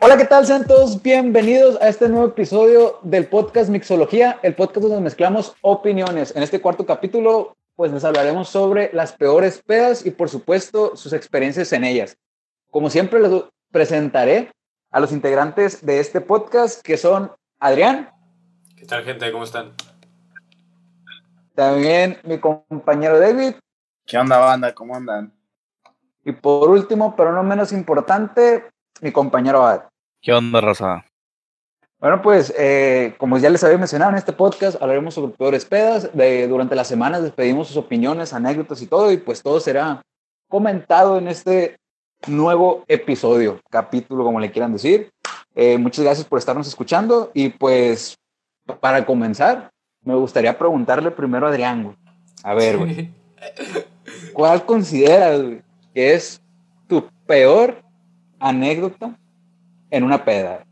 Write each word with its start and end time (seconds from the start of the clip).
Hola, 0.00 0.16
¿qué 0.16 0.26
tal? 0.26 0.46
Sean 0.46 0.64
todos 0.64 1.02
bienvenidos 1.02 1.76
a 1.82 1.88
este 1.88 2.08
nuevo 2.08 2.28
episodio 2.28 3.00
del 3.02 3.26
podcast 3.26 3.68
Mixología, 3.68 4.38
el 4.42 4.54
podcast 4.54 4.86
donde 4.86 5.00
mezclamos 5.00 5.56
opiniones. 5.60 6.34
En 6.36 6.44
este 6.44 6.60
cuarto 6.60 6.86
capítulo, 6.86 7.56
pues 7.74 7.92
les 7.92 8.04
hablaremos 8.04 8.48
sobre 8.48 8.90
las 8.92 9.12
peores 9.12 9.60
pedas 9.60 10.06
y, 10.06 10.12
por 10.12 10.28
supuesto, 10.28 10.96
sus 10.96 11.12
experiencias 11.12 11.72
en 11.72 11.82
ellas. 11.82 12.16
Como 12.70 12.90
siempre, 12.90 13.20
les 13.20 13.42
presentaré 13.72 14.52
a 14.92 15.00
los 15.00 15.12
integrantes 15.12 15.84
de 15.84 16.00
este 16.00 16.20
podcast, 16.20 16.80
que 16.80 16.96
son 16.96 17.32
Adrián. 17.58 18.10
¿Qué 18.76 18.86
tal, 18.86 19.04
gente? 19.04 19.30
¿Cómo 19.32 19.44
están? 19.44 19.74
También 21.54 22.18
mi 22.22 22.38
compañero 22.38 23.18
David. 23.18 23.54
¿Qué 24.08 24.16
onda, 24.16 24.38
banda? 24.38 24.74
¿Cómo 24.74 24.96
andan? 24.96 25.30
Y 26.24 26.32
por 26.32 26.70
último, 26.70 27.14
pero 27.14 27.30
no 27.30 27.42
menos 27.42 27.72
importante, 27.72 28.64
mi 29.02 29.12
compañero 29.12 29.66
Ad. 29.66 29.82
¿Qué 30.22 30.32
onda, 30.32 30.62
raza? 30.62 31.04
Bueno, 31.98 32.22
pues 32.22 32.54
eh, 32.58 33.14
como 33.18 33.36
ya 33.36 33.50
les 33.50 33.62
había 33.64 33.76
mencionado 33.76 34.12
en 34.12 34.16
este 34.16 34.32
podcast, 34.32 34.80
hablaremos 34.80 35.12
sobre 35.12 35.34
peores 35.34 35.66
pedas. 35.66 36.10
De, 36.16 36.48
durante 36.48 36.74
las 36.74 36.88
semanas 36.88 37.22
despedimos 37.22 37.68
sus 37.68 37.76
opiniones, 37.76 38.32
anécdotas 38.32 38.80
y 38.80 38.86
todo, 38.86 39.12
y 39.12 39.18
pues 39.18 39.42
todo 39.42 39.60
será 39.60 40.00
comentado 40.48 41.18
en 41.18 41.28
este 41.28 41.76
nuevo 42.26 42.84
episodio, 42.88 43.60
capítulo, 43.68 44.24
como 44.24 44.40
le 44.40 44.50
quieran 44.50 44.72
decir. 44.72 45.10
Eh, 45.54 45.76
muchas 45.76 46.02
gracias 46.02 46.26
por 46.26 46.38
estarnos 46.38 46.66
escuchando 46.66 47.30
y 47.34 47.50
pues 47.50 48.16
para 48.80 49.04
comenzar, 49.04 49.68
me 50.02 50.14
gustaría 50.14 50.56
preguntarle 50.58 51.10
primero 51.10 51.46
a 51.46 51.50
Adrián. 51.50 51.94
A 52.42 52.54
ver, 52.54 52.78
güey. 52.78 53.12
¿Cuál 54.38 54.64
consideras, 54.64 55.42
güey, 55.42 55.62
que 55.92 56.14
es 56.14 56.40
tu 56.86 57.10
peor 57.26 57.82
anécdota 58.38 59.18
en 59.90 60.04
una 60.04 60.24
peda? 60.24 60.64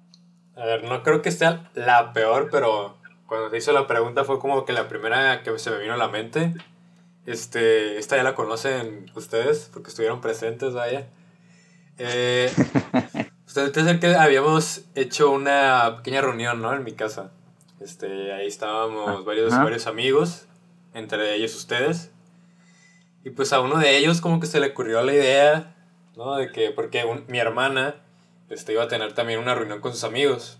A 0.54 0.64
ver, 0.64 0.84
no 0.84 1.02
creo 1.02 1.20
que 1.20 1.32
sea 1.32 1.68
la 1.74 2.12
peor, 2.12 2.48
pero 2.52 2.96
cuando 3.26 3.50
se 3.50 3.56
hizo 3.56 3.72
la 3.72 3.88
pregunta 3.88 4.22
fue 4.22 4.38
como 4.38 4.64
que 4.64 4.72
la 4.72 4.86
primera 4.86 5.42
que 5.42 5.58
se 5.58 5.72
me 5.72 5.78
vino 5.78 5.94
a 5.94 5.96
la 5.96 6.06
mente. 6.06 6.54
Este, 7.26 7.98
esta 7.98 8.16
ya 8.16 8.22
la 8.22 8.36
conocen 8.36 9.10
ustedes 9.16 9.68
porque 9.72 9.88
estuvieron 9.88 10.20
presentes, 10.20 10.72
vaya. 10.72 11.08
Eh, 11.98 12.48
ustedes 13.48 13.76
es 13.84 13.98
que 13.98 14.14
habíamos 14.14 14.82
hecho 14.94 15.32
una 15.32 15.96
pequeña 15.96 16.20
reunión, 16.20 16.62
¿no? 16.62 16.72
En 16.72 16.84
mi 16.84 16.92
casa. 16.92 17.32
Este, 17.80 18.32
ahí 18.32 18.46
estábamos 18.46 19.24
varios, 19.24 19.52
Ajá. 19.52 19.64
varios 19.64 19.88
amigos, 19.88 20.46
entre 20.94 21.34
ellos 21.34 21.56
ustedes. 21.56 22.12
Y 23.26 23.30
pues 23.30 23.52
a 23.52 23.58
uno 23.60 23.78
de 23.80 23.96
ellos 23.96 24.20
como 24.20 24.38
que 24.38 24.46
se 24.46 24.60
le 24.60 24.68
ocurrió 24.68 25.02
la 25.02 25.12
idea, 25.12 25.74
¿no? 26.16 26.36
De 26.36 26.52
que, 26.52 26.70
porque 26.70 27.04
un- 27.04 27.24
mi 27.26 27.40
hermana 27.40 27.96
este, 28.50 28.72
iba 28.72 28.84
a 28.84 28.88
tener 28.88 29.14
también 29.14 29.40
una 29.40 29.52
reunión 29.52 29.80
con 29.80 29.90
sus 29.92 30.04
amigos. 30.04 30.58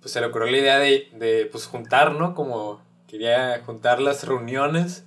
Pues 0.00 0.10
se 0.10 0.20
le 0.20 0.26
ocurrió 0.26 0.50
la 0.50 0.58
idea 0.58 0.78
de, 0.80 1.08
de 1.12 1.48
pues 1.52 1.66
juntar, 1.66 2.14
¿no? 2.14 2.34
Como 2.34 2.82
quería 3.06 3.62
juntar 3.64 4.00
las 4.00 4.24
reuniones 4.24 5.04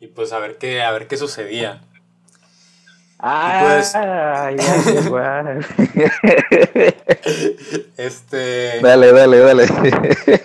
y 0.00 0.08
pues 0.08 0.34
a 0.34 0.38
ver 0.38 0.58
qué, 0.58 0.82
a 0.82 0.90
ver 0.92 1.08
qué 1.08 1.16
sucedía. 1.16 1.80
Ah, 3.18 3.62
pues-. 3.64 3.94
Este... 7.96 8.80
dale, 8.82 9.12
dale, 9.12 9.38
dale. 9.38 9.64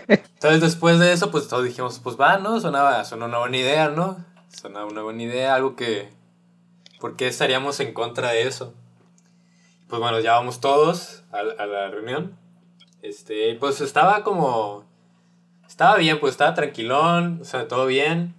Entonces 0.07 0.61
después 0.61 0.97
de 0.99 1.11
eso, 1.11 1.29
pues 1.29 1.49
todos 1.49 1.65
dijimos, 1.65 1.99
pues 2.01 2.15
va, 2.17 2.37
¿no? 2.37 2.61
Sonaba, 2.61 3.03
sonó 3.03 3.25
una 3.25 3.39
buena 3.39 3.57
idea, 3.57 3.89
¿no? 3.89 4.23
Sonaba 4.49 4.87
una 4.87 5.03
buena 5.03 5.23
idea, 5.23 5.55
algo 5.55 5.75
que... 5.75 6.09
¿Por 6.99 7.15
qué 7.15 7.27
estaríamos 7.27 7.79
en 7.79 7.93
contra 7.93 8.31
de 8.31 8.41
eso? 8.47 8.73
Pues 9.87 10.01
bueno, 10.01 10.19
ya 10.19 10.33
vamos 10.33 10.59
todos 10.59 11.23
a, 11.31 11.39
a 11.39 11.65
la 11.65 11.89
reunión. 11.89 12.37
Este, 13.01 13.55
pues 13.55 13.79
estaba 13.79 14.23
como... 14.23 14.85
Estaba 15.65 15.95
bien, 15.95 16.19
pues 16.19 16.31
estaba 16.31 16.55
tranquilón, 16.55 17.39
o 17.41 17.45
sea, 17.45 17.67
todo 17.67 17.85
bien. 17.85 18.35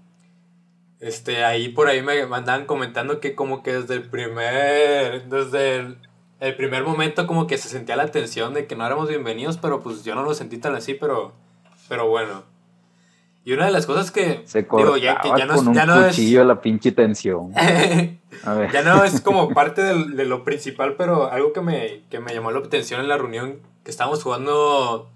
Este, 0.98 1.44
ahí 1.44 1.70
por 1.70 1.88
ahí 1.88 2.02
me 2.02 2.20
andaban 2.20 2.66
comentando 2.66 3.20
que 3.20 3.34
como 3.34 3.62
que 3.62 3.72
desde 3.72 3.94
el 3.94 4.02
primer... 4.02 5.26
Desde 5.28 5.76
el, 5.76 5.98
el 6.40 6.56
primer 6.56 6.82
momento 6.82 7.26
como 7.26 7.46
que 7.46 7.56
se 7.56 7.68
sentía 7.68 7.96
la 7.96 8.10
tensión 8.10 8.52
de 8.52 8.66
que 8.66 8.76
no 8.76 8.84
éramos 8.84 9.08
bienvenidos, 9.08 9.56
pero 9.56 9.80
pues 9.80 10.04
yo 10.04 10.14
no 10.14 10.22
lo 10.22 10.34
sentí 10.34 10.58
tan 10.58 10.74
así, 10.74 10.92
pero... 10.94 11.32
Pero 11.88 12.08
bueno. 12.08 12.49
Y 13.44 13.52
una 13.54 13.66
de 13.66 13.70
las 13.72 13.86
cosas 13.86 14.10
que... 14.10 14.42
Se 14.44 14.62
digo, 14.62 14.96
ya, 14.98 15.20
que 15.20 15.28
ya 15.36 15.46
no, 15.46 15.54
es- 15.54 15.58
con 15.58 15.68
un 15.68 15.74
ya 15.74 15.86
no 15.86 16.00
es- 16.00 16.08
cuchillo 16.14 16.44
la 16.44 16.60
pinche 16.60 16.92
tensión. 16.92 17.52
A 18.44 18.54
ver. 18.54 18.70
ya 18.72 18.82
no 18.82 19.02
es 19.04 19.20
como 19.22 19.48
parte 19.54 19.82
del- 19.82 20.16
de 20.16 20.24
lo 20.26 20.44
principal, 20.44 20.94
pero 20.96 21.30
algo 21.32 21.52
que 21.52 21.60
me, 21.60 22.02
que 22.10 22.20
me 22.20 22.32
llamó 22.34 22.50
la 22.50 22.58
atención 22.60 23.00
en 23.00 23.08
la 23.08 23.16
reunión, 23.16 23.58
que 23.84 23.90
estábamos 23.90 24.22
jugando 24.22 25.08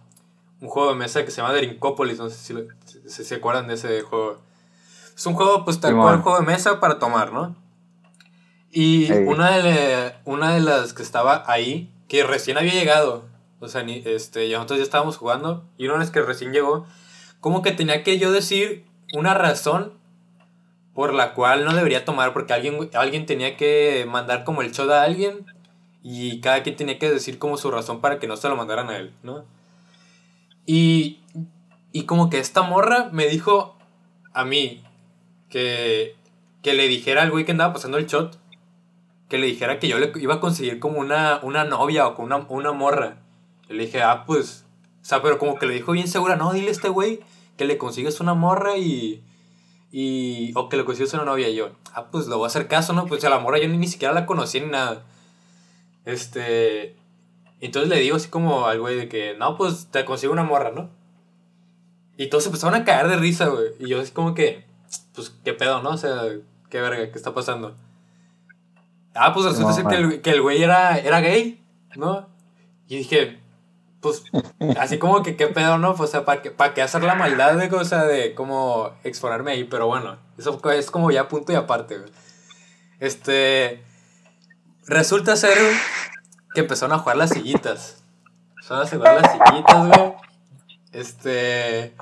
un 0.60 0.68
juego 0.68 0.90
de 0.90 0.96
mesa 0.96 1.24
que 1.24 1.30
se 1.30 1.42
llama 1.42 1.52
Drinkopolis, 1.54 2.18
no 2.18 2.30
sé 2.30 2.36
si, 2.36 2.52
lo- 2.54 2.64
si 3.06 3.24
se 3.24 3.34
acuerdan 3.34 3.68
de 3.68 3.74
ese 3.74 4.00
juego. 4.02 4.38
Es 5.14 5.26
un 5.26 5.34
juego, 5.34 5.64
pues 5.64 5.78
tal 5.80 5.90
Simón. 5.92 6.04
cual, 6.06 6.22
juego 6.22 6.38
de 6.40 6.46
mesa 6.46 6.80
para 6.80 6.98
tomar, 6.98 7.32
¿no? 7.32 7.54
Y 8.72 9.12
Ey. 9.12 9.24
una, 9.26 9.50
de, 9.58 10.14
una 10.24 10.54
de 10.54 10.60
las 10.60 10.92
que 10.94 11.02
estaba 11.02 11.44
ahí, 11.46 11.92
que 12.08 12.24
recién 12.24 12.58
había 12.58 12.72
llegado, 12.72 13.24
o 13.60 13.68
sea, 13.68 13.82
ni, 13.84 14.02
este, 14.04 14.48
ya 14.48 14.56
nosotros 14.56 14.78
ya 14.78 14.84
estábamos 14.84 15.16
jugando, 15.18 15.64
y 15.78 15.86
una 15.86 15.98
vez 15.98 16.10
que 16.10 16.20
recién 16.22 16.52
llegó, 16.52 16.86
como 17.44 17.60
que 17.60 17.72
tenía 17.72 18.02
que 18.02 18.18
yo 18.18 18.32
decir 18.32 18.86
una 19.12 19.34
razón 19.34 19.92
por 20.94 21.12
la 21.12 21.34
cual 21.34 21.66
no 21.66 21.74
debería 21.74 22.06
tomar, 22.06 22.32
porque 22.32 22.54
alguien, 22.54 22.88
alguien 22.94 23.26
tenía 23.26 23.58
que 23.58 24.06
mandar 24.08 24.44
como 24.44 24.62
el 24.62 24.72
shot 24.72 24.88
a 24.88 25.02
alguien 25.02 25.44
y 26.02 26.40
cada 26.40 26.62
quien 26.62 26.74
tenía 26.76 26.98
que 26.98 27.10
decir 27.10 27.38
como 27.38 27.58
su 27.58 27.70
razón 27.70 28.00
para 28.00 28.18
que 28.18 28.26
no 28.26 28.38
se 28.38 28.48
lo 28.48 28.56
mandaran 28.56 28.88
a 28.88 28.96
él, 28.96 29.12
¿no? 29.22 29.44
Y, 30.64 31.20
y 31.92 32.04
como 32.04 32.30
que 32.30 32.38
esta 32.38 32.62
morra 32.62 33.10
me 33.12 33.26
dijo 33.26 33.76
a 34.32 34.46
mí 34.46 34.82
que, 35.50 36.16
que 36.62 36.72
le 36.72 36.88
dijera 36.88 37.20
al 37.20 37.30
güey 37.30 37.44
que 37.44 37.52
andaba 37.52 37.74
pasando 37.74 37.98
el 37.98 38.06
shot, 38.06 38.38
que 39.28 39.36
le 39.36 39.48
dijera 39.48 39.78
que 39.78 39.88
yo 39.88 39.98
le 39.98 40.12
iba 40.16 40.36
a 40.36 40.40
conseguir 40.40 40.80
como 40.80 40.98
una, 40.98 41.40
una 41.42 41.64
novia 41.64 42.06
o 42.06 42.14
con 42.14 42.24
una, 42.24 42.38
una 42.48 42.72
morra. 42.72 43.18
Y 43.68 43.74
le 43.74 43.84
dije, 43.84 44.00
ah, 44.00 44.24
pues, 44.24 44.64
o 45.02 45.04
sea, 45.04 45.20
pero 45.20 45.38
como 45.38 45.58
que 45.58 45.66
le 45.66 45.74
dijo 45.74 45.92
bien 45.92 46.08
segura, 46.08 46.36
no, 46.36 46.54
dile 46.54 46.68
a 46.68 46.72
este 46.72 46.88
güey 46.88 47.20
que 47.56 47.64
le 47.64 47.78
consigues 47.78 48.20
una 48.20 48.34
morra 48.34 48.76
y, 48.76 49.22
y 49.92 50.52
o 50.56 50.68
que 50.68 50.76
le 50.76 50.84
consigues 50.84 51.14
una 51.14 51.24
novia 51.24 51.48
y 51.48 51.56
yo, 51.56 51.70
ah, 51.94 52.06
pues 52.10 52.26
le 52.26 52.34
voy 52.34 52.44
a 52.44 52.48
hacer 52.48 52.68
caso, 52.68 52.92
¿no? 52.92 53.06
Pues 53.06 53.24
a 53.24 53.30
la 53.30 53.38
morra 53.38 53.58
yo 53.58 53.68
ni, 53.68 53.76
ni 53.76 53.86
siquiera 53.86 54.14
la 54.14 54.26
conocí 54.26 54.60
ni 54.60 54.66
nada. 54.66 55.04
Este, 56.04 56.96
entonces 57.60 57.88
le 57.88 58.00
digo 58.00 58.16
así 58.16 58.28
como 58.28 58.66
al 58.66 58.80
güey 58.80 58.96
de 58.96 59.08
que, 59.08 59.34
no, 59.38 59.56
pues 59.56 59.88
te 59.90 60.04
consigo 60.04 60.32
una 60.32 60.42
morra, 60.42 60.70
¿no? 60.70 60.90
Y 62.16 62.28
todos 62.28 62.44
se 62.44 62.48
empezaron 62.50 62.74
a 62.74 62.84
caer 62.84 63.08
de 63.08 63.16
risa, 63.16 63.48
güey. 63.48 63.68
Y 63.80 63.88
yo 63.88 64.00
así 64.00 64.12
como 64.12 64.34
que, 64.34 64.64
pues, 65.14 65.30
¿qué 65.44 65.52
pedo, 65.52 65.82
no? 65.82 65.90
O 65.90 65.96
sea, 65.96 66.22
¿qué 66.70 66.80
verga? 66.80 67.10
¿Qué 67.10 67.18
está 67.18 67.34
pasando? 67.34 67.76
Ah, 69.14 69.32
pues 69.32 69.46
resulta 69.46 69.70
No, 69.70 69.74
ser 69.74 69.86
que 69.86 69.94
el, 69.96 70.22
que 70.22 70.30
el 70.30 70.42
güey 70.42 70.62
era, 70.62 70.98
era 70.98 71.20
gay, 71.20 71.60
¿no? 71.96 72.28
Y 72.88 72.98
dije, 72.98 73.40
pues, 74.04 74.22
así 74.78 74.98
como 74.98 75.22
que, 75.22 75.34
¿qué 75.34 75.46
pedo, 75.46 75.78
no? 75.78 75.94
Pues, 75.94 76.10
o 76.10 76.12
sea, 76.12 76.24
¿para 76.26 76.42
qué, 76.42 76.50
para 76.50 76.74
qué 76.74 76.82
hacer 76.82 77.02
la 77.02 77.14
maldad 77.14 77.54
de 77.54 77.70
cosa 77.70 78.04
de 78.04 78.34
como 78.34 78.92
exponerme 79.02 79.52
ahí? 79.52 79.64
Pero 79.64 79.86
bueno, 79.86 80.18
eso 80.36 80.60
es 80.72 80.90
como 80.90 81.10
ya 81.10 81.26
punto 81.26 81.52
y 81.52 81.56
aparte, 81.56 81.98
güey. 81.98 82.10
Este, 83.00 83.82
resulta 84.86 85.36
ser 85.36 85.56
güey, 85.58 85.74
que 86.54 86.60
empezaron 86.60 86.94
a 86.94 86.98
jugar 86.98 87.16
las 87.16 87.30
sillitas. 87.30 88.04
Empezaron 88.50 88.86
a 88.86 88.90
jugar 88.90 89.22
las 89.22 89.32
sillitas, 89.32 89.88
güey. 89.88 90.12
Este, 90.92 91.94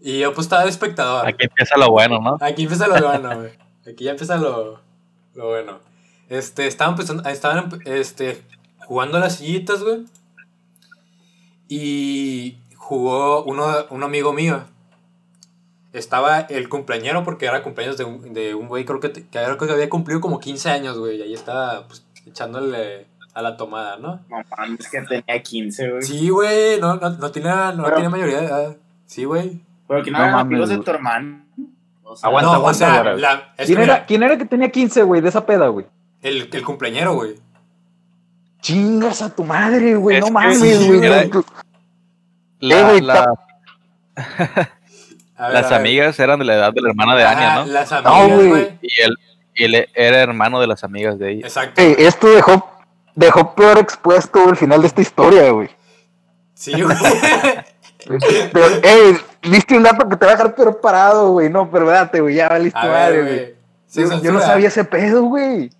y 0.00 0.20
yo 0.20 0.32
pues 0.32 0.46
estaba 0.46 0.62
de 0.62 0.70
espectador. 0.70 1.26
Aquí 1.26 1.44
empieza 1.44 1.76
lo 1.76 1.90
bueno, 1.90 2.20
¿no? 2.20 2.38
Aquí 2.40 2.62
empieza 2.62 2.86
lo 2.86 3.06
bueno, 3.06 3.40
güey. 3.40 3.52
Aquí 3.86 4.04
ya 4.04 4.12
empieza 4.12 4.36
lo, 4.36 4.80
lo 5.34 5.48
bueno. 5.48 5.80
Este, 6.28 6.68
estaban 6.68 6.94
empezando, 6.94 7.28
estaban 7.28 7.80
este, 7.86 8.42
jugando 8.86 9.18
las 9.18 9.36
sillitas, 9.36 9.82
güey. 9.82 10.04
Y 11.74 12.58
jugó 12.76 13.44
uno, 13.44 13.66
un 13.88 14.02
amigo 14.02 14.34
mío. 14.34 14.62
Estaba 15.94 16.40
el 16.40 16.68
cumpleañero, 16.68 17.24
porque 17.24 17.46
era 17.46 17.62
cumpleaños 17.62 17.96
de 17.96 18.04
un, 18.04 18.34
de 18.34 18.54
un 18.54 18.68
güey, 18.68 18.84
creo 18.84 19.00
que, 19.00 19.10
creo 19.10 19.56
que 19.56 19.70
había 19.72 19.88
cumplido 19.88 20.20
como 20.20 20.38
15 20.38 20.68
años, 20.70 20.98
güey. 20.98 21.16
Y 21.18 21.22
ahí 21.22 21.32
estaba, 21.32 21.86
pues, 21.86 22.04
echándole 22.26 23.06
a 23.32 23.40
la 23.40 23.56
tomada, 23.56 23.96
¿no? 23.96 24.20
No 24.28 24.36
mames, 24.58 24.90
que 24.90 25.00
tenía 25.00 25.42
15, 25.42 25.90
güey. 25.90 26.02
Sí, 26.02 26.28
güey, 26.28 26.78
no, 26.78 26.96
no, 26.96 27.08
no 27.10 27.30
tenía, 27.30 27.72
no 27.72 27.84
Pero- 27.84 27.94
tenía 27.96 28.10
mayoría 28.10 28.40
de 28.40 28.46
edad. 28.46 28.76
Sí, 29.06 29.24
güey. 29.24 29.60
Pero 29.88 30.02
que 30.02 30.10
no, 30.10 30.18
No 30.18 30.24
eran 30.24 30.36
mames, 30.36 30.46
amigos 30.50 30.68
de 30.68 30.78
tu 30.78 30.90
hermano. 30.90 31.42
O 32.02 32.16
sea, 32.16 32.28
Aguanta, 32.28 32.50
no, 32.50 32.56
aguanta, 32.56 32.70
o 32.86 32.88
sea, 32.90 32.98
ahora. 32.98 33.16
la, 33.16 33.54
es 33.56 33.66
¿Quién 33.66 33.80
era, 33.80 34.04
¿Quién 34.04 34.22
era 34.22 34.36
que 34.36 34.44
tenía 34.44 34.70
15, 34.70 35.02
güey, 35.04 35.22
de 35.22 35.30
esa 35.30 35.46
peda, 35.46 35.68
güey? 35.68 35.86
el, 36.20 36.48
el 36.52 36.64
cumpleañero, 36.64 37.14
güey. 37.14 37.36
Chingas 38.62 39.20
a 39.20 39.28
tu 39.28 39.44
madre, 39.44 39.94
güey, 39.96 40.20
no 40.20 40.30
mames, 40.30 40.58
güey. 40.86 41.04
Eh, 41.04 41.30
La, 42.60 42.82
güey, 42.88 43.00
la, 43.02 43.34
A 45.36 45.46
ver, 45.48 45.54
Las 45.54 45.70
ver. 45.70 45.74
amigas 45.80 46.18
eran 46.20 46.38
de 46.38 46.44
la 46.44 46.54
edad 46.54 46.72
de 46.72 46.80
la 46.80 46.90
hermana 46.90 47.16
de 47.16 47.24
Anya, 47.24 47.52
Ah, 47.52 47.56
¿no? 47.56 47.72
Las 47.72 47.90
No, 47.90 47.96
amigas, 47.98 48.28
güey. 48.38 48.48
güey. 48.48 48.78
Y 48.82 49.00
él, 49.02 49.16
y 49.56 49.64
él 49.64 49.88
era 49.94 50.20
hermano 50.20 50.60
de 50.60 50.66
las 50.68 50.84
amigas 50.84 51.18
de 51.18 51.32
ella. 51.32 51.46
Exacto. 51.46 51.80
Ey, 51.82 51.96
esto 51.98 52.28
dejó, 52.28 52.70
dejó 53.16 53.54
peor 53.54 53.78
expuesto 53.78 54.48
el 54.48 54.56
final 54.56 54.80
de 54.80 54.86
esta 54.86 55.00
historia, 55.02 55.50
güey. 55.50 55.68
Sí, 56.54 56.80
güey. 56.80 56.96
Pero, 58.52 58.66
ey, 58.84 59.16
viste 59.42 59.76
un 59.76 59.82
dato 59.82 60.08
que 60.08 60.16
te 60.16 60.24
va 60.26 60.32
a 60.32 60.34
dejar 60.36 60.54
peor 60.54 60.80
parado, 60.80 61.30
güey. 61.32 61.48
No, 61.50 61.68
pero 61.70 61.84
espérate, 61.86 62.20
güey, 62.20 62.36
ya 62.36 62.48
valiste 62.48 62.78
madre, 62.78 63.22
güey. 63.22 63.54
Sí, 63.86 64.02
Yo, 64.02 64.22
yo 64.22 64.32
no 64.32 64.40
sabía 64.40 64.68
ese 64.68 64.84
pedo, 64.84 65.22
güey. 65.24 65.70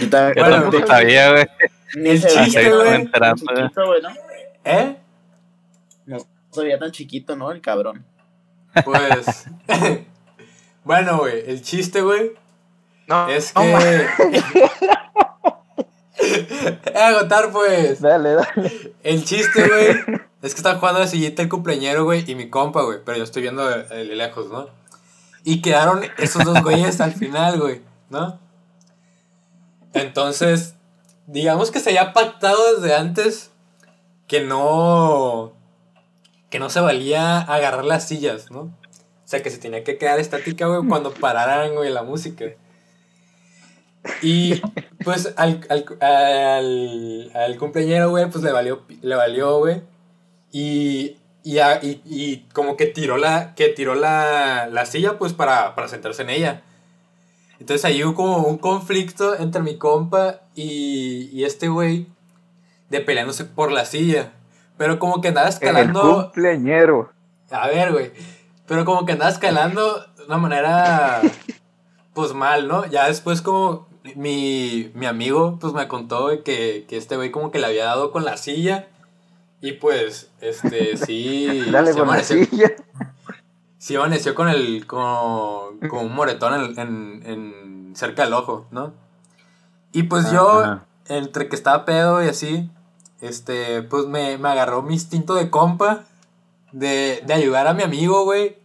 Yo 0.00 0.10
también. 0.10 0.34
Yo 0.36 0.42
Bueno, 0.42 0.56
tampoco 0.62 0.78
de- 0.80 0.86
sabía, 0.86 1.30
güey. 1.30 1.46
Ni 1.96 2.10
el 2.10 2.22
chiste, 2.22 2.70
güey. 2.70 2.94
enterando, 2.94 3.44
chiquito, 3.46 3.86
güey, 3.86 4.02
¿no? 4.02 4.08
¿Eh? 4.64 4.96
No 6.06 6.18
veía 6.62 6.78
tan 6.78 6.90
chiquito, 6.90 7.36
¿no? 7.36 7.50
El 7.50 7.60
cabrón. 7.60 8.04
Pues. 8.84 9.46
bueno, 10.84 11.18
güey. 11.18 11.50
El 11.50 11.62
chiste, 11.62 12.02
güey. 12.02 12.32
No, 13.06 13.28
Es 13.28 13.52
que. 13.52 13.60
Agotar, 16.94 17.50
pues. 17.52 18.00
Dale, 18.00 18.34
dale. 18.34 18.94
El 19.02 19.24
chiste, 19.24 19.68
güey. 19.68 20.20
Es 20.42 20.54
que 20.54 20.58
estaba 20.58 20.78
jugando 20.78 21.00
la 21.00 21.06
sillita 21.06 21.42
el 21.42 21.48
cumpleañero, 21.48 22.04
güey, 22.04 22.30
y 22.30 22.34
mi 22.34 22.50
compa, 22.50 22.82
güey. 22.82 22.98
Pero 23.04 23.18
yo 23.18 23.24
estoy 23.24 23.42
viendo 23.42 23.66
de, 23.68 23.84
de 23.84 24.04
lejos, 24.04 24.50
¿no? 24.50 24.68
Y 25.44 25.62
quedaron 25.62 26.02
esos 26.18 26.44
dos 26.44 26.62
güeyes 26.62 27.00
al 27.00 27.14
final, 27.14 27.60
güey, 27.60 27.82
¿no? 28.10 28.38
Entonces, 29.94 30.74
digamos 31.28 31.70
que 31.70 31.78
se 31.78 31.90
había 31.90 32.12
pactado 32.12 32.74
desde 32.74 32.94
antes 32.94 33.52
que 34.26 34.40
no. 34.40 35.52
que 36.50 36.58
no 36.58 36.70
se 36.70 36.80
valía 36.80 37.40
agarrar 37.40 37.84
las 37.84 38.08
sillas, 38.08 38.50
¿no? 38.50 38.60
O 38.60 39.30
sea, 39.30 39.42
que 39.42 39.50
se 39.50 39.58
tenía 39.58 39.84
que 39.84 39.98
quedar 39.98 40.18
estática, 40.18 40.66
güey, 40.66 40.80
cuando 40.88 41.12
pararan, 41.12 41.74
güey, 41.74 41.90
la 41.90 42.02
música. 42.02 42.46
Y 44.22 44.62
pues 45.04 45.34
al, 45.36 45.60
al, 45.68 45.84
al, 46.00 47.30
al 47.34 47.58
cumpleañero, 47.58 48.10
güey, 48.10 48.28
pues 48.30 48.42
le 48.42 48.52
valió, 48.52 48.84
le 49.02 49.14
valió, 49.14 49.58
güey. 49.58 49.82
Y, 50.50 51.18
y, 51.44 51.58
y, 51.58 52.02
y 52.06 52.48
como 52.54 52.76
que 52.78 52.86
tiró 52.86 53.18
la, 53.18 53.54
que 53.54 53.68
tiró 53.68 53.94
la, 53.94 54.66
la 54.72 54.86
silla, 54.86 55.18
pues 55.18 55.34
para, 55.34 55.74
para 55.74 55.88
sentarse 55.88 56.22
en 56.22 56.30
ella. 56.30 56.62
Entonces 57.60 57.84
ahí 57.84 58.02
hubo 58.04 58.14
como 58.14 58.38
un 58.38 58.58
conflicto 58.58 59.36
entre 59.38 59.62
mi 59.62 59.76
compa 59.78 60.40
y, 60.54 61.28
y 61.32 61.44
este 61.44 61.68
güey 61.68 62.06
de 62.90 63.00
peleándose 63.00 63.44
por 63.44 63.72
la 63.72 63.84
silla. 63.84 64.32
Pero 64.76 64.98
como 64.98 65.20
que 65.20 65.28
andaba 65.28 65.48
El 65.48 65.52
escalando. 65.54 66.22
cumpleañero. 66.24 67.10
A 67.50 67.66
ver, 67.68 67.92
güey. 67.92 68.12
Pero 68.66 68.84
como 68.84 69.04
que 69.06 69.12
andaba 69.12 69.30
escalando 69.30 70.06
de 70.16 70.24
una 70.26 70.38
manera, 70.38 71.20
pues 72.14 72.32
mal, 72.32 72.68
¿no? 72.68 72.86
Ya 72.86 73.08
después 73.08 73.42
como 73.42 73.88
mi, 74.14 74.90
mi 74.94 75.06
amigo, 75.06 75.58
pues 75.60 75.72
me 75.72 75.88
contó 75.88 76.28
que, 76.44 76.86
que 76.88 76.96
este 76.96 77.16
güey 77.16 77.30
como 77.30 77.50
que 77.50 77.58
le 77.58 77.66
había 77.66 77.86
dado 77.86 78.12
con 78.12 78.24
la 78.24 78.36
silla. 78.36 78.86
Y 79.60 79.72
pues, 79.72 80.30
este, 80.40 80.96
sí. 80.96 81.64
Dale 81.72 81.92
se 81.92 81.98
con 81.98 82.08
la 82.08 82.22
silla. 82.22 82.72
Sí 83.78 83.96
amaneció 83.96 84.34
con 84.34 84.48
el, 84.48 84.86
con, 84.86 85.78
con 85.88 86.04
un 86.06 86.14
moretón 86.14 86.54
en, 86.54 86.78
en, 86.78 87.22
en- 87.24 87.96
cerca 87.96 88.22
del 88.24 88.34
ojo, 88.34 88.66
¿no? 88.70 88.92
Y 89.92 90.04
pues 90.04 90.30
yo, 90.30 90.60
Ajá. 90.60 90.84
entre 91.08 91.48
que 91.48 91.56
estaba 91.56 91.84
pedo 91.84 92.22
y 92.22 92.28
así, 92.28 92.70
este, 93.20 93.82
pues 93.82 94.06
me, 94.06 94.36
me 94.38 94.48
agarró 94.50 94.82
mi 94.82 94.94
instinto 94.94 95.34
de 95.34 95.50
compa 95.50 96.04
de, 96.72 97.22
de 97.26 97.34
ayudar 97.34 97.66
a 97.66 97.74
mi 97.74 97.82
amigo, 97.82 98.24
güey, 98.24 98.56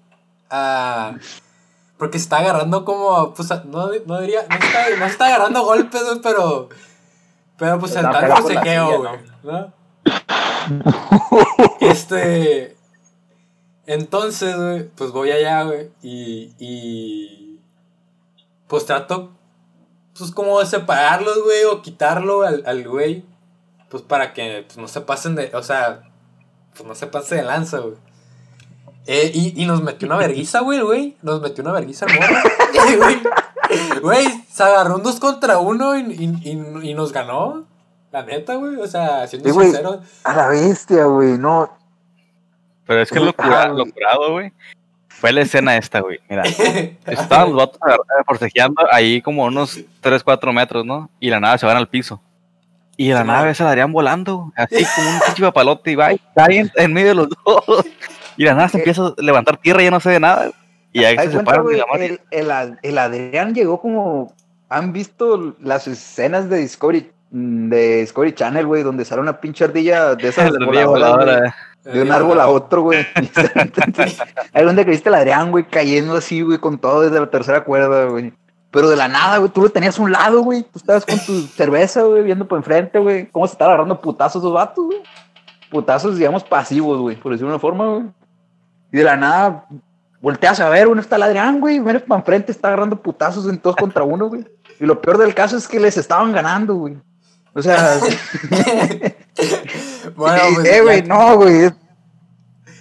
a... 0.50 1.14
Porque 1.98 2.20
se 2.20 2.24
está 2.26 2.40
agarrando 2.40 2.84
como, 2.84 3.34
pues, 3.34 3.50
no, 3.66 3.90
no 4.06 4.20
diría, 4.20 4.46
no 4.50 4.56
está, 4.56 4.96
no 5.00 5.06
está 5.06 5.26
agarrando 5.28 5.64
golpes, 5.64 6.04
güey, 6.04 6.20
pero... 6.22 6.70
Pero 7.58 7.80
pues 7.80 7.96
el 7.96 8.06
forcejeo, 8.06 8.88
silla, 8.88 8.98
güey, 8.98 9.20
¿no? 9.44 9.74
Este... 11.80 12.76
Entonces, 13.86 14.56
güey, 14.56 14.90
pues 14.90 15.12
voy 15.12 15.32
allá, 15.32 15.64
güey, 15.64 15.90
y, 16.02 16.54
y... 16.60 17.60
Pues 18.68 18.86
trato, 18.86 19.32
pues 20.18 20.32
como 20.32 20.60
de 20.60 20.66
separarlos, 20.66 21.44
güey, 21.44 21.64
o 21.66 21.82
quitarlo 21.82 22.44
al, 22.44 22.64
al 22.66 22.88
güey, 22.88 23.24
pues 23.90 24.02
para 24.04 24.34
que 24.34 24.64
pues, 24.66 24.78
no 24.78 24.88
se 24.88 25.02
pasen 25.02 25.36
de, 25.36 25.52
o 25.54 25.62
sea, 25.62 26.04
pues 26.76 26.88
no 26.88 26.96
se 26.96 27.08
pase 27.08 27.36
de 27.36 27.44
lanza, 27.44 27.80
güey. 27.80 27.96
Eh, 29.06 29.32
y, 29.34 29.62
y 29.62 29.66
nos 29.66 29.84
metió 29.84 30.08
una 30.08 30.16
verguiza, 30.18 30.62
güey, 30.62 30.80
güey. 30.80 31.18
Nos 31.22 31.42
metió 31.42 31.62
una 31.64 31.74
verguiza 31.74 32.06
al 32.06 32.16
morro. 32.16 32.36
Eh, 32.86 32.98
güey, 32.98 33.22
Güey, 34.02 34.46
se 34.52 34.64
agarró 34.64 34.96
un 34.96 35.04
dos 35.04 35.20
contra 35.20 35.58
uno 35.58 35.96
y, 35.98 36.02
y, 36.02 36.50
y- 36.52 36.90
y 36.90 36.94
nos 36.94 37.12
ganó. 37.14 37.66
La 38.12 38.24
neta, 38.24 38.56
güey. 38.56 38.76
O 38.78 38.88
sea, 38.88 39.26
siendo 39.28 39.48
Sí, 39.50 39.54
güey. 39.54 39.68
sincero. 39.68 40.02
A 40.24 40.34
la 40.36 40.48
bestia, 40.48 41.06
güey. 41.06 41.38
No. 41.38 41.70
Pero 42.86 43.02
es 43.02 43.10
que 43.12 43.20
lo, 43.20 43.34
cura- 43.34 43.70
lo 43.70 43.86
curado, 43.86 44.32
güey, 44.34 44.52
fue 45.08 45.32
la 45.32 45.42
escena 45.42 45.78
esta, 45.78 46.02
güey. 46.02 46.20
Mira, 46.30 46.44
estaban 47.08 47.54
los 47.54 47.56
vatos 47.56 47.80
forcejeando 48.26 48.84
ahí 48.92 49.22
como 49.22 49.46
unos 49.46 49.80
3, 50.02 50.24
4 50.24 50.52
metros, 50.54 50.86
¿no? 50.86 51.10
Y 51.20 51.30
la 51.30 51.40
nave 51.40 51.58
se 51.58 51.66
van 51.66 51.78
al 51.78 51.88
piso. 51.88 52.22
Y 52.96 53.12
la 53.12 53.24
nave 53.24 53.56
se 53.56 53.64
la 53.64 53.70
darían 53.70 53.92
volando, 53.92 54.52
así 54.56 54.86
como 54.96 55.10
un 55.10 55.20
pinche 55.26 55.42
papalote 55.42 55.92
y 55.92 55.96
va 55.96 56.14
y 56.14 56.20
cae 56.36 56.58
en, 56.60 56.72
en 56.76 56.94
medio 56.94 57.08
de 57.10 57.16
los 57.16 57.30
dos. 57.30 57.86
Y 58.38 58.44
la 58.44 58.54
nave 58.54 58.70
se 58.70 58.78
empieza 58.80 59.08
a 59.08 59.14
levantar 59.18 59.58
tierra 59.58 59.82
y 59.82 59.86
ya 59.86 59.92
no 59.92 60.00
se 60.00 60.10
ve 60.10 60.20
nada. 60.20 60.52
Y 60.92 61.04
ahí 61.04 61.18
se 61.18 61.32
separan 61.32 61.66
y 61.74 61.78
la 61.78 61.86
madre. 61.92 62.20
el, 62.30 62.52
el, 62.52 62.80
el 62.84 62.98
Adrián 62.98 63.56
llegó 63.56 63.82
como. 63.82 64.34
¿Han 64.70 64.92
visto 64.94 65.56
las 65.60 65.88
escenas 65.88 66.50
de 66.50 66.58
Discovery, 66.58 67.12
mm, 67.32 67.70
de 67.70 68.02
Discovery 68.02 68.34
Channel, 68.34 68.66
güey, 68.66 68.84
donde 68.84 69.06
sale 69.06 69.22
una 69.22 69.40
pinche 69.40 69.64
ardilla 69.64 70.14
de 70.16 70.28
esas 70.28 70.52
voladoras. 70.66 71.54
De 71.84 72.02
un 72.02 72.12
árbol 72.12 72.40
a 72.40 72.48
otro, 72.48 72.82
güey? 72.84 73.06
Hay 74.54 74.66
donde 74.66 74.84
viste 74.84 75.10
el 75.10 75.16
Adrián, 75.16 75.52
güey, 75.52 75.66
cayendo 75.66 76.16
así, 76.16 76.42
güey, 76.42 76.58
con 76.58 76.78
todo 76.78 77.02
desde 77.02 77.20
la 77.20 77.30
tercera 77.30 77.64
cuerda, 77.64 78.06
güey. 78.06 78.34
Pero 78.72 78.90
de 78.90 78.96
la 78.96 79.08
nada, 79.08 79.38
güey, 79.38 79.52
tú 79.52 79.62
lo 79.62 79.70
tenías 79.70 80.00
a 80.00 80.02
un 80.02 80.12
lado, 80.12 80.42
güey. 80.42 80.64
Tú 80.64 80.80
estabas 80.80 81.06
con 81.06 81.20
tu 81.20 81.42
cerveza, 81.56 82.04
güey, 82.04 82.24
viendo 82.24 82.48
por 82.48 82.58
enfrente, 82.58 83.00
güey. 83.00 83.28
¿Cómo 83.28 83.46
se 83.48 83.54
estaban 83.54 83.74
agarrando 83.74 84.02
putazos 84.02 84.42
esos 84.42 84.54
vatos, 84.54 84.86
güey? 84.86 85.00
Putazos, 85.70 86.18
digamos, 86.18 86.44
pasivos, 86.44 87.00
güey, 87.00 87.16
por 87.16 87.32
decirlo 87.32 87.50
de 87.50 87.56
una 87.56 87.60
forma, 87.60 87.88
güey. 87.88 88.04
Y 88.92 88.98
de 88.98 89.04
la 89.04 89.16
nada, 89.16 89.66
volteas 90.22 90.60
a 90.60 90.70
ver, 90.70 90.88
uno 90.88 91.02
está 91.02 91.18
el 91.18 91.24
Adrián, 91.24 91.60
güey, 91.60 91.80
ven 91.80 92.04
para 92.08 92.20
enfrente, 92.20 92.52
está 92.52 92.70
agarrando 92.70 93.02
putazos 93.02 93.48
en 93.50 93.58
todos 93.58 93.76
contra 93.76 94.04
uno, 94.04 94.30
güey. 94.30 94.46
Y 94.80 94.86
lo 94.86 95.02
peor 95.02 95.18
del 95.18 95.34
caso 95.34 95.58
es 95.58 95.68
que 95.68 95.80
les 95.80 95.98
estaban 95.98 96.32
ganando, 96.32 96.76
güey. 96.76 96.96
O 97.54 97.62
sea, 97.62 98.00
Bueno, 100.16 100.42
pues. 100.56 100.68
eh, 100.68 100.82
güey, 100.82 101.02
no, 101.04 101.36
güey. 101.38 101.72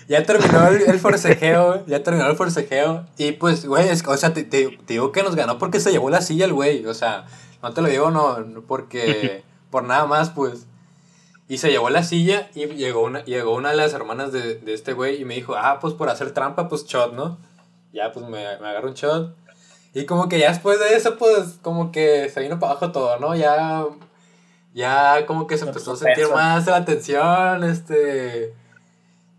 Ya 0.09 0.23
terminó 0.25 0.67
el, 0.69 0.83
el 0.83 0.99
forcejeo, 0.99 1.87
ya 1.87 2.03
terminó 2.03 2.27
el 2.29 2.37
forcejeo. 2.37 3.07
Y 3.17 3.33
pues, 3.33 3.65
güey, 3.67 3.89
es- 3.89 4.07
o 4.07 4.17
sea, 4.17 4.35
te, 4.35 4.43
te- 4.45 4.77
te 4.85 4.93
digo 4.95 5.13
que 5.13 5.23
nos 5.23 5.35
ganó 5.37 5.59
porque 5.59 5.81
se 5.81 5.91
llevó 5.93 6.11
la 6.11 6.21
silla 6.21 6.45
el 6.45 6.53
güey. 6.53 6.85
O 6.87 6.95
sea, 6.95 7.25
no 7.63 7.73
te 7.73 7.81
lo 7.83 7.89
digo 7.89 8.11
no, 8.11 8.41
no 8.41 8.63
porque 8.63 9.43
por 9.71 9.85
nada 9.85 10.07
más, 10.07 10.31
pues. 10.31 10.67
Y 11.49 11.59
se 11.59 11.71
llevó 11.71 11.91
la 11.91 12.03
silla 12.03 12.51
y 12.55 12.67
llegó 12.67 13.03
una, 13.03 13.25
llegó 13.25 13.55
una 13.55 13.71
de 13.71 13.77
las 13.77 13.93
hermanas 13.93 14.33
de, 14.33 14.55
de 14.57 14.75
este 14.75 14.93
güey 14.93 15.21
y 15.21 15.25
me 15.25 15.35
dijo, 15.35 15.55
ah, 15.57 15.79
pues 15.81 15.95
por 15.95 16.09
hacer 16.09 16.33
trampa, 16.33 16.69
pues 16.69 16.85
shot, 16.87 17.13
¿no? 17.15 17.39
Ya, 17.93 18.11
pues 18.13 18.25
me, 18.27 18.31
me 18.59 18.69
agarró 18.69 18.89
un 18.89 18.95
shot. 18.95 19.35
Y 19.95 20.07
como 20.07 20.29
que 20.29 20.39
ya 20.39 20.49
después 20.51 20.79
de 20.81 20.95
eso, 20.97 21.19
pues, 21.19 21.59
como 21.61 21.93
que 21.93 22.31
se 22.33 22.41
vino 22.41 22.59
para 22.59 22.73
abajo 22.73 22.93
todo, 22.93 23.19
¿no? 23.19 23.35
Ya, 23.35 23.85
ya 24.75 25.25
como 25.27 25.47
que 25.47 25.59
se 25.59 25.67
empezó 25.67 25.93
a 25.93 25.97
sentir 25.97 26.29
más 26.33 26.67
la 26.67 26.85
tensión, 26.85 27.65
este... 27.65 28.55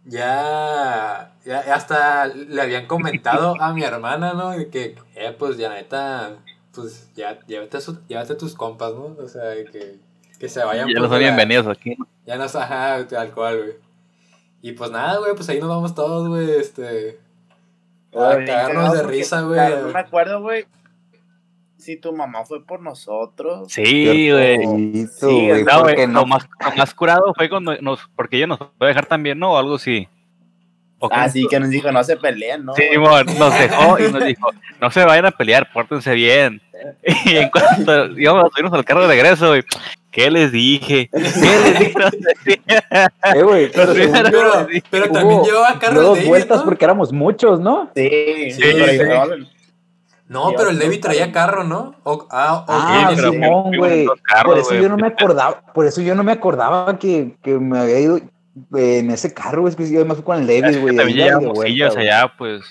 Ya, 0.06 1.32
ya 1.46 1.60
hasta 1.74 2.28
le 2.28 2.62
habían 2.62 2.88
comentado 2.88 3.56
a 3.62 3.74
mi 3.74 3.84
hermana, 3.84 4.34
¿no? 4.34 4.52
De 4.52 4.70
que, 4.70 4.96
eh, 5.16 5.34
pues 5.38 5.58
ya 5.58 5.70
neta, 5.70 6.36
pues 6.74 7.10
ya, 7.16 7.40
llévate, 7.48 7.78
a 7.78 7.80
su- 7.82 8.06
llévate 8.08 8.36
tus 8.36 8.54
compas, 8.54 8.92
¿no? 8.94 9.16
O 9.18 9.28
sea, 9.30 9.44
de 9.46 9.64
que, 9.64 10.00
que 10.40 10.50
se 10.50 10.62
vayan. 10.62 10.90
Ya 10.90 11.00
no 11.00 11.08
son 11.08 11.20
bienvenidos 11.20 11.68
aquí. 11.68 11.96
Ya 12.26 12.36
no 12.36 12.44
ajá, 12.44 13.08
tal 13.08 13.32
cual, 13.32 13.58
güey. 13.60 13.76
Y 14.62 14.74
pues 14.74 14.92
nada, 14.92 15.20
güey, 15.20 15.34
pues 15.36 15.48
ahí 15.48 15.60
nos 15.62 15.70
vamos 15.70 15.96
todos, 15.96 16.28
güey, 16.28 16.52
este... 16.52 17.20
A 18.14 18.28
Oye, 18.36 18.46
cagarnos 18.46 18.94
de 18.94 19.04
risa, 19.04 19.42
güey. 19.42 19.56
claro, 19.56 19.88
No 19.88 19.94
me 19.94 20.00
acuerdo, 20.00 20.42
güey. 20.42 20.66
Si 21.84 21.98
tu 21.98 22.14
mamá 22.14 22.46
fue 22.46 22.66
por 22.66 22.82
nosotros. 22.82 23.70
Sí, 23.70 24.32
güey. 24.32 24.58
Sí, 24.58 25.08
Sí, 25.20 25.50
güey, 25.50 25.64
No, 25.66 25.82
güey, 25.82 25.98
lo, 25.98 26.08
no. 26.08 26.26
más, 26.26 26.48
lo 26.64 26.76
más 26.78 26.94
curado 26.94 27.34
fue 27.36 27.50
cuando 27.50 27.76
nos, 27.82 28.00
porque 28.16 28.38
ella 28.38 28.48
nos 28.48 28.60
puede 28.60 28.92
dejar 28.92 29.06
también, 29.06 29.38
¿no? 29.38 29.52
O 29.52 29.58
algo 29.58 29.76
así. 29.76 30.08
¿O 31.00 31.10
cómo? 31.10 31.22
Así 31.22 31.46
que 31.50 31.60
nos 31.60 31.70
dijo, 31.70 31.92
no 31.92 32.02
se 32.06 32.16
peleen, 32.16 32.64
¿no? 32.64 32.74
Sí, 32.76 32.84
nos 33.38 33.60
dejó 33.60 34.00
y 34.00 34.10
nos 34.10 34.24
dijo, 34.24 34.50
no 34.80 34.92
se 34.92 35.04
vayan 35.04 35.26
a 35.26 35.32
pelear, 35.32 35.70
pórtense 35.74 36.14
bien. 36.14 36.62
Y 37.26 37.36
en 37.36 37.50
cuanto 37.50 38.18
íbamos 38.18 38.46
a 38.46 38.50
subirnos 38.50 38.74
al 38.74 38.86
carro 38.86 39.02
de 39.02 39.08
regreso, 39.08 39.50
güey, 39.50 39.64
¿Qué 40.14 40.30
les 40.30 40.52
dije? 40.52 41.10
¿Qué 41.12 41.20
les 41.20 41.34
dije? 41.34 41.94
Eh, 43.36 43.42
güey, 43.42 43.72
pero, 43.72 43.94
Pero, 44.92 45.10
también 45.12 45.44
llevaba 45.44 45.80
carro 45.80 46.14
David, 46.14 46.28
vueltas 46.28 46.60
¿no? 46.60 46.66
porque 46.66 46.86
éramos 46.86 47.12
muchos, 47.12 47.60
¿no? 47.60 47.90
Sí, 47.96 48.52
Sí, 48.52 48.62
sí. 48.62 49.48
No, 50.34 50.52
pero 50.58 50.70
el 50.72 50.80
David 50.80 51.00
traía 51.02 51.32
carro, 51.32 51.64
¿no? 51.64 51.96
O, 52.04 52.28
ah, 52.32 52.66
o 52.68 52.72
Ah, 52.72 53.12
sí. 53.16 53.78
Güey. 53.78 54.06
Por 54.46 54.58
eso 54.58 54.70
güey. 54.70 54.82
yo 54.82 54.90
no 54.90 54.98
me 54.98 55.08
acordaba, 55.16 55.62
por 55.74 55.86
eso 55.86 56.02
yo 56.02 56.16
no 56.16 56.24
me 56.24 56.32
acordaba 56.32 56.98
que, 57.00 57.38
que 57.44 57.60
me 57.60 57.80
había 57.80 58.00
ido 58.00 58.18
eh, 58.18 59.00
en 59.00 59.12
ese 59.12 59.34
carro, 59.34 59.62
güey. 59.62 59.72
Es 59.72 59.76
que 59.78 59.90
yo 59.90 60.06
me 60.06 60.16
fui 60.16 60.24
con 60.24 60.40
el 60.40 60.48
David, 60.48 60.82
güey. 60.82 60.96
También 60.96 61.18
llevamos 61.18 61.60
sillas 61.60 61.94
güey. 61.96 62.10
allá, 62.10 62.34
pues. 62.38 62.62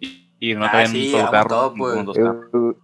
Y, 0.00 0.28
y 0.40 0.54
no 0.54 0.64
Ah, 0.66 0.70
traían 0.72 0.90
sí, 0.92 1.14
carro. 1.30 1.48
todo, 1.48 1.74
pues. 1.74 2.04
dos 2.04 2.16
Eh, 2.18 2.22
carros. 2.22 2.76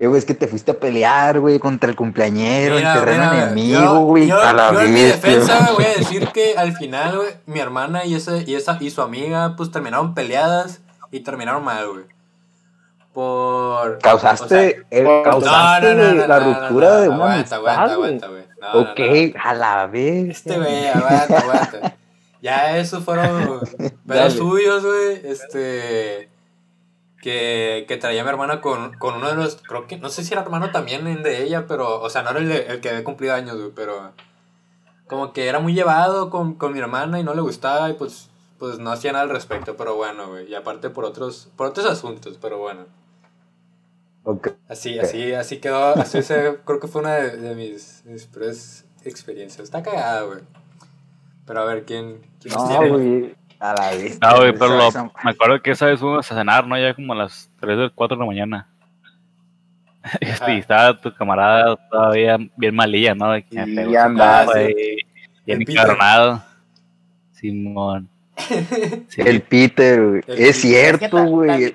eh, 0.00 0.06
güey, 0.06 0.18
es 0.18 0.24
que 0.24 0.34
te 0.34 0.46
fuiste 0.46 0.70
a 0.70 0.74
pelear, 0.78 1.40
güey, 1.40 1.58
contra 1.58 1.90
el 1.90 1.96
cumpleañero, 1.96 2.76
Mira, 2.76 2.92
en 2.94 2.98
terreno 3.00 3.30
mira, 3.32 3.42
enemigo, 3.46 3.80
yo- 3.80 3.98
güey. 4.00 4.26
Yo, 4.28 4.40
a 4.40 4.52
la 4.52 4.72
yo 4.72 4.80
en 4.82 4.94
mi 4.94 5.00
defensa, 5.00 5.58
güey, 5.74 5.74
voy 5.74 5.84
a 5.84 5.98
decir 5.98 6.28
que 6.28 6.54
al 6.56 6.72
final, 6.76 7.16
güey, 7.16 7.28
mi 7.46 7.58
hermana 7.58 8.04
y, 8.04 8.14
ese, 8.14 8.44
y, 8.46 8.54
esa, 8.54 8.76
y 8.80 8.90
su 8.90 9.02
amiga, 9.02 9.54
pues 9.56 9.70
terminaron 9.72 10.14
peleadas 10.14 10.82
y 11.10 11.20
terminaron 11.20 11.64
mal, 11.64 11.88
güey. 11.88 12.04
Por. 13.18 13.98
Causaste, 13.98 14.86
o 14.92 14.94
sea, 14.94 15.02
no, 15.02 15.22
causaste 15.24 15.92
no, 15.96 16.04
no, 16.04 16.14
no, 16.14 16.26
la 16.28 16.38
ruptura 16.38 17.00
de 17.00 17.08
una 17.08 17.16
aguanta, 17.16 17.56
aguanta, 17.56 17.82
amistad, 17.82 18.28
aguanta, 18.28 18.28
no, 18.60 18.80
Ok, 18.80 19.00
a 19.42 19.54
la 19.54 19.86
vez. 19.88 20.28
Este, 20.36 20.56
güey, 20.56 20.86
aguanta, 20.86 21.38
aguanta. 21.38 21.96
Ya 22.40 22.78
esos 22.78 23.02
fueron 23.02 23.60
pedos 24.06 24.34
suyos, 24.34 24.84
güey. 24.84 25.20
Este. 25.24 26.30
Que, 27.20 27.86
que 27.88 27.96
traía 27.96 28.22
mi 28.22 28.30
hermana 28.30 28.60
con, 28.60 28.92
con 28.98 29.14
uno 29.16 29.30
de 29.30 29.34
los. 29.34 29.56
Creo 29.56 29.88
que. 29.88 29.96
No 29.96 30.10
sé 30.10 30.22
si 30.22 30.32
era 30.32 30.42
hermano 30.42 30.70
también 30.70 31.20
de 31.24 31.42
ella, 31.42 31.66
pero. 31.66 32.00
O 32.00 32.10
sea, 32.10 32.22
no 32.22 32.30
era 32.30 32.38
el, 32.38 32.48
de- 32.48 32.66
el 32.68 32.80
que 32.80 32.90
había 32.90 33.02
cumplido 33.02 33.34
años, 33.34 33.56
güey, 33.56 33.72
pero. 33.74 34.12
Como 35.08 35.32
que 35.32 35.48
era 35.48 35.58
muy 35.58 35.74
llevado 35.74 36.30
con, 36.30 36.54
con 36.54 36.72
mi 36.72 36.78
hermana 36.78 37.18
y 37.18 37.24
no 37.24 37.34
le 37.34 37.40
gustaba 37.40 37.90
y 37.90 37.94
pues. 37.94 38.30
Pues 38.60 38.78
no 38.78 38.92
hacía 38.92 39.10
nada 39.10 39.24
al 39.24 39.30
respecto, 39.30 39.76
pero 39.76 39.96
bueno, 39.96 40.28
güey. 40.28 40.48
Y 40.48 40.54
aparte 40.54 40.88
por 40.90 41.04
otros. 41.04 41.48
Por 41.56 41.66
otros 41.66 41.84
asuntos, 41.84 42.38
pero 42.40 42.58
bueno. 42.58 42.86
Ok. 44.24 44.48
Así, 44.68 44.98
así, 44.98 45.32
así 45.32 45.58
quedó. 45.58 45.94
Así 45.96 46.22
se, 46.22 46.58
creo 46.64 46.80
que 46.80 46.88
fue 46.88 47.00
una 47.00 47.14
de, 47.14 47.36
de 47.36 47.54
mis, 47.54 48.02
mis 48.06 48.26
peores 48.26 48.84
experiencias. 49.04 49.64
Está 49.64 49.82
cagada, 49.82 50.22
güey. 50.22 50.40
Pero 51.46 51.60
a 51.60 51.64
ver, 51.64 51.84
¿quién, 51.84 52.20
quién 52.40 52.54
más 52.54 52.64
No, 52.64 52.68
tiene? 52.68 52.88
güey, 52.90 53.34
a 53.58 53.74
la 53.74 53.90
vez. 53.92 54.18
No, 54.20 54.36
güey, 54.36 54.52
pero 54.52 54.76
lo- 54.76 55.12
me 55.24 55.30
acuerdo 55.30 55.62
que 55.62 55.70
esa 55.70 55.86
vez 55.86 55.98
fuimos 55.98 56.30
a 56.30 56.34
cenar, 56.34 56.66
¿no? 56.66 56.78
Ya 56.78 56.94
como 56.94 57.14
a 57.14 57.16
las 57.16 57.50
3 57.60 57.78
o 57.78 57.94
4 57.94 58.16
de 58.16 58.20
la 58.20 58.26
mañana. 58.26 58.68
Y 60.48 60.58
estaba 60.58 60.98
tu 60.98 61.12
camarada 61.14 61.76
todavía 61.90 62.38
bien 62.56 62.74
malilla, 62.74 63.14
¿no? 63.14 63.32
De 63.32 63.42
que 63.44 63.56
su 63.56 63.98
andaba, 63.98 64.44
compa 64.46 64.58
sí. 64.58 64.74
y 64.76 64.96
bien 65.44 65.62
encabronado. 65.62 66.42
Simón. 67.32 68.08
Sí. 69.08 69.20
El 69.24 69.42
Peter, 69.42 70.00
güey. 70.06 70.22
El 70.26 70.38
Es 70.38 70.62
Peter. 70.62 70.98
cierto, 70.98 71.24
güey. 71.24 71.74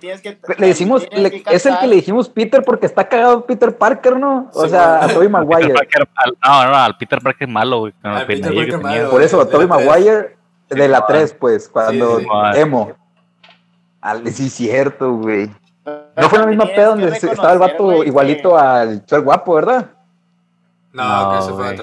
Le 0.57 0.67
decimos, 0.67 1.05
le- 1.11 1.43
es 1.51 1.65
el 1.65 1.77
que 1.79 1.87
le 1.87 1.95
dijimos 1.95 2.29
Peter 2.29 2.63
porque 2.63 2.85
está 2.85 3.07
cagado 3.07 3.45
Peter 3.45 3.75
Parker, 3.77 4.17
¿no? 4.17 4.49
O 4.53 4.63
Sí, 4.63 4.69
sea, 4.69 4.97
güey. 4.99 5.09
a 5.11 5.13
Tobey 5.13 5.27
Peter 5.27 5.29
Maguire. 5.31 5.73
Parker, 5.73 6.07
al- 6.15 6.37
no, 6.45 6.71
no, 6.71 6.75
al 6.77 6.97
Peter 6.97 7.19
Parker 7.21 7.47
malo, 7.47 7.79
güey. 7.79 7.93
Al 8.03 8.25
Peter 8.25 8.53
Parker 8.53 8.77
malo. 8.81 9.09
Por 9.09 9.21
eso, 9.21 9.41
a 9.41 9.49
Tobey. 9.49 9.67
Maguire 9.67 10.37
de 10.69 10.87
la 10.87 10.97
Sí, 10.99 11.03
3, 11.07 11.33
pues, 11.39 11.67
cuando 11.69 12.19
sí, 12.19 12.25
sí. 12.53 12.59
emo. 12.59 12.93
Al, 14.01 14.27
sí, 14.31 14.49
cierto, 14.49 15.13
güey. 15.13 15.49
No 16.15 16.29
fue 16.29 16.39
la 16.39 16.45
misma 16.47 16.65
peda 16.65 16.87
donde 16.87 17.13
se- 17.19 17.27
estaba 17.31 17.53
el 17.53 17.59
vato 17.59 18.03
igualito 18.03 18.57
al 18.57 19.05
Chuel 19.05 19.21
Guapo, 19.21 19.55
¿verdad? 19.55 19.91
No, 20.93 21.23
No, 21.23 21.31
que 21.31 21.37
eso 21.39 21.55
fue 21.55 21.75
güey. 21.75 21.77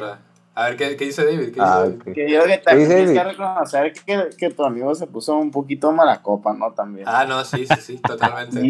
A 0.60 0.64
ver, 0.66 0.76
¿qué, 0.76 0.96
qué 0.96 1.04
dice 1.06 1.24
David? 1.24 1.38
¿Qué 1.40 1.46
dice 1.52 1.60
Ah, 1.62 1.78
David? 1.80 1.94
ok. 2.00 2.12
Que 2.12 2.30
yo 2.30 2.42
creo 2.42 2.44
que 2.44 2.58
también 2.58 2.88
dice 2.88 3.04
tienes 3.04 3.22
que 3.22 3.24
reconocer 3.30 3.92
que, 3.94 4.28
que 4.36 4.50
tu 4.50 4.64
amigo 4.64 4.94
se 4.94 5.06
puso 5.06 5.34
un 5.38 5.50
poquito 5.50 5.90
mala 5.92 6.20
copa, 6.20 6.52
¿no? 6.52 6.72
También. 6.72 7.06
Ah, 7.08 7.24
no, 7.24 7.42
sí, 7.44 7.66
sí, 7.66 7.80
sí, 7.80 7.96
totalmente. 7.98 8.60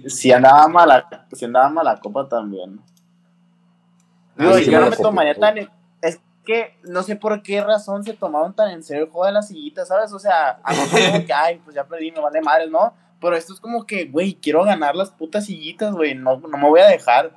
Si 0.08 0.30
andaba 0.32 0.68
mala, 0.68 1.26
si 1.32 1.44
andaba 1.44 1.68
mala 1.68 1.98
copa 1.98 2.28
también. 2.28 2.80
Digo, 4.36 4.54
sí, 4.54 4.64
yo 4.66 4.78
no 4.80 4.90
me 4.90 4.96
copa, 4.96 5.08
tomaría 5.08 5.34
sí. 5.34 5.40
tan. 5.40 5.58
en- 5.58 5.70
Es 6.02 6.20
que 6.44 6.76
no 6.84 7.02
sé 7.02 7.16
por 7.16 7.42
qué 7.42 7.60
razón 7.62 8.04
se 8.04 8.14
tomaron 8.14 8.54
tan 8.54 8.70
en 8.70 8.82
serio 8.82 9.04
el 9.04 9.10
juego 9.10 9.26
de 9.26 9.32
las 9.32 9.48
sillitas, 9.48 9.88
¿sabes? 9.88 10.12
O 10.12 10.18
sea, 10.18 10.60
a 10.62 10.72
nosotros 10.72 11.08
como 11.10 11.24
que, 11.26 11.32
ay, 11.32 11.60
pues 11.64 11.74
ya 11.76 11.84
perdí, 11.84 12.12
me 12.12 12.20
vale 12.20 12.40
madres, 12.40 12.70
¿no? 12.70 12.94
Pero 13.20 13.36
esto 13.36 13.52
es 13.52 13.60
como 13.60 13.84
que, 13.86 14.06
güey, 14.06 14.34
quiero 14.34 14.64
ganar 14.64 14.94
las 14.96 15.10
putas 15.10 15.44
sillitas, 15.46 15.92
güey, 15.94 16.14
no, 16.14 16.38
no 16.38 16.56
me 16.56 16.68
voy 16.68 16.80
a 16.80 16.86
dejar. 16.86 17.32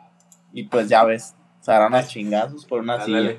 Y 0.53 0.63
pues 0.63 0.87
ya 0.87 1.03
ves, 1.03 1.35
se 1.61 1.71
harán 1.71 1.93
a 1.95 2.05
chingazos 2.05 2.65
por 2.65 2.79
una 2.81 3.03
silla. 3.03 3.35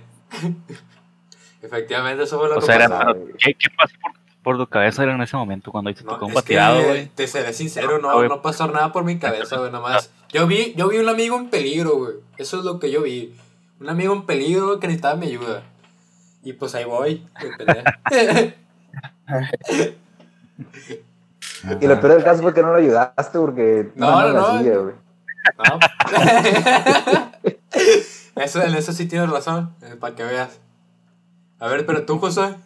Efectivamente, 1.62 2.24
eso 2.24 2.38
fue 2.38 2.48
lo 2.48 2.56
O 2.56 2.60
que 2.60 2.66
sea, 2.66 2.88
pasó. 2.88 3.14
¿qué, 3.38 3.54
¿qué 3.54 3.68
pasó 3.76 3.94
por, 4.00 4.12
por 4.42 4.56
tu 4.58 4.66
cabeza 4.66 5.02
era 5.02 5.14
en 5.14 5.22
ese 5.22 5.36
momento 5.36 5.70
cuando 5.72 5.92
te 5.94 6.04
No, 6.04 6.12
tocó 6.12 6.26
un 6.26 6.34
tirado, 6.42 6.82
güey? 6.82 7.06
te 7.06 7.26
seré 7.26 7.52
sincero, 7.54 7.98
no, 7.98 8.22
no 8.28 8.42
pasó 8.42 8.66
nada 8.68 8.92
por 8.92 9.04
mi 9.04 9.18
cabeza, 9.18 9.56
güey, 9.58 9.70
nomás. 9.72 10.10
Yo 10.30 10.46
vi, 10.46 10.74
yo 10.76 10.88
vi 10.88 10.98
un 10.98 11.08
amigo 11.08 11.36
en 11.36 11.48
peligro, 11.48 11.96
güey. 11.96 12.14
Eso 12.36 12.58
es 12.58 12.64
lo 12.64 12.78
que 12.78 12.90
yo 12.90 13.02
vi. 13.02 13.34
Un 13.80 13.88
amigo 13.88 14.12
en 14.14 14.26
peligro 14.26 14.78
que 14.80 14.86
necesitaba 14.88 15.16
mi 15.16 15.26
ayuda. 15.26 15.62
Y 16.42 16.52
pues 16.52 16.74
ahí 16.74 16.84
voy. 16.84 17.24
Y 21.80 21.86
lo 21.86 21.98
peor 22.00 22.14
del 22.14 22.24
caso 22.24 22.42
fue 22.42 22.52
que 22.52 22.62
no 22.62 22.68
lo 22.72 22.76
ayudaste 22.76 23.38
porque 23.38 23.90
No, 23.94 24.20
no, 24.28 24.32
no. 24.34 24.58
silla, 24.58 24.76
güey. 24.76 24.94
No. 25.58 25.78
eso, 28.36 28.62
en 28.62 28.74
eso 28.74 28.92
sí 28.92 29.06
tienes 29.06 29.30
razón, 29.30 29.74
eh, 29.82 29.96
para 29.98 30.14
que 30.14 30.24
veas. 30.24 30.60
A 31.58 31.68
ver, 31.68 31.86
pero 31.86 32.04
tú, 32.04 32.18
José. 32.18 32.56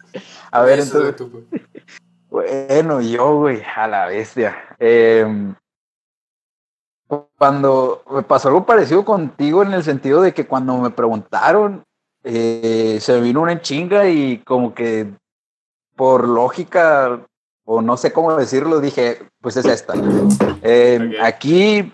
A 0.51 0.61
ver, 0.63 0.79
Eso, 0.79 0.97
entonces, 0.97 1.15
tú, 1.15 1.31
pues. 1.31 1.61
Bueno, 2.29 3.01
yo, 3.01 3.37
güey, 3.37 3.61
a 3.75 3.87
la 3.87 4.05
bestia. 4.07 4.55
Eh, 4.79 5.53
cuando 7.37 8.03
me 8.11 8.21
pasó 8.23 8.49
algo 8.49 8.65
parecido 8.65 9.03
contigo 9.03 9.63
en 9.63 9.73
el 9.73 9.83
sentido 9.83 10.21
de 10.21 10.33
que 10.33 10.45
cuando 10.45 10.77
me 10.77 10.91
preguntaron, 10.91 11.83
eh, 12.23 12.99
se 13.01 13.19
vino 13.19 13.41
una 13.41 13.61
chinga 13.61 14.07
y 14.09 14.39
como 14.39 14.73
que 14.73 15.07
por 15.95 16.27
lógica, 16.27 17.19
o 17.65 17.81
no 17.81 17.97
sé 17.97 18.13
cómo 18.13 18.35
decirlo, 18.35 18.79
dije, 18.79 19.19
pues 19.41 19.57
es 19.57 19.65
esta. 19.65 19.93
Eh, 20.61 21.15
Ok. 21.17 21.23
Aquí 21.23 21.91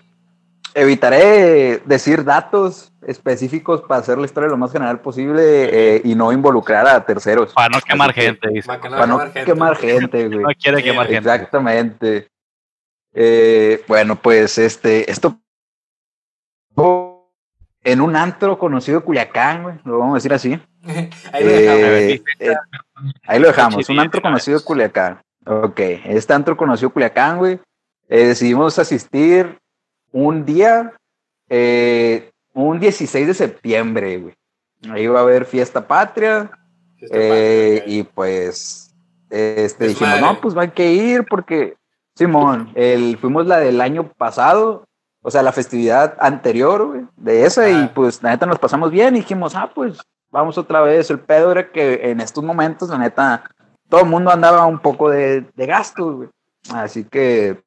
evitaré 0.76 1.82
decir 1.86 2.22
datos 2.22 2.92
específicos 3.06 3.82
para 3.82 4.00
hacer 4.00 4.18
la 4.18 4.26
historia 4.26 4.50
lo 4.50 4.58
más 4.58 4.72
general 4.72 5.00
posible 5.00 5.42
eh, 5.42 6.02
y 6.04 6.14
no 6.14 6.32
involucrar 6.32 6.86
a 6.86 7.04
terceros. 7.04 7.52
Para 7.54 7.70
no 7.70 7.80
quemar 7.80 8.10
Así 8.10 8.20
gente, 8.20 8.48
dice. 8.48 8.66
Para 8.66 8.80
que 8.80 8.88
no 8.90 8.96
para 8.96 9.06
no 9.06 9.18
quemar 9.18 9.32
gente. 9.32 9.52
quemar 9.52 9.76
gente, 9.76 10.28
güey. 10.28 10.38
No 10.40 10.48
quiere 10.60 10.82
quemar 10.82 11.06
gente. 11.06 11.30
Exactamente. 11.30 12.28
Eh, 13.14 13.82
bueno, 13.88 14.16
pues 14.16 14.58
este, 14.58 15.10
esto 15.10 15.40
en 17.82 18.00
un 18.00 18.16
antro 18.16 18.58
conocido 18.58 19.02
Culiacán, 19.02 19.62
güey, 19.62 19.76
lo 19.84 19.98
vamos 19.98 20.14
a 20.14 20.16
decir 20.16 20.34
así. 20.34 20.60
Ahí 21.32 21.44
lo 21.44 21.50
dejamos. 21.50 21.82
Eh, 21.82 22.22
eh, 22.40 22.54
ahí 23.26 23.40
lo 23.40 23.46
dejamos, 23.48 23.88
un 23.88 23.98
antro 23.98 24.20
conocido. 24.20 24.62
Culiacán. 24.62 25.20
Ok, 25.46 25.80
este 26.04 26.32
antro 26.34 26.56
conocido 26.56 26.90
Culiacán, 26.90 27.38
güey. 27.38 27.60
eh, 28.08 28.26
decidimos 28.26 28.78
asistir 28.78 29.58
un 30.12 30.44
día, 30.44 30.92
eh, 31.48 32.30
un 32.54 32.80
16 32.80 33.26
de 33.26 33.34
septiembre, 33.34 34.18
güey. 34.18 34.34
Ahí 34.90 35.06
va 35.06 35.20
a 35.20 35.22
haber 35.22 35.44
fiesta 35.44 35.86
patria. 35.86 36.50
Fiesta 36.96 37.16
Eh, 37.18 37.78
patria, 37.80 37.94
y 37.94 38.02
pues 38.02 38.94
este, 39.30 39.86
Es 39.86 39.90
dijimos, 39.90 40.20
madre. 40.20 40.22
no, 40.22 40.40
pues 40.40 40.56
hay 40.56 40.70
que 40.70 40.92
ir 40.92 41.24
porque, 41.28 41.76
Simón, 42.14 42.70
el, 42.74 43.18
fuimos 43.18 43.46
la 43.46 43.58
del 43.58 43.80
año 43.80 44.08
pasado, 44.16 44.84
o 45.22 45.30
sea, 45.30 45.42
la 45.42 45.52
festividad 45.52 46.16
anterior 46.20 46.86
güey, 46.86 47.02
de 47.16 47.44
esa, 47.44 47.68
y 47.68 47.88
pues 47.88 48.22
la 48.22 48.30
neta 48.30 48.46
nos 48.46 48.58
pasamos 48.58 48.90
bien 48.90 49.16
y 49.16 49.20
dijimos, 49.20 49.54
ah, 49.56 49.70
pues 49.74 49.98
vamos 50.30 50.56
otra 50.58 50.80
vez. 50.82 51.10
El 51.10 51.18
pedo 51.18 51.50
era 51.50 51.70
que 51.72 52.10
en 52.10 52.20
estos 52.20 52.44
momentos, 52.44 52.88
la 52.88 52.98
neta, 52.98 53.50
todo 53.88 54.02
el 54.02 54.08
mundo 54.08 54.30
andaba 54.30 54.64
un 54.66 54.78
poco 54.78 55.10
de, 55.10 55.42
de 55.54 55.66
gastos, 55.66 56.14
güey. 56.14 56.28
Así 56.72 57.04
que, 57.04 57.60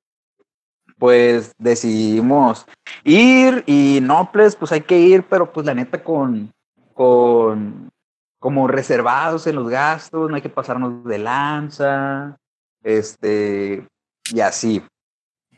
pues 0.99 1.53
decidimos 1.57 2.65
ir 3.03 3.63
y 3.65 3.99
no, 4.01 4.29
pues, 4.31 4.55
pues 4.55 4.71
hay 4.73 4.81
que 4.81 4.99
ir, 4.99 5.23
pero 5.23 5.51
pues 5.51 5.65
la 5.65 5.73
neta 5.73 6.03
con, 6.03 6.51
con, 6.93 7.89
como 8.37 8.67
reservados 8.67 9.47
en 9.47 9.55
los 9.55 9.69
gastos, 9.69 10.29
no 10.29 10.35
hay 10.35 10.41
que 10.41 10.49
pasarnos 10.49 11.03
de 11.05 11.17
lanza, 11.17 12.37
este, 12.83 13.87
y 14.31 14.39
así. 14.41 14.83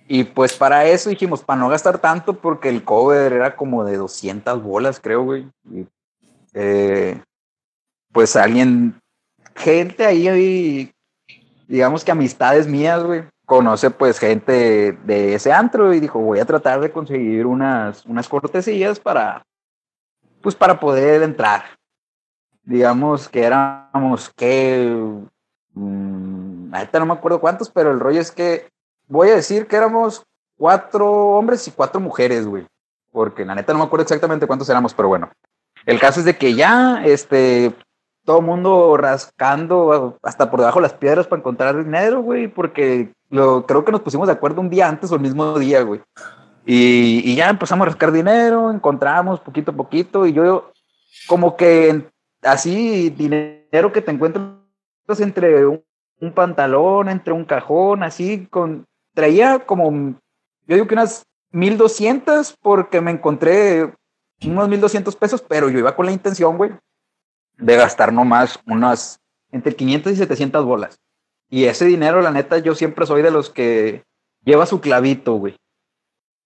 Y 0.08 0.26
pues 0.26 0.54
para 0.54 0.86
eso 0.86 1.10
dijimos, 1.10 1.44
para 1.44 1.60
no 1.60 1.70
gastar 1.70 1.98
tanto, 1.98 2.34
porque 2.34 2.70
el 2.70 2.84
cover 2.84 3.34
era 3.34 3.56
como 3.56 3.84
de 3.84 3.98
200 3.98 4.62
bolas, 4.62 5.00
creo, 5.00 5.24
güey. 5.24 5.48
Eh, 6.54 7.22
pues 8.12 8.36
alguien, 8.36 9.00
gente 9.56 10.06
ahí, 10.06 10.92
digamos 11.68 12.04
que 12.04 12.12
amistades 12.12 12.68
mías, 12.68 13.04
güey, 13.04 13.24
conoce 13.52 13.92
pues 13.92 14.18
gente 14.18 14.98
de 15.04 15.34
ese 15.34 15.52
antro 15.52 15.94
y 15.94 16.00
dijo, 16.00 16.20
voy 16.20 16.40
a 16.40 16.46
tratar 16.46 16.80
de 16.80 16.90
conseguir 16.90 17.46
unas, 17.46 18.06
unas 18.06 18.30
cortesías 18.30 18.98
para, 18.98 19.46
pues 20.42 20.56
para 20.56 20.80
poder 20.80 21.22
entrar. 21.22 21.64
Digamos 22.64 23.28
que 23.28 23.44
éramos 23.44 24.30
que, 24.38 24.90
mm, 25.74 26.74
ahorita 26.74 27.00
no 27.00 27.08
me 27.08 27.14
acuerdo 27.14 27.42
cuántos, 27.42 27.70
pero 27.70 27.92
el 27.92 28.00
rollo 28.00 28.22
es 28.22 28.32
que 28.32 28.70
voy 29.10 29.28
a 29.28 29.36
decir 29.36 29.68
que 29.68 29.76
éramos 29.76 30.24
cuatro 30.56 31.12
hombres 31.12 31.68
y 31.68 31.72
cuatro 31.72 32.00
mujeres, 32.00 32.48
güey. 32.48 32.66
Porque 33.12 33.44
la 33.44 33.54
neta 33.54 33.74
no 33.74 33.80
me 33.80 33.86
acuerdo 33.86 34.04
exactamente 34.04 34.48
cuántos 34.48 34.70
éramos, 34.70 34.94
pero 34.94 35.10
bueno. 35.10 35.30
El 35.86 36.00
caso 36.00 36.22
es 36.22 36.26
de 36.26 36.38
que 36.38 36.54
ya, 36.54 37.04
este, 37.04 37.76
todo 38.24 38.42
mundo 38.42 38.96
rascando 38.96 40.18
hasta 40.24 40.50
por 40.50 40.62
debajo 40.62 40.80
de 40.80 40.84
las 40.84 40.94
piedras 40.94 41.28
para 41.28 41.42
encontrar 41.42 41.84
dinero, 41.84 42.22
güey, 42.22 42.48
porque 42.48 43.12
lo, 43.32 43.66
creo 43.66 43.84
que 43.84 43.92
nos 43.92 44.02
pusimos 44.02 44.28
de 44.28 44.34
acuerdo 44.34 44.62
un 44.62 44.70
día 44.70 44.88
antes 44.88 45.12
o 45.12 45.16
el 45.16 45.22
mismo 45.22 45.58
día, 45.58 45.82
güey. 45.82 46.02
Y, 46.66 47.22
y 47.26 47.36
ya 47.36 47.50
empezamos 47.50 47.86
a 47.86 47.90
rascar 47.90 48.12
dinero, 48.12 48.72
encontramos 48.72 49.40
poquito 49.40 49.72
a 49.72 49.76
poquito, 49.76 50.28
y 50.28 50.34
yo 50.34 50.72
como 51.28 51.58
que 51.58 52.08
así 52.44 53.10
dinero 53.10 53.92
que 53.92 54.02
te 54.02 54.12
encuentras 54.12 54.60
entre 55.20 55.66
un, 55.66 55.84
un 56.20 56.34
pantalón, 56.34 57.10
entre 57.10 57.34
un 57.34 57.46
cajón, 57.46 58.04
así, 58.04 58.46
con, 58.48 58.86
traía 59.14 59.60
como, 59.60 60.16
yo 60.68 60.76
digo 60.76 60.88
que 60.88 60.94
unas 60.94 61.26
1200 61.52 62.56
porque 62.62 63.02
me 63.02 63.12
encontré 63.12 63.94
unos 64.46 64.70
1200 64.70 65.16
pesos, 65.16 65.44
pero 65.48 65.70
yo 65.70 65.80
iba 65.80 65.96
con 65.96 66.06
la 66.06 66.12
intención, 66.12 66.58
güey, 66.58 66.72
de 67.58 67.76
gastar 67.76 68.12
nomás 68.14 68.60
unas 68.66 69.20
entre 69.52 69.76
500 69.76 70.14
y 70.14 70.16
700 70.16 70.66
bolas. 70.66 71.00
Y 71.52 71.66
ese 71.66 71.86
dinero, 71.86 72.22
la 72.22 72.32
neta, 72.32 72.60
yo 72.60 72.74
siempre 72.76 73.06
soy 73.06 73.22
de 73.22 73.30
los 73.30 73.50
que 73.50 74.06
lleva 74.46 74.66
su 74.66 74.80
clavito, 74.80 75.34
güey. 75.34 75.58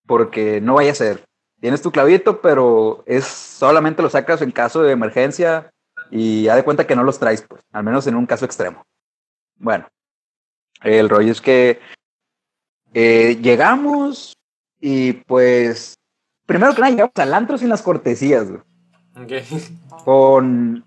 Porque 0.07 0.59
no 0.59 0.73
vaya 0.73 0.91
a 0.91 0.95
ser. 0.95 1.23
Tienes 1.61 1.83
tu 1.83 1.91
clavito, 1.91 2.41
pero 2.41 3.03
es 3.05 3.23
solamente 3.25 4.01
lo 4.01 4.09
sacas 4.09 4.41
en 4.41 4.51
caso 4.51 4.81
de 4.81 4.91
emergencia 4.91 5.71
y 6.09 6.47
haz 6.47 6.57
de 6.57 6.63
cuenta 6.63 6.87
que 6.87 6.95
no 6.95 7.03
los 7.03 7.19
traes, 7.19 7.43
pues, 7.43 7.61
al 7.71 7.83
menos 7.83 8.07
en 8.07 8.15
un 8.15 8.25
caso 8.25 8.45
extremo. 8.45 8.83
Bueno, 9.57 9.87
el 10.81 11.07
rollo 11.07 11.31
es 11.31 11.39
que 11.39 11.79
eh, 12.95 13.37
llegamos 13.41 14.35
y 14.81 15.13
pues, 15.13 15.93
primero 16.47 16.73
que 16.73 16.81
nada, 16.81 16.91
llegamos 16.91 17.13
al 17.15 17.33
antro 17.33 17.59
sin 17.59 17.69
las 17.69 17.83
cortesías, 17.83 18.49
güey. 18.49 18.61
Con, 20.03 20.83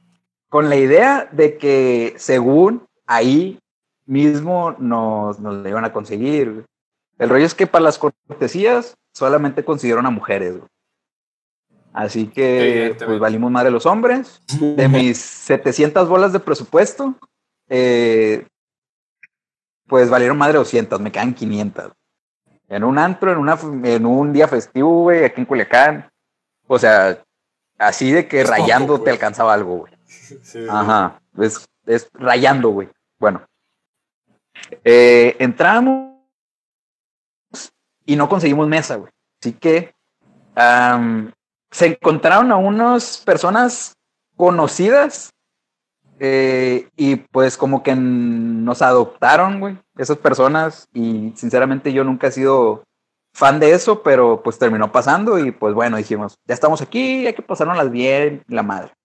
con 0.49 0.69
la 0.69 0.77
idea 0.77 1.29
de 1.31 1.57
que 1.57 2.15
según 2.19 2.87
ahí 3.07 3.61
mismo 4.09 4.75
nos, 4.79 5.39
nos 5.39 5.63
le 5.63 5.69
iban 5.69 5.85
a 5.85 5.93
conseguir. 5.93 6.53
güey. 6.53 6.65
El 7.19 7.29
rollo 7.29 7.45
es 7.45 7.55
que 7.55 7.67
para 7.67 7.85
las 7.85 7.99
cortesías 7.99 8.97
solamente 9.13 9.65
consiguieron 9.65 10.07
a 10.07 10.11
mujeres. 10.11 10.57
güey. 10.59 10.69
Así 11.93 12.29
que 12.29 12.97
pues 13.05 13.19
valimos 13.19 13.51
madre 13.51 13.71
los 13.71 13.87
hombres. 13.87 14.41
De 14.61 14.89
mis 14.89 15.19
700 15.19 16.09
bolas 16.09 16.33
de 16.33 16.41
presupuesto, 16.41 17.15
eh, 17.69 18.47
pues 19.87 20.09
valieron 20.11 20.39
madre 20.39 20.59
200, 20.59 21.01
me 21.01 21.11
quedan 21.11 21.35
500. 21.35 21.93
En 22.69 22.85
un 22.85 22.99
antro, 22.99 23.33
en, 23.33 23.39
una, 23.39 23.59
en 23.85 24.07
un 24.07 24.33
día 24.33 24.47
festivo, 24.47 25.03
güey, 25.03 25.25
aquí 25.25 25.41
en 25.41 25.47
Culiacán. 25.47 26.09
O 26.67 26.79
sea, 26.79 27.23
así 27.79 28.13
de 28.13 28.29
que 28.29 28.43
Es 28.43 28.51
poco, 28.51 28.61
rayando 28.61 29.01
te 29.01 29.11
alcanzaba 29.11 29.55
algo, 29.55 29.79
güey. 29.79 29.93
Sí, 30.43 30.67
Ajá, 30.69 31.21
es, 31.39 31.67
es 31.87 32.09
rayando, 32.13 32.69
güey. 32.69 32.89
Bueno, 33.19 33.43
eh, 34.85 35.37
entramos 35.39 36.13
y 38.05 38.17
no 38.17 38.29
conseguimos 38.29 38.69
mesa, 38.69 38.97
güey. 38.97 39.13
Así 39.41 39.53
que 39.53 39.95
se 41.71 41.87
encontraron 41.87 42.51
a 42.51 42.57
unas 42.57 43.19
personas 43.19 43.95
conocidas 44.37 45.31
eh, 46.19 46.89
y 46.97 47.17
pues 47.17 47.57
como 47.57 47.83
que 47.83 47.95
nos 47.95 48.83
adoptaron, 48.83 49.61
güey, 49.61 49.79
esas 49.97 50.19
personas 50.19 50.89
y 50.93 51.33
sinceramente 51.37 51.93
yo 51.93 52.03
nunca 52.03 52.27
he 52.27 52.33
sido 52.33 52.83
fan 53.35 53.61
de 53.61 53.73
eso, 53.73 54.03
pero 54.03 54.43
pues 54.43 54.59
terminó 54.59 54.91
pasando 54.91 55.39
y 55.39 55.53
pues 55.53 55.75
bueno, 55.75 55.97
dijimos, 55.97 56.35
ya 56.45 56.55
estamos 56.55 56.83
aquí, 56.83 57.27
hay 57.27 57.35
que 57.35 57.43
pasárnoslas 57.43 57.91
bien, 57.91 58.43
la 58.49 58.65
madre 58.65 58.98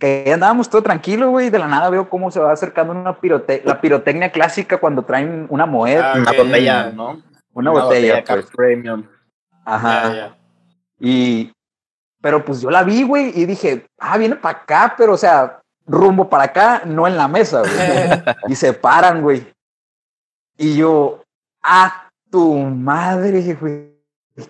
que 0.00 0.24
ahí 0.26 0.32
andábamos 0.32 0.68
todo 0.68 0.82
tranquilo, 0.82 1.30
güey, 1.30 1.50
de 1.50 1.58
la 1.58 1.68
nada 1.68 1.90
veo 1.90 2.08
cómo 2.08 2.30
se 2.30 2.40
va 2.40 2.50
acercando 2.52 2.92
una 2.92 3.20
pirote 3.20 3.62
la 3.64 3.80
pirotecnia 3.80 4.32
clásica 4.32 4.78
cuando 4.78 5.04
traen 5.04 5.46
una 5.50 5.66
moneda, 5.66 6.14
Ah, 6.14 6.18
Una 6.18 6.32
botella, 6.32 6.90
¿no? 6.90 7.22
una, 7.52 7.70
botella, 7.70 8.24
pues. 8.26 8.46
premium. 8.46 9.04
Ajá. 9.64 10.36
Y, 10.98 11.52
pero 12.20 12.44
pues 12.44 12.60
yo 12.62 12.70
la 12.70 12.82
vi, 12.82 13.02
güey, 13.02 13.30
y 13.34 13.44
dije, 13.44 13.86
ah, 13.98 14.16
viene 14.16 14.36
para 14.36 14.58
acá, 14.58 14.94
pero 14.96 15.12
o 15.12 15.18
sea, 15.18 15.60
rumbo 15.86 16.28
para 16.28 16.44
acá, 16.44 16.82
no 16.86 17.06
en 17.06 17.16
la 17.16 17.28
mesa, 17.28 17.60
güey. 17.60 17.70
y 18.48 18.56
se 18.56 18.72
paran, 18.72 19.20
güey. 19.20 19.46
Y 20.56 20.76
yo, 20.76 21.22
ah, 21.62 22.08
tu 22.30 22.54
madre, 22.56 23.54
güey, 23.54 23.92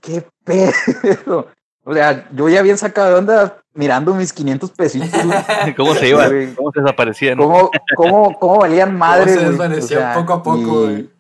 qué 0.01 0.25
pedo. 0.45 1.49
O 1.85 1.95
sea, 1.95 2.29
yo 2.33 2.49
ya 2.49 2.62
bien 2.62 2.77
sacado 2.79 3.09
de 3.09 3.14
onda 3.16 3.57
mirando 3.75 4.14
mis 4.14 4.33
500 4.33 4.71
pesitos, 4.73 5.11
güey. 5.25 5.75
¿Cómo 5.77 5.95
se 5.95 6.09
iban? 6.09 6.55
¿Cómo 6.55 6.73
se 6.73 6.81
desaparecían? 6.81 7.38
¿Cómo, 7.38 7.71
cómo, 7.97 8.38
cómo 8.38 8.59
valían 8.59 8.97
madre, 8.97 9.31
se 9.33 9.37
güey? 9.38 9.49
desvanecían 9.51 10.14
poco 10.14 10.33
a 10.35 10.43
poco, 10.43 10.59
y- 10.59 10.64
güey. 10.64 11.11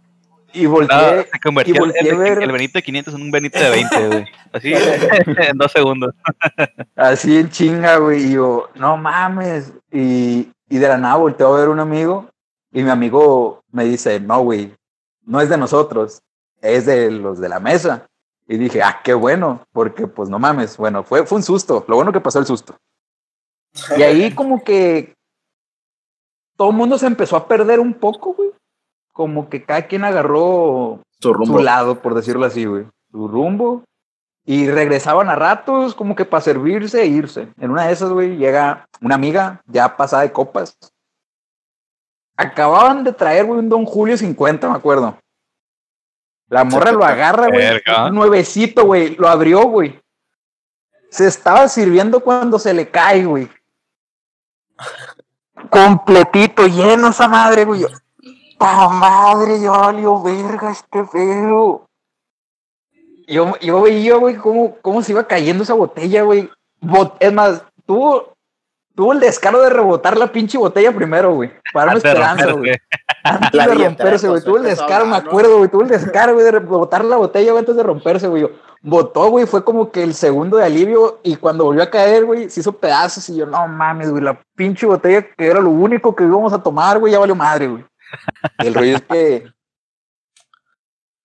Y 0.52 0.66
volteé, 0.66 1.28
se 1.32 1.38
convertía 1.40 1.74
y 1.74 1.76
el, 1.76 1.80
volteé 1.80 2.10
a 2.10 2.12
el- 2.12 2.18
ver- 2.18 2.42
el 2.42 2.50
Benito 2.52 2.72
de 2.78 2.82
500 2.82 3.14
en 3.14 3.22
un 3.22 3.30
Benito 3.30 3.56
de 3.60 3.70
20, 3.70 4.06
güey. 4.08 4.24
Así, 4.52 4.72
en 5.48 5.56
dos 5.58 5.70
segundos. 5.70 6.12
así 6.96 7.38
en 7.38 7.50
chinga, 7.50 7.98
güey, 7.98 8.24
y 8.26 8.32
yo, 8.32 8.68
no 8.74 8.96
mames. 8.96 9.72
Y, 9.92 10.50
y 10.68 10.78
de 10.78 10.88
la 10.88 10.98
nada 10.98 11.14
volteo 11.16 11.54
a 11.54 11.60
ver 11.60 11.68
un 11.68 11.78
amigo 11.78 12.26
y 12.72 12.82
mi 12.82 12.90
amigo 12.90 13.62
me 13.70 13.84
dice, 13.84 14.18
no, 14.18 14.40
güey, 14.42 14.74
no 15.24 15.40
es 15.40 15.48
de 15.48 15.56
nosotros, 15.56 16.20
es 16.60 16.84
de 16.86 17.12
los 17.12 17.38
de 17.40 17.48
la 17.48 17.60
mesa. 17.60 18.06
Y 18.50 18.58
dije, 18.58 18.82
ah, 18.82 19.00
qué 19.04 19.14
bueno, 19.14 19.64
porque 19.72 20.08
pues 20.08 20.28
no 20.28 20.40
mames, 20.40 20.76
bueno, 20.76 21.04
fue, 21.04 21.24
fue 21.24 21.36
un 21.36 21.44
susto, 21.44 21.84
lo 21.86 21.94
bueno 21.94 22.10
que 22.10 22.20
pasó 22.20 22.40
el 22.40 22.46
susto. 22.46 22.74
Y 23.96 24.02
ahí 24.02 24.34
como 24.34 24.64
que 24.64 25.14
todo 26.56 26.70
el 26.70 26.76
mundo 26.76 26.98
se 26.98 27.06
empezó 27.06 27.36
a 27.36 27.46
perder 27.46 27.78
un 27.78 27.94
poco, 27.94 28.34
güey. 28.34 28.50
Como 29.12 29.48
que 29.48 29.64
cada 29.64 29.86
quien 29.86 30.02
agarró 30.02 31.00
Su 31.20 31.32
rumbo. 31.32 31.58
su 31.58 31.64
lado, 31.64 32.02
por 32.02 32.12
decirlo 32.14 32.44
así, 32.44 32.64
güey. 32.64 32.86
Su 33.12 33.28
rumbo. 33.28 33.84
Y 34.44 34.68
regresaban 34.68 35.28
a 35.28 35.36
ratos 35.36 35.94
como 35.94 36.16
que 36.16 36.24
para 36.24 36.40
servirse 36.40 37.02
e 37.02 37.06
irse. 37.06 37.52
En 37.56 37.70
una 37.70 37.86
de 37.86 37.92
esas, 37.92 38.10
güey, 38.10 38.36
llega 38.36 38.88
una 39.00 39.14
amiga 39.14 39.62
ya 39.66 39.96
pasada 39.96 40.22
de 40.24 40.32
copas. 40.32 40.76
Acababan 42.36 43.04
de 43.04 43.12
traer, 43.12 43.44
güey, 43.44 43.60
un 43.60 43.68
Don 43.68 43.84
Julio 43.84 44.16
50, 44.16 44.68
me 44.68 44.74
acuerdo. 44.74 45.16
La 46.50 46.64
morra 46.64 46.90
lo 46.92 47.04
agarra, 47.04 47.48
güey. 47.48 47.66
Nuevecito, 48.10 48.84
güey. 48.84 49.16
Lo 49.16 49.28
abrió, 49.28 49.62
güey. 49.62 49.98
Se 51.10 51.26
estaba 51.26 51.66
sirviendo 51.68 52.20
cuando 52.20 52.58
se 52.58 52.74
le 52.74 52.88
cae, 52.90 53.24
güey. 53.24 53.48
Completito, 55.70 56.66
lleno 56.66 57.08
esa 57.08 57.28
madre, 57.28 57.64
güey. 57.64 57.84
¡Pa 58.58 58.88
madre! 58.88 59.60
Yo 59.60 59.72
valió 59.72 60.22
verga 60.22 60.70
este 60.70 61.04
pedo. 61.04 61.86
Yo, 63.26 63.56
yo 63.60 63.82
veía, 63.82 64.16
güey, 64.16 64.36
cómo, 64.36 64.76
cómo 64.82 65.02
se 65.02 65.12
iba 65.12 65.26
cayendo 65.26 65.62
esa 65.62 65.74
botella, 65.74 66.22
güey. 66.22 66.50
Bot- 66.80 67.16
es 67.20 67.32
más, 67.32 67.62
tuvo, 67.86 68.34
tuvo 68.94 69.12
el 69.12 69.20
descaro 69.20 69.60
de 69.60 69.70
rebotar 69.70 70.16
la 70.18 70.26
pinche 70.26 70.58
botella 70.58 70.92
primero, 70.92 71.34
güey. 71.34 71.52
Para 71.72 71.92
una 71.92 71.98
esperanza, 71.98 72.44
güey. 72.58 72.72
Antes 73.22 73.54
La 73.54 73.66
de 73.66 73.74
romperse, 73.74 74.28
güey. 74.28 74.42
Tuvo 74.42 74.56
el 74.56 74.64
descaro, 74.64 75.06
me 75.06 75.16
acuerdo, 75.16 75.58
güey. 75.58 75.70
Tuvo 75.70 75.82
el 75.82 75.88
descaro, 75.88 76.34
güey, 76.34 76.44
de 76.44 76.52
rebotar 76.52 77.04
la 77.04 77.16
botella, 77.16 77.52
güey, 77.52 77.60
antes 77.60 77.76
de 77.76 77.82
romperse, 77.82 78.28
güey. 78.28 78.48
Botó, 78.82 79.28
güey, 79.28 79.46
fue 79.46 79.62
como 79.62 79.90
que 79.90 80.02
el 80.02 80.14
segundo 80.14 80.56
de 80.56 80.64
alivio 80.64 81.20
y 81.22 81.36
cuando 81.36 81.64
volvió 81.64 81.82
a 81.82 81.90
caer, 81.90 82.24
güey, 82.24 82.48
se 82.48 82.60
hizo 82.60 82.72
pedazos 82.72 83.28
y 83.28 83.36
yo, 83.36 83.44
no 83.44 83.68
mames, 83.68 84.10
güey, 84.10 84.22
la 84.22 84.40
pinche 84.56 84.86
botella 84.86 85.20
que 85.20 85.46
era 85.46 85.60
lo 85.60 85.68
único 85.68 86.16
que 86.16 86.24
íbamos 86.24 86.54
a 86.54 86.62
tomar, 86.62 86.98
güey, 86.98 87.12
ya 87.12 87.18
valió 87.18 87.34
madre, 87.34 87.68
güey. 87.68 87.84
El 88.56 88.72
rollo 88.72 88.96
es 88.96 89.02
que 89.02 89.52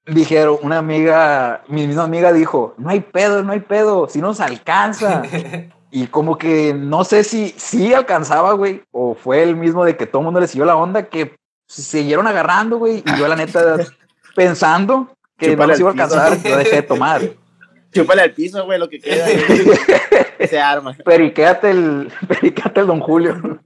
dijeron, 0.06 0.58
una 0.64 0.80
amiga, 0.80 1.64
mi 1.70 1.88
misma 1.88 2.04
amiga 2.04 2.34
dijo, 2.34 2.74
no 2.78 2.90
hay 2.90 3.00
pedo, 3.00 3.42
no 3.42 3.54
hay 3.54 3.62
pedo, 3.62 4.10
si 4.10 4.22
nos 4.22 4.40
alcanza. 4.40 5.24
Y 5.92 6.08
como 6.08 6.38
que 6.38 6.74
no 6.74 7.06
sé 7.06 7.24
si 7.24 7.54
sí 7.56 7.94
alcanzaba, 7.94 8.52
güey, 8.52 8.84
o 8.92 9.16
fue 9.16 9.44
el 9.44 9.56
mismo 9.56 9.86
de 9.86 9.96
que 9.96 10.06
todo 10.06 10.20
el 10.20 10.26
mundo 10.26 10.42
le 10.42 10.48
siguió 10.48 10.66
la 10.66 10.76
onda, 10.76 11.04
que 11.04 11.38
se 11.68 11.82
siguieron 11.82 12.28
agarrando, 12.28 12.78
güey, 12.78 13.04
y 13.06 13.18
yo 13.18 13.28
la 13.28 13.36
neta 13.36 13.78
pensando 14.36 15.16
que 15.38 15.48
no 15.48 15.54
Chúpale 15.54 15.72
nos 15.74 15.80
iba 15.80 15.90
a 15.90 15.92
alcanzar, 15.92 16.44
yo 16.44 16.58
dejé 16.58 16.76
de 16.78 16.82
tomar. 16.84 17.22
Chúpale 17.94 18.22
al 18.24 18.34
piso, 18.34 18.66
güey, 18.66 18.78
lo 18.78 18.90
que 18.90 19.00
queda. 19.00 19.26
güey. 19.26 20.48
Se 20.50 20.60
arma. 20.60 20.94
Periquéate 20.94 21.72
el, 21.72 22.12
periquéate 22.28 22.82
el 22.82 22.88
don 22.88 23.00
Julio. 23.00 23.60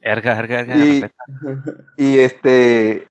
Erga, 0.00 0.38
erga, 0.38 0.60
erga. 0.60 1.10
Y- 1.96 2.18
este. 2.18 3.06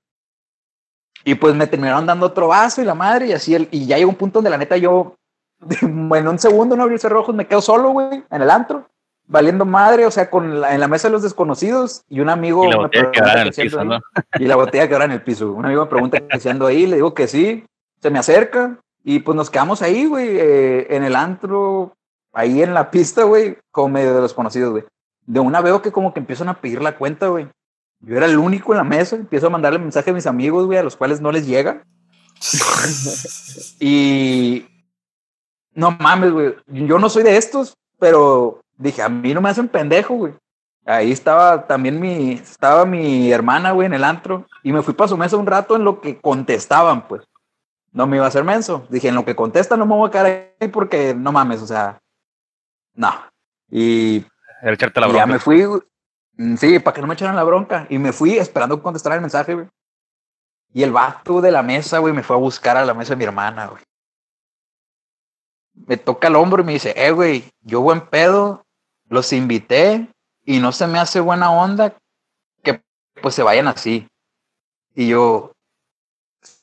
Y 1.24 1.36
pues 1.36 1.54
me 1.54 1.68
terminaron 1.68 2.04
dando 2.04 2.26
otro 2.26 2.48
vaso 2.48 2.82
y 2.82 2.84
la 2.84 2.94
madre, 2.94 3.28
y 3.28 3.32
así, 3.32 3.54
el, 3.54 3.68
y 3.70 3.86
ya 3.86 3.96
llegó 3.96 4.10
un 4.10 4.16
punto 4.16 4.38
donde 4.38 4.50
la 4.50 4.58
neta 4.58 4.76
yo 4.76 5.14
en 5.80 6.28
un 6.28 6.38
segundo 6.40 6.76
no 6.76 6.82
abrí 6.82 6.98
cerrojos, 6.98 7.32
me 7.32 7.46
quedo 7.46 7.60
solo, 7.60 7.90
güey, 7.90 8.24
en 8.28 8.42
el 8.42 8.50
antro, 8.50 8.88
valiendo 9.32 9.64
madre, 9.64 10.06
o 10.06 10.10
sea, 10.10 10.30
con 10.30 10.60
la- 10.60 10.74
en 10.74 10.80
la 10.80 10.86
mesa 10.88 11.08
de 11.08 11.12
los 11.12 11.22
desconocidos 11.22 12.02
y 12.08 12.20
un 12.20 12.28
amigo 12.28 12.64
Y 12.66 12.70
la 12.70 12.76
me 12.76 12.82
botella 12.84 13.10
pregunta 13.10 13.12
quebrada 13.20 13.42
en 13.42 13.50
que 13.52 13.60
el 13.62 13.66
ando 13.66 13.70
piso, 13.70 13.80
ahí. 13.80 13.88
¿no? 13.88 14.44
Y 14.44 14.46
la 14.48 14.56
botella 14.56 14.88
quebrada 14.88 15.04
en 15.06 15.10
el 15.12 15.22
piso. 15.22 15.52
Un 15.52 15.64
amigo 15.64 15.82
me 15.82 15.90
pregunta 15.90 16.20
que 16.20 16.38
si 16.40 16.48
ando 16.48 16.66
ahí, 16.66 16.86
le 16.86 16.96
digo 16.96 17.14
que 17.14 17.26
sí. 17.26 17.64
Se 18.00 18.10
me 18.10 18.18
acerca 18.18 18.78
y 19.02 19.18
pues 19.20 19.34
nos 19.34 19.50
quedamos 19.50 19.80
ahí, 19.82 20.06
güey, 20.06 20.28
eh, 20.38 20.86
en 20.94 21.02
el 21.02 21.16
antro, 21.16 21.94
ahí 22.32 22.62
en 22.62 22.74
la 22.74 22.90
pista, 22.90 23.24
güey, 23.24 23.58
como 23.70 23.88
medio 23.88 24.14
de 24.14 24.20
los 24.20 24.34
conocidos, 24.34 24.70
güey. 24.70 24.84
De 25.26 25.40
una 25.40 25.60
veo 25.60 25.82
que 25.82 25.92
como 25.92 26.12
que 26.12 26.20
empiezan 26.20 26.48
a 26.48 26.60
pedir 26.60 26.82
la 26.82 26.96
cuenta, 26.98 27.28
güey. 27.28 27.48
Yo 28.00 28.16
era 28.16 28.26
el 28.26 28.36
único 28.38 28.72
en 28.72 28.78
la 28.78 28.84
mesa, 28.84 29.16
empiezo 29.16 29.46
a 29.46 29.50
mandarle 29.50 29.78
mensaje 29.78 30.10
a 30.10 30.14
mis 30.14 30.26
amigos, 30.26 30.66
güey, 30.66 30.78
a 30.78 30.82
los 30.82 30.96
cuales 30.96 31.20
no 31.20 31.32
les 31.32 31.46
llega. 31.46 31.82
Y 33.80 34.66
no 35.74 35.92
mames, 35.92 36.32
güey. 36.32 36.54
Yo 36.66 36.98
no 36.98 37.08
soy 37.08 37.22
de 37.22 37.36
estos, 37.36 37.74
pero 37.98 38.60
dije, 38.82 39.02
a 39.02 39.08
mí 39.08 39.32
no 39.34 39.40
me 39.40 39.48
hacen 39.48 39.68
pendejo, 39.68 40.14
güey. 40.14 40.34
Ahí 40.84 41.12
estaba 41.12 41.66
también 41.66 42.00
mi, 42.00 42.32
estaba 42.32 42.84
mi 42.84 43.30
hermana, 43.30 43.70
güey, 43.70 43.86
en 43.86 43.94
el 43.94 44.04
antro. 44.04 44.46
Y 44.62 44.72
me 44.72 44.82
fui 44.82 44.94
para 44.94 45.08
su 45.08 45.16
mesa 45.16 45.36
un 45.36 45.46
rato 45.46 45.76
en 45.76 45.84
lo 45.84 46.00
que 46.00 46.20
contestaban, 46.20 47.06
pues. 47.06 47.22
No 47.92 48.06
me 48.06 48.16
iba 48.16 48.24
a 48.24 48.28
hacer 48.28 48.42
menso. 48.42 48.86
Dije, 48.88 49.08
en 49.08 49.14
lo 49.14 49.24
que 49.24 49.36
contestan 49.36 49.78
no 49.78 49.86
me 49.86 49.94
voy 49.94 50.08
a 50.08 50.10
quedar 50.10 50.26
ahí 50.60 50.68
porque 50.68 51.14
no 51.14 51.30
mames, 51.30 51.62
o 51.62 51.66
sea, 51.66 52.00
no. 52.94 53.12
Y 53.70 54.24
echarte 54.62 55.00
la 55.00 55.08
y 55.08 55.12
ya 55.12 55.26
me 55.26 55.38
fui, 55.38 55.64
güey. 55.64 55.82
Mm, 56.36 56.56
Sí, 56.56 56.78
para 56.78 56.94
que 56.94 57.00
no 57.00 57.06
me 57.06 57.14
echaran 57.14 57.36
la 57.36 57.44
bronca. 57.44 57.86
Y 57.88 57.98
me 57.98 58.12
fui 58.12 58.36
esperando 58.38 58.76
que 58.76 58.82
contestara 58.82 59.14
el 59.14 59.20
mensaje, 59.20 59.54
güey. 59.54 59.68
Y 60.74 60.82
el 60.82 60.90
vato 60.90 61.40
de 61.40 61.50
la 61.50 61.62
mesa, 61.62 61.98
güey, 61.98 62.14
me 62.14 62.22
fue 62.22 62.34
a 62.34 62.38
buscar 62.38 62.76
a 62.76 62.84
la 62.84 62.94
mesa 62.94 63.10
de 63.10 63.16
mi 63.16 63.24
hermana, 63.24 63.66
güey. 63.66 63.82
Me 65.86 65.96
toca 65.96 66.28
el 66.28 66.36
hombro 66.36 66.62
y 66.62 66.66
me 66.66 66.72
dice, 66.72 66.94
eh, 66.96 67.10
güey, 67.12 67.44
yo 67.60 67.80
buen 67.82 68.00
pedo, 68.00 68.61
los 69.12 69.30
invité 69.34 70.08
y 70.42 70.58
no 70.58 70.72
se 70.72 70.86
me 70.86 70.98
hace 70.98 71.20
buena 71.20 71.50
onda 71.50 71.94
que 72.62 72.80
pues 73.20 73.34
se 73.34 73.42
vayan 73.42 73.68
así. 73.68 74.08
Y 74.94 75.08
yo, 75.08 75.52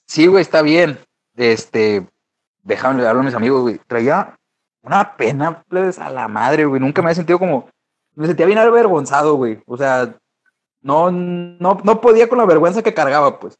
sí, 0.07 0.25
güey, 0.25 0.41
está 0.41 0.63
bien. 0.63 0.97
Este, 1.35 2.07
déjame 2.63 3.05
hablar 3.07 3.17
a 3.17 3.25
mis 3.25 3.35
amigos, 3.35 3.61
güey. 3.61 3.79
Traía 3.85 4.35
una 4.81 5.15
pena, 5.15 5.61
plebes, 5.69 5.99
a 5.99 6.09
la 6.09 6.27
madre, 6.27 6.65
güey. 6.65 6.81
Nunca 6.81 7.03
me 7.03 7.09
había 7.09 7.15
sentido 7.15 7.37
como, 7.37 7.69
me 8.15 8.25
sentía 8.25 8.47
bien 8.47 8.57
avergonzado, 8.57 9.35
güey. 9.35 9.61
O 9.67 9.77
sea, 9.77 10.15
no, 10.81 11.11
no, 11.11 11.79
no 11.83 12.01
podía 12.01 12.27
con 12.27 12.39
la 12.39 12.45
vergüenza 12.45 12.81
que 12.81 12.95
cargaba, 12.95 13.39
pues. 13.39 13.59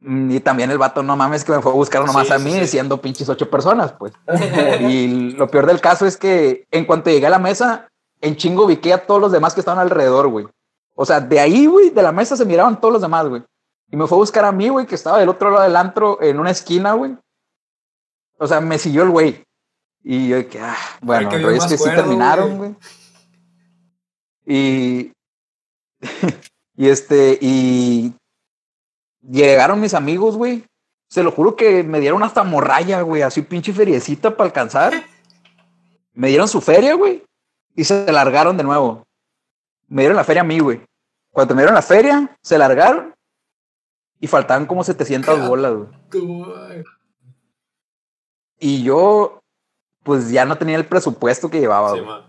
Mm, 0.00 0.30
Y 0.30 0.40
también 0.40 0.70
el 0.70 0.78
vato, 0.78 1.02
no 1.02 1.16
mames, 1.16 1.44
que 1.44 1.52
me 1.52 1.60
fue 1.62 1.72
a 1.72 1.74
buscar 1.74 2.04
nomás 2.04 2.28
Sí, 2.28 2.32
a 2.32 2.38
mí, 2.38 2.52
sí. 2.52 2.66
siendo 2.66 3.00
pinches 3.00 3.28
ocho 3.28 3.50
personas, 3.50 3.92
pues. 3.92 4.12
Y 4.80 5.32
lo 5.32 5.48
peor 5.48 5.66
del 5.66 5.80
caso 5.80 6.06
es 6.06 6.16
que 6.16 6.66
en 6.70 6.84
cuanto 6.84 7.10
llegué 7.10 7.26
a 7.26 7.30
la 7.30 7.38
mesa, 7.38 7.88
en 8.20 8.36
chingo 8.36 8.64
ubiqué 8.64 8.92
a 8.92 9.06
todos 9.06 9.20
los 9.20 9.32
demás 9.32 9.54
que 9.54 9.60
estaban 9.60 9.80
alrededor, 9.80 10.28
güey. 10.28 10.46
O 10.94 11.04
sea, 11.04 11.20
de 11.20 11.38
ahí, 11.40 11.66
güey, 11.66 11.90
de 11.90 12.02
la 12.02 12.12
mesa 12.12 12.36
se 12.36 12.44
miraban 12.44 12.80
todos 12.80 12.92
los 12.94 13.02
demás, 13.02 13.26
güey. 13.28 13.42
Y 13.90 13.96
me 13.96 14.06
fue 14.06 14.16
a 14.16 14.20
buscar 14.20 14.44
a 14.44 14.52
mí, 14.52 14.68
güey, 14.68 14.86
que 14.86 14.94
estaba 14.96 15.18
del 15.18 15.28
otro 15.28 15.50
lado 15.50 15.62
del 15.62 15.76
antro, 15.76 16.20
en 16.22 16.38
una 16.38 16.50
esquina, 16.50 16.92
güey. 16.92 17.16
O 18.38 18.46
sea, 18.46 18.60
me 18.60 18.78
siguió 18.78 19.02
el 19.02 19.10
güey. 19.10 19.42
Y 20.02 20.28
yo 20.28 20.48
que, 20.48 20.60
ah, 20.60 20.76
bueno, 21.00 21.30
el 21.30 21.44
es 21.56 21.66
que 21.66 21.78
sí 21.78 21.84
terminaron, 21.84 22.56
güey. 22.56 22.70
güey. 22.70 22.76
Y, 24.50 25.12
y 26.74 26.88
este, 26.88 27.38
y 27.38 28.14
llegaron 29.30 29.80
mis 29.80 29.94
amigos, 29.94 30.36
güey. 30.36 30.64
Se 31.08 31.22
lo 31.22 31.30
juro 31.30 31.56
que 31.56 31.82
me 31.82 32.00
dieron 32.00 32.22
hasta 32.22 32.44
morralla, 32.44 33.00
güey, 33.02 33.22
así 33.22 33.42
pinche 33.42 33.72
feriecita 33.72 34.36
para 34.36 34.48
alcanzar. 34.48 34.92
Me 36.12 36.28
dieron 36.28 36.48
su 36.48 36.60
feria, 36.60 36.94
güey, 36.94 37.24
y 37.74 37.84
se 37.84 38.10
largaron 38.12 38.56
de 38.56 38.64
nuevo. 38.64 39.04
Me 39.86 40.02
dieron 40.02 40.16
la 40.16 40.24
feria 40.24 40.42
a 40.42 40.44
mí, 40.44 40.58
güey. 40.58 40.82
Cuando 41.30 41.54
me 41.54 41.62
dieron 41.62 41.74
la 41.74 41.82
feria, 41.82 42.36
se 42.42 42.58
largaron 42.58 43.14
y 44.20 44.26
faltaban 44.26 44.66
como 44.66 44.84
700 44.84 45.48
bolas, 45.48 45.72
güey. 45.74 46.84
Y 48.58 48.82
yo, 48.82 49.40
pues 50.02 50.30
ya 50.30 50.44
no 50.44 50.58
tenía 50.58 50.76
el 50.76 50.86
presupuesto 50.86 51.48
que 51.48 51.60
llevaba, 51.60 51.94
Sí, 51.94 52.00
güey. 52.00 52.28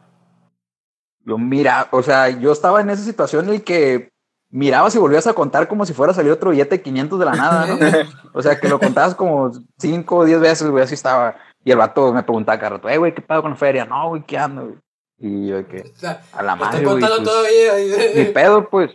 Yo 1.26 1.38
mira, 1.38 1.90
o 1.92 2.02
sea, 2.02 2.30
yo 2.30 2.52
estaba 2.52 2.82
en 2.82 2.90
esa 2.92 3.04
situación 3.04 3.50
en 3.50 3.56
el 3.56 3.64
que 3.64 4.10
mirabas 4.50 4.96
y 4.96 5.00
volvías 5.00 5.28
a 5.28 5.34
contar 5.34 5.68
como 5.68 5.86
si 5.86 5.94
fuera 5.94 6.12
a 6.12 6.16
salir 6.16 6.32
otro 6.32 6.52
billete 6.52 6.78
de 6.78 6.82
500 6.82 7.20
de 7.20 7.26
la 7.26 7.34
nada, 7.34 7.68
¿no? 7.68 7.78
O 8.34 8.42
sea, 8.42 8.60
que 8.60 8.68
lo 8.68 8.80
contabas 8.80 9.16
como 9.16 9.52
5 9.80 10.16
o 10.16 10.26
10 10.26 10.40
veces, 10.40 10.70
güey, 10.70 10.84
así 10.84 10.94
estaba. 10.94 11.36
Y 11.64 11.72
el 11.72 11.78
vato 11.78 12.14
me 12.14 12.24
preguntaba 12.24 12.58
cada 12.58 12.70
rato, 12.72 12.90
eh, 12.90 12.98
güey, 12.98 13.14
¿qué 13.14 13.22
pedo 13.22 13.42
con 13.42 13.52
la 13.52 13.58
feria? 13.58 13.86
No, 13.86 14.10
güey, 14.10 14.24
¿qué 14.24 14.38
ando, 14.38 14.66
güey? 14.66 14.78
Y 15.22 15.48
yo, 15.48 15.68
que 15.68 15.82
O 15.82 16.00
sea, 16.00 16.22
a 16.32 16.42
la 16.42 16.56
madre, 16.56 16.84
güey. 16.84 17.02
contando 17.02 17.18
pues, 17.18 17.30
todavía. 17.30 18.14
Ni 18.16 18.26
pedo, 18.32 18.70
pues. 18.70 18.92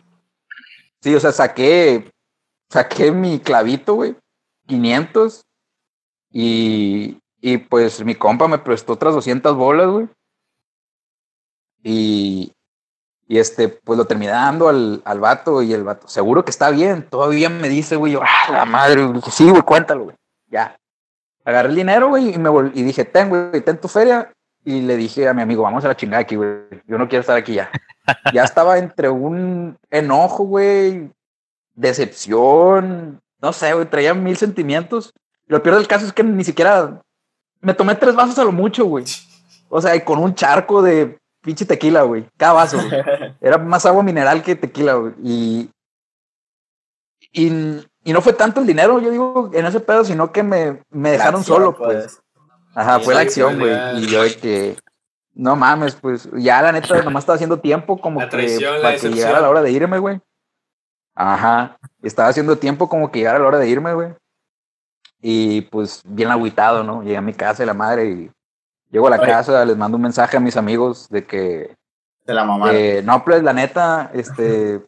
Sí, 1.03 1.14
o 1.14 1.21
sea, 1.21 1.33
saqué, 1.33 2.11
saqué 2.71 3.12
mi 3.12 3.38
clavito, 3.38 3.95
güey, 3.95 4.17
500. 4.67 5.43
Y, 6.33 7.19
y 7.40 7.59
pues 7.59 8.03
mi 8.05 8.14
compa 8.14 8.49
me 8.49 8.59
prestó 8.59 8.95
otras 8.95 9.14
200 9.14 9.55
bolas, 9.55 9.88
güey. 9.88 10.09
Y, 11.83 12.53
y 13.27 13.39
este, 13.39 13.69
pues 13.69 13.97
lo 13.97 14.07
terminé 14.07 14.33
dando 14.33 14.69
al, 14.69 15.01
al 15.05 15.21
vato 15.21 15.63
y 15.63 15.73
el 15.73 15.85
vato, 15.85 16.09
seguro 16.09 16.45
que 16.45 16.51
está 16.51 16.71
bien. 16.71 17.07
Todavía 17.09 17.49
me 17.49 17.69
dice, 17.69 17.97
güey, 17.97 18.13
yo, 18.13 18.21
ah, 18.23 18.53
la 18.53 18.65
madre, 18.65 19.09
sí, 19.31 19.49
güey, 19.49 19.63
cuéntalo, 19.63 20.05
güey. 20.05 20.17
Ya. 20.49 20.77
Agarré 21.45 21.71
el 21.71 21.75
dinero, 21.75 22.09
güey, 22.09 22.35
y 22.35 22.39
me 22.39 22.51
y 22.75 22.83
dije, 22.83 23.05
ten, 23.05 23.29
güey, 23.29 23.61
ten 23.63 23.81
tu 23.81 23.89
feria. 23.89 24.31
Y 24.67 24.81
le 24.81 24.97
dije 24.97 25.29
a 25.29 25.35
mi 25.35 25.43
amigo, 25.43 25.63
vamos 25.63 25.85
a 25.85 25.89
la 25.89 25.97
chingada 25.97 26.23
aquí, 26.23 26.37
güey. 26.37 26.59
Yo 26.87 26.97
no 26.97 27.09
quiero 27.09 27.21
estar 27.21 27.37
aquí 27.37 27.55
ya. 27.55 27.71
ya 28.33 28.45
estaba 28.45 28.79
entre 28.79 29.09
un 29.09 29.77
enojo, 29.91 30.45
güey, 30.45 31.11
decepción, 31.75 33.21
no 33.41 33.53
sé, 33.53 33.73
güey, 33.75 33.87
traía 33.87 34.15
mil 34.15 34.37
sentimientos. 34.37 35.13
Lo 35.47 35.63
peor 35.63 35.77
del 35.77 35.89
caso 35.89 36.07
es 36.07 36.13
que 36.13 36.23
ni 36.23 36.45
siquiera 36.45 37.03
me 37.61 37.75
tomé 37.75 37.95
tres 37.95 38.15
vasos 38.15 38.39
a 38.39 38.45
lo 38.45 38.53
mucho, 38.53 38.85
güey. 38.85 39.05
O 39.69 39.81
sea, 39.81 39.97
y 39.97 40.03
con 40.03 40.19
un 40.19 40.35
charco 40.35 40.83
de 40.83 41.19
pinche 41.44 41.64
tequila, 41.64 42.02
güey. 42.02 42.26
Cada 42.37 42.54
vaso, 42.54 42.78
güey. 42.78 42.90
Era 43.40 43.59
más 43.59 43.87
agua 43.87 44.02
mineral 44.02 44.42
que 44.42 44.57
tequila, 44.57 44.94
güey. 44.94 45.12
Y, 45.22 45.70
y, 47.33 47.46
y 48.04 48.12
no 48.12 48.20
fue 48.20 48.33
tanto 48.33 48.61
el 48.61 48.66
dinero, 48.66 49.00
yo 49.00 49.11
digo, 49.11 49.50
en 49.52 49.66
ese 49.66 49.80
pedo, 49.80 50.04
sino 50.04 50.33
que 50.33 50.42
me, 50.42 50.83
me 50.90 51.12
dejaron 51.12 51.40
acción, 51.40 51.57
solo, 51.57 51.76
pues. 51.76 52.20
Ajá, 52.74 52.98
Sí, 52.98 53.04
fue 53.04 53.14
la 53.14 53.20
acción, 53.20 53.59
güey. 53.59 54.02
Y 54.02 54.07
yo 54.07 54.22
de 54.22 54.35
que, 54.37 54.76
no 55.35 55.57
mames, 55.57 55.96
pues 55.96 56.28
ya 56.35 56.62
la 56.62 56.72
neta 56.72 57.02
nomás 57.02 57.22
estaba 57.22 57.35
haciendo 57.35 57.59
tiempo 57.59 58.00
como 58.00 58.20
La 58.20 58.26
que 58.26 58.37
traición, 58.37 58.80
para 58.83 58.96
que 58.96 59.09
llegara 59.11 59.40
la 59.40 59.50
hora 59.50 59.62
de 59.62 59.70
irme, 59.70 59.98
güey. 59.98 60.20
Ajá, 61.14 61.76
estaba 62.02 62.28
haciendo 62.28 62.59
tiempo 62.59 62.88
como 62.88 63.11
que 63.11 63.20
llegara 63.20 63.38
la 63.38 63.46
hora 63.46 63.59
de 63.59 63.68
irme, 63.68 63.94
güey. 63.94 64.14
Y 65.20 65.62
pues 65.62 66.02
bien 66.04 66.30
agüitado, 66.30 66.85
¿no? 66.85 67.02
Llegué 67.02 67.16
a 67.16 67.22
mi 67.22 67.35
casa 67.35 67.62
y 67.62 67.66
la 67.66 67.74
madre 67.74 68.07
y 68.07 68.30
llego 68.94 69.07
a 69.09 69.11
la 69.11 69.16
Oye. 69.18 69.26
casa, 69.26 69.64
les 69.64 69.76
mando 69.76 69.96
un 69.96 70.02
mensaje 70.02 70.37
a 70.37 70.40
mis 70.40 70.57
amigos 70.57 71.09
de 71.11 71.24
que, 71.26 71.74
De 72.24 72.33
la 72.35 72.44
mamá. 72.44 72.72
eh, 72.72 73.02
no, 73.04 73.22
pues 73.24 73.42
la 73.42 73.52
neta, 73.52 74.11
este, 74.14 74.80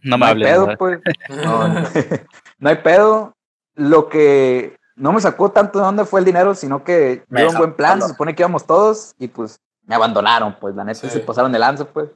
No 0.00 0.16
no 0.16 0.18
me 0.18 0.24
hay 0.26 0.30
hables. 0.32 0.48
pedo, 0.48 0.66
¿verdad? 0.66 0.78
pues. 0.78 1.00
No, 1.44 1.68
no. 1.68 1.80
no 2.58 2.68
hay 2.68 2.76
pedo. 2.76 3.34
Lo 3.74 4.08
que 4.08 4.76
no 4.96 5.12
me 5.12 5.20
sacó 5.20 5.50
tanto 5.52 5.78
de 5.78 5.84
dónde 5.84 6.04
fue 6.04 6.18
el 6.20 6.26
dinero, 6.26 6.54
sino 6.54 6.82
que 6.82 7.22
Me 7.28 7.42
dio 7.42 7.50
un 7.50 7.56
buen 7.58 7.74
plan. 7.74 8.00
Se 8.02 8.08
supone 8.08 8.34
que 8.34 8.42
íbamos 8.42 8.66
todos 8.66 9.14
y 9.18 9.28
pues 9.28 9.60
me 9.86 9.94
abandonaron, 9.94 10.56
pues 10.60 10.74
la 10.74 10.84
neta 10.84 11.00
Sí. 11.00 11.10
se 11.10 11.20
pasaron 11.20 11.52
de 11.52 11.58
lanza, 11.60 11.84
pues. 11.84 12.10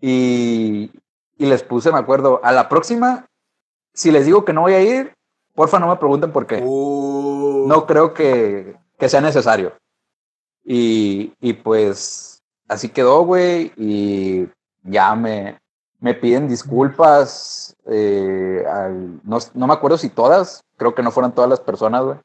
Y, 0.00 0.90
y 1.38 1.46
les 1.46 1.62
puse, 1.62 1.92
me 1.92 1.98
acuerdo, 1.98 2.40
a 2.42 2.52
la 2.52 2.68
próxima, 2.68 3.26
si 3.92 4.10
les 4.10 4.26
digo 4.26 4.44
que 4.44 4.52
no 4.52 4.62
voy 4.62 4.74
a 4.74 4.80
ir, 4.82 5.14
porfa 5.54 5.78
no 5.78 5.88
me 5.88 5.96
pregunten 5.96 6.32
por 6.32 6.46
qué. 6.46 6.60
Uh, 6.64 7.64
No 7.68 7.86
creo 7.86 8.12
que, 8.12 8.76
que 8.98 9.08
sea 9.08 9.20
necesario. 9.20 9.72
Y, 10.64 11.32
y 11.40 11.52
pues 11.52 12.42
así 12.68 12.88
quedó, 12.88 13.22
güey. 13.24 13.72
Y 13.76 14.48
ya 14.82 15.14
me, 15.14 15.58
me 16.00 16.14
piden 16.14 16.48
disculpas. 16.48 17.76
eh, 17.86 18.64
al- 18.70 19.20
no, 19.24 19.38
no 19.54 19.66
me 19.66 19.74
acuerdo 19.74 19.98
si 19.98 20.08
todas, 20.08 20.62
creo 20.76 20.94
que 20.94 21.02
no 21.02 21.10
fueron 21.10 21.32
todas 21.32 21.50
las 21.50 21.60
personas, 21.60 22.02
güey. 22.04 22.16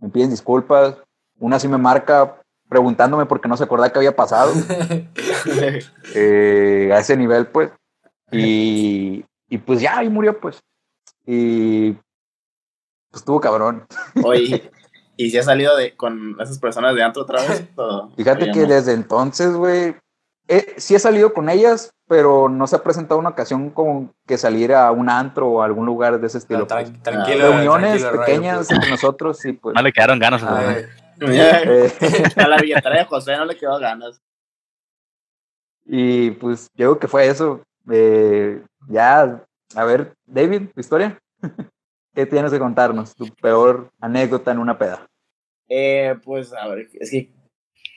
Me 0.00 0.08
piden 0.10 0.30
disculpas. 0.30 0.96
Una 1.38 1.58
sí 1.58 1.66
me 1.68 1.78
marca 1.78 2.40
preguntándome 2.68 3.26
por 3.26 3.40
qué 3.40 3.48
no 3.48 3.56
se 3.56 3.64
acordaba 3.64 3.90
que 3.92 3.98
había 3.98 4.14
pasado. 4.16 4.52
eh, 6.14 6.90
a 6.92 6.98
ese 6.98 7.16
nivel, 7.16 7.46
pues. 7.46 7.70
Y, 8.32 9.24
y 9.48 9.58
pues 9.58 9.80
ya, 9.80 9.98
ahí 9.98 10.08
murió, 10.08 10.40
pues. 10.40 10.60
Y 11.24 11.92
pues 11.92 13.20
estuvo 13.20 13.40
cabrón. 13.40 13.86
Oye, 14.24 14.72
¿y 15.16 15.30
si 15.30 15.38
has 15.38 15.44
salido 15.46 15.76
de, 15.76 15.96
con 15.96 16.36
esas 16.40 16.58
personas 16.58 16.94
de 16.94 17.02
antro 17.02 17.22
otra 17.22 17.40
vez? 17.42 17.64
O- 17.76 18.10
Fíjate 18.16 18.50
o 18.50 18.52
que 18.52 18.60
no? 18.62 18.68
desde 18.68 18.92
entonces, 18.92 19.52
güey, 19.54 19.96
eh, 20.48 20.74
sí 20.76 20.94
he 20.94 20.98
salido 20.98 21.32
con 21.32 21.48
ellas, 21.48 21.90
pero 22.06 22.48
no 22.48 22.66
se 22.66 22.76
ha 22.76 22.82
presentado 22.82 23.18
una 23.18 23.30
ocasión 23.30 23.70
como 23.70 24.12
que 24.26 24.36
salir 24.36 24.74
a 24.74 24.90
un 24.92 25.08
antro 25.08 25.48
o 25.48 25.62
a 25.62 25.64
algún 25.64 25.86
lugar 25.86 26.20
de 26.20 26.26
ese 26.26 26.38
estilo. 26.38 26.66
Tran- 26.66 26.90
pues. 26.90 27.02
tranquilo. 27.02 27.48
Reuniones 27.50 28.02
tranquilo, 28.02 28.10
Rayo, 28.10 28.20
pequeñas 28.26 28.56
pues. 28.58 28.70
entre 28.72 28.90
nosotros, 28.90 29.38
sí, 29.38 29.52
pues. 29.54 29.74
No 29.74 29.82
le 29.82 29.92
quedaron 29.92 30.18
ganas 30.18 30.42
a 30.42 30.62
güey. 30.62 30.84
Eh, 31.20 31.92
A 32.36 32.48
la 32.48 32.56
billetera 32.58 32.98
de 32.98 33.04
José 33.04 33.36
no 33.36 33.44
le 33.46 33.56
quedó 33.56 33.78
ganas. 33.78 34.20
y 35.86 36.32
pues 36.32 36.66
yo 36.74 36.86
creo 36.90 36.98
que 36.98 37.08
fue 37.08 37.26
eso. 37.28 37.62
Eh, 37.90 38.62
ya, 38.88 39.42
a 39.76 39.84
ver, 39.84 40.12
David, 40.26 40.68
tu 40.74 40.80
historia. 40.80 41.18
¿Qué 42.14 42.26
tienes 42.26 42.52
que 42.52 42.58
contarnos? 42.58 43.14
Tu 43.14 43.26
peor 43.34 43.90
anécdota 44.00 44.52
en 44.52 44.58
una 44.58 44.78
peda. 44.78 45.06
Eh, 45.68 46.14
pues 46.22 46.52
a 46.52 46.68
ver, 46.68 46.88
es 46.94 47.10
que, 47.10 47.32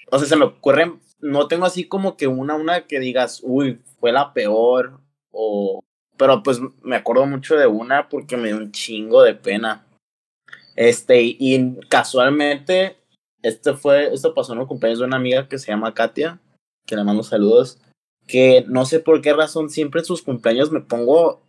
o 0.10 0.17
sea, 0.17 0.27
se 0.27 0.36
me 0.36 0.45
ocurren, 0.45 0.99
no 1.19 1.47
tengo 1.47 1.65
así 1.65 1.88
como 1.88 2.17
que 2.17 2.27
una, 2.27 2.56
una 2.56 2.88
que 2.88 2.99
digas, 2.99 3.41
uy, 3.43 3.82
fue 3.99 4.12
la 4.12 4.34
peor, 4.34 4.99
o, 5.32 5.84
pero 6.17 6.41
pues 6.41 6.60
me 6.82 6.95
acuerdo 6.95 7.25
mucho 7.27 7.56
de 7.56 7.67
una 7.67 8.10
porque 8.10 8.38
me 8.38 8.47
dio 8.47 8.58
un 8.58 8.71
chingo 8.71 9.21
de 9.21 9.36
pena. 9.36 9.86
Este, 10.75 11.21
y 11.21 11.80
casualmente, 11.89 12.97
este 13.43 13.73
fue, 13.73 14.13
esto 14.13 14.34
pasó 14.34 14.53
en 14.53 14.60
un 14.60 14.67
cumpleaños 14.67 14.99
de 14.99 15.06
una 15.06 15.17
amiga 15.17 15.47
que 15.47 15.60
se 15.60 15.71
llama 15.71 15.93
Katia, 15.93 16.39
que 16.86 16.95
le 16.95 17.03
mando 17.03 17.21
saludos, 17.21 17.80
que 18.27 18.63
no 18.67 18.86
sé 18.86 18.99
por 18.99 19.21
qué 19.21 19.34
razón 19.34 19.69
siempre 19.69 20.01
en 20.01 20.06
sus 20.06 20.21
cumpleaños 20.21 20.71
me 20.71 20.82
pongo 20.82 21.47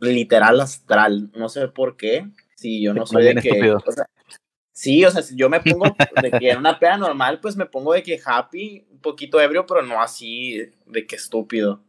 literal 0.00 0.60
astral, 0.60 1.30
no 1.34 1.48
sé 1.48 1.68
por 1.68 1.96
qué, 1.96 2.26
si 2.56 2.82
yo 2.82 2.94
no 2.94 3.06
soy 3.06 3.24
de 3.24 3.34
que, 3.36 3.70
o 3.72 3.92
sea, 3.92 4.06
sí, 4.72 5.04
o 5.04 5.10
sea, 5.10 5.22
si 5.22 5.36
yo 5.36 5.48
me 5.50 5.60
pongo 5.60 5.86
de 6.22 6.30
que 6.30 6.50
en 6.50 6.58
una 6.58 6.78
peda 6.80 6.96
normal, 6.96 7.40
pues 7.40 7.56
me 7.56 7.66
pongo 7.66 7.92
de 7.92 8.02
que 8.02 8.20
happy, 8.24 8.86
un 8.90 9.00
poquito 9.00 9.40
ebrio, 9.40 9.66
pero 9.66 9.82
no 9.82 10.00
así 10.00 10.70
de 10.86 11.06
que 11.06 11.16
estúpido. 11.16 11.82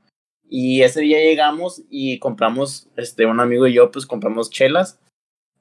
Y 0.48 0.82
ese 0.84 1.02
día 1.02 1.20
llegamos 1.20 1.82
y 1.90 2.20
compramos, 2.20 2.88
este, 2.96 3.26
un 3.26 3.40
amigo 3.40 3.68
y 3.68 3.74
yo, 3.74 3.90
pues 3.92 4.06
compramos 4.06 4.50
chelas. 4.50 5.00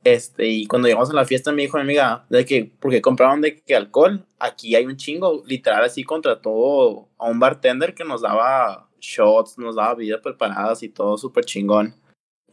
Este, 0.04 0.46
y 0.46 0.66
cuando 0.66 0.86
llegamos 0.86 1.08
a 1.08 1.14
la 1.14 1.24
fiesta 1.24 1.50
me 1.50 1.62
dijo 1.62 1.78
mi 1.78 1.82
amiga, 1.82 2.26
de 2.28 2.44
que, 2.44 2.70
porque 2.78 3.00
compraron 3.00 3.40
de 3.40 3.56
que 3.56 3.74
alcohol, 3.74 4.26
aquí 4.38 4.74
hay 4.74 4.84
un 4.84 4.98
chingo, 4.98 5.42
literal 5.46 5.82
así 5.82 6.04
contrató 6.04 7.08
a 7.16 7.26
un 7.30 7.40
bartender 7.40 7.94
que 7.94 8.04
nos 8.04 8.20
daba 8.20 8.90
shots, 9.00 9.56
nos 9.56 9.76
daba 9.76 9.94
bebidas 9.94 10.20
preparadas 10.20 10.82
y 10.82 10.90
todo 10.90 11.16
súper 11.16 11.46
chingón. 11.46 11.94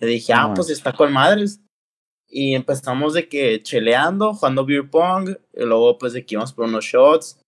Le 0.02 0.08
dije, 0.08 0.34
ah, 0.34 0.52
pues 0.56 0.70
está 0.70 0.92
con 0.92 1.14
madres. 1.14 1.62
Y 2.28 2.56
empezamos 2.56 3.14
de 3.14 3.30
que 3.30 3.62
cheleando, 3.62 4.34
jugando 4.34 4.66
beer 4.66 4.90
pong, 4.90 5.30
y 5.54 5.64
luego 5.64 5.98
pues 5.98 6.14
de 6.14 6.26
que 6.26 6.36
íbamos 6.36 6.54
por 6.54 6.66
unos 6.66 6.84
shots. 6.84 7.40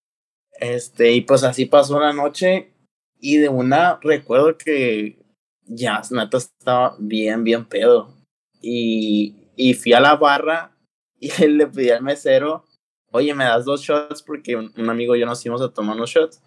Este, 0.60 1.12
y 1.13 1.22
pues 1.22 1.44
así 1.44 1.66
pasó 1.66 1.98
una 1.98 2.13
noche 2.13 2.72
y 3.20 3.38
de 3.38 3.50
una 3.50 4.00
recuerdo 4.02 4.56
que 4.56 5.18
ya, 5.66 6.02
neta 6.12 6.38
estaba 6.38 6.96
bien, 7.00 7.44
bien 7.44 7.66
pedo. 7.66 8.13
Y, 8.62 9.50
y 9.56 9.74
fui 9.74 9.94
a 9.94 10.00
la 10.00 10.16
barra 10.16 10.78
y 11.20 11.30
le 11.48 11.66
pedí 11.66 11.89
al 11.89 12.04
mesero, 12.04 12.66
oye, 13.12 13.34
me 13.34 13.46
das 13.46 13.66
dos 13.66 13.82
shots 13.82 14.22
porque 14.22 14.56
un, 14.56 14.72
un 14.78 14.89
amigo 14.89 15.16
y 15.16 15.22
yo 15.22 15.26
nos 15.26 15.44
íbamos 15.44 15.62
a 15.63 15.74
tomar 15.74 15.96
unos 15.96 16.12
shots. 16.12 16.39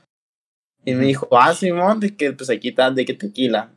Y 0.84 0.94
me 0.94 1.06
dijo, 1.06 1.28
ah, 1.32 1.52
Simón, 1.52 1.98
de 1.98 2.16
que 2.16 2.32
pues 2.32 2.48
aquí 2.48 2.68
está, 2.68 2.92
de 2.92 3.04
que 3.04 3.14
tequila. 3.14 3.72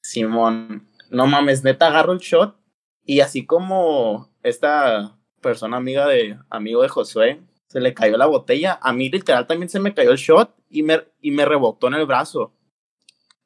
Simón, 0.00 0.86
no 1.10 1.26
mames, 1.26 1.64
neta 1.64 1.88
agarro 1.88 2.12
el 2.12 2.18
shot 2.18 2.56
y 3.04 3.20
así 3.20 3.46
como 3.46 4.30
esta 4.42 5.16
persona 5.40 5.76
amiga 5.76 6.06
de, 6.06 6.38
amigo 6.50 6.82
de 6.82 6.88
Josué, 6.88 7.40
se 7.68 7.80
le 7.80 7.94
cayó 7.94 8.16
la 8.16 8.26
botella, 8.26 8.78
a 8.82 8.92
mí 8.92 9.08
literal 9.10 9.46
también 9.46 9.68
se 9.68 9.80
me 9.80 9.94
cayó 9.94 10.10
el 10.12 10.16
shot 10.18 10.54
y 10.68 10.82
me, 10.82 11.02
y 11.20 11.30
me 11.30 11.44
rebotó 11.44 11.88
en 11.88 11.94
el 11.94 12.06
brazo, 12.06 12.52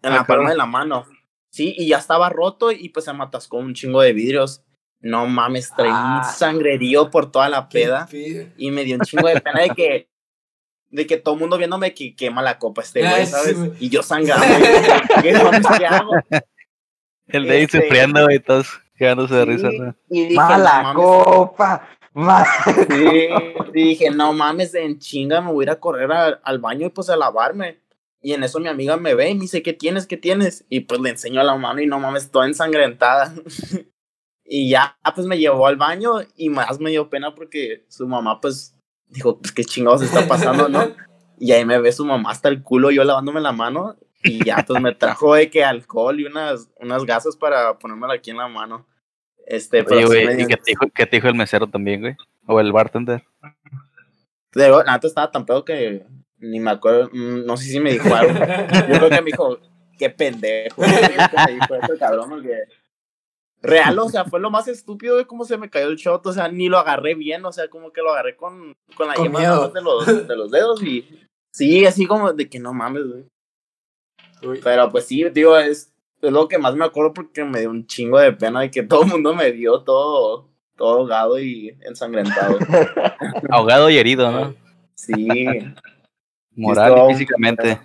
en 0.02 0.12
Ah, 0.12 0.16
la 0.16 0.24
palma 0.24 0.50
de 0.50 0.56
la 0.56 0.66
mano. 0.66 1.04
Sí, 1.50 1.74
y 1.76 1.88
ya 1.88 1.98
estaba 1.98 2.28
roto 2.30 2.70
y 2.70 2.90
pues 2.90 3.04
se 3.04 3.12
me 3.12 3.24
atascó 3.24 3.56
un 3.58 3.74
chingo 3.74 4.00
de 4.02 4.12
vidrios. 4.12 4.62
No 5.00 5.26
mames, 5.26 5.72
traí 5.74 5.90
Ah. 5.92 6.22
un 6.24 6.32
sangrerío 6.32 7.10
por 7.10 7.30
toda 7.32 7.48
la 7.48 7.68
peda 7.68 8.08
y 8.56 8.70
me 8.70 8.84
dio 8.84 8.96
un 8.96 9.02
chingo 9.02 9.26
de 9.28 9.40
pena 9.40 9.60
de 9.62 9.70
que 9.70 10.10
de 10.90 11.06
que 11.06 11.16
todo 11.18 11.34
el 11.34 11.40
mundo 11.40 11.56
viéndome 11.56 11.94
que 11.94 12.14
quema 12.16 12.42
la 12.42 12.58
copa 12.58 12.82
este 12.82 13.06
Ah, 13.06 13.10
güey, 13.12 13.26
sí, 13.26 13.32
¿sabes? 13.32 13.56
Y 13.80 13.88
yo 13.90 14.02
sangrando. 14.02 14.44
y 14.46 14.62
yo, 14.86 15.22
¿Qué, 15.22 15.32
mames, 15.34 15.66
¿qué 15.78 15.86
hago? 15.86 16.10
El 17.32 17.46
David 17.46 17.62
Este- 17.64 17.82
sufriendo 17.82 18.30
y 18.30 18.38
todos 18.40 18.68
quedándose 18.96 19.34
de 19.34 19.44
risa. 19.44 19.70
Sí, 19.70 19.78
¿no? 19.78 19.94
Y 20.10 20.22
dije, 20.24 20.34
Mala 20.36 20.82
no 20.82 20.94
mames, 20.94 21.24
copa. 21.24 21.88
ma- 22.12 22.44
Sí, 22.88 23.28
y 23.74 23.82
dije, 23.84 24.10
no 24.10 24.32
mames, 24.32 24.74
en 24.74 24.98
chinga 24.98 25.40
me 25.40 25.52
voy 25.52 25.62
a 25.62 25.66
ir 25.66 25.70
a 25.70 25.80
correr 25.80 26.12
a- 26.12 26.40
al 26.44 26.58
baño 26.58 26.86
y 26.86 26.90
pues 26.90 27.08
a 27.10 27.16
lavarme. 27.16 27.80
Y 28.22 28.34
en 28.34 28.42
eso 28.44 28.60
mi 28.60 28.68
amiga 28.68 28.96
me 28.98 29.14
ve 29.14 29.30
y 29.30 29.34
me 29.34 29.40
dice, 29.42 29.62
¿qué 29.62 29.72
tienes? 29.72 30.06
¿Qué 30.06 30.18
tienes? 30.18 30.66
Y 30.68 30.80
pues 30.80 31.00
le 31.00 31.08
enseño 31.10 31.42
la 31.42 31.56
mano 31.56 31.80
y 31.80 31.86
no 31.86 31.98
mames, 31.98 32.30
toda 32.30 32.46
ensangrentada. 32.46 33.32
y 34.44 34.68
ya, 34.68 34.98
pues 35.14 35.26
me 35.26 35.38
llevó 35.38 35.66
al 35.66 35.76
baño 35.76 36.14
y 36.36 36.48
más 36.50 36.80
me 36.80 36.90
dio 36.90 37.08
pena 37.08 37.34
porque 37.34 37.84
su 37.88 38.06
mamá 38.06 38.40
pues 38.40 38.76
dijo, 39.06 39.38
pues 39.38 39.52
qué 39.52 39.64
chingados 39.64 40.02
está 40.02 40.26
pasando, 40.28 40.68
¿no? 40.68 40.80
Y 41.42 41.52
ahí 41.52 41.64
me 41.64 41.78
ve 41.78 41.90
su 41.90 42.04
mamá 42.04 42.32
hasta 42.32 42.50
el 42.50 42.62
culo 42.62 42.90
yo 42.90 43.02
lavándome 43.02 43.40
la 43.40 43.52
mano 43.52 43.96
y 44.22 44.44
ya 44.44 44.64
pues 44.66 44.80
me 44.80 44.94
trajo 44.94 45.34
de 45.34 45.50
que 45.50 45.64
alcohol 45.64 46.20
y 46.20 46.26
unas, 46.26 46.70
unas 46.78 47.04
gasas 47.04 47.36
para 47.36 47.78
ponérmela 47.78 48.14
aquí 48.14 48.30
en 48.30 48.38
la 48.38 48.48
mano. 48.48 48.86
Este, 49.46 49.82
pero 49.82 49.96
Oye, 49.96 50.06
sí 50.06 50.24
güey, 50.24 50.36
me 50.36 50.42
¿y 50.42 50.46
qué 50.46 50.56
te, 50.56 50.62
dijo, 50.66 50.86
qué 50.94 51.06
te 51.06 51.16
dijo 51.16 51.28
el 51.28 51.34
mesero 51.34 51.66
también, 51.66 52.00
güey? 52.00 52.16
O 52.46 52.60
el 52.60 52.72
bartender. 52.72 53.24
De 54.52 54.62
verdad, 54.62 54.84
la 54.86 54.92
neta 54.94 55.06
estaba 55.06 55.30
tan 55.30 55.46
pedo 55.46 55.64
que 55.64 56.06
ni 56.38 56.60
me 56.60 56.70
acuerdo, 56.70 57.08
mm, 57.12 57.44
no 57.44 57.56
sé 57.56 57.64
si 57.64 57.80
me 57.80 57.92
dijo 57.92 58.14
algo. 58.14 58.32
Yo 58.32 58.98
creo 58.98 59.10
que 59.10 59.20
me 59.20 59.30
dijo, 59.30 59.58
qué 59.98 60.10
pendejo. 60.10 60.82
Creo 60.82 61.00
que 61.00 61.52
me 61.52 61.60
dijo 61.60 61.74
eso, 61.74 61.98
cabrón, 61.98 62.30
porque 62.30 62.56
real, 63.62 63.98
o 63.98 64.08
sea, 64.08 64.24
fue 64.24 64.40
lo 64.40 64.50
más 64.50 64.68
estúpido 64.68 65.16
de 65.16 65.26
cómo 65.26 65.44
se 65.44 65.58
me 65.58 65.68
cayó 65.68 65.88
el 65.88 65.96
shot, 65.96 66.26
o 66.26 66.32
sea, 66.32 66.48
ni 66.48 66.68
lo 66.68 66.78
agarré 66.78 67.14
bien, 67.14 67.44
o 67.44 67.52
sea, 67.52 67.68
como 67.68 67.92
que 67.92 68.00
lo 68.00 68.10
agarré 68.10 68.36
con, 68.36 68.74
con 68.96 69.08
la 69.08 69.14
Con 69.14 69.24
yema 69.24 69.42
nada 69.42 69.68
de 69.68 69.82
los, 69.82 70.28
de 70.28 70.36
los 70.36 70.50
dedos 70.50 70.82
y 70.82 71.06
sí, 71.52 71.84
así 71.84 72.06
como 72.06 72.32
de 72.32 72.48
que 72.48 72.58
no 72.58 72.72
mames, 72.72 73.06
güey. 73.06 73.24
Uy, 74.42 74.60
Pero 74.62 74.90
pues 74.90 75.06
sí, 75.06 75.24
tío, 75.32 75.58
es, 75.58 75.92
es 76.22 76.32
lo 76.32 76.48
que 76.48 76.58
más 76.58 76.74
me 76.74 76.84
acuerdo 76.84 77.12
porque 77.12 77.44
me 77.44 77.60
dio 77.60 77.70
un 77.70 77.86
chingo 77.86 78.18
de 78.18 78.32
pena 78.32 78.60
de 78.60 78.70
que 78.70 78.82
todo 78.84 79.02
el 79.02 79.08
mundo 79.08 79.34
me 79.34 79.50
vio 79.52 79.82
todo, 79.82 80.48
todo 80.76 80.98
ahogado 80.98 81.38
y 81.40 81.76
ensangrentado. 81.82 82.58
Ahogado 83.50 83.90
y 83.90 83.98
herido, 83.98 84.30
¿no? 84.30 84.54
Sí. 84.94 85.46
Moral 86.56 86.92
y 87.10 87.12
físicamente. 87.14 87.78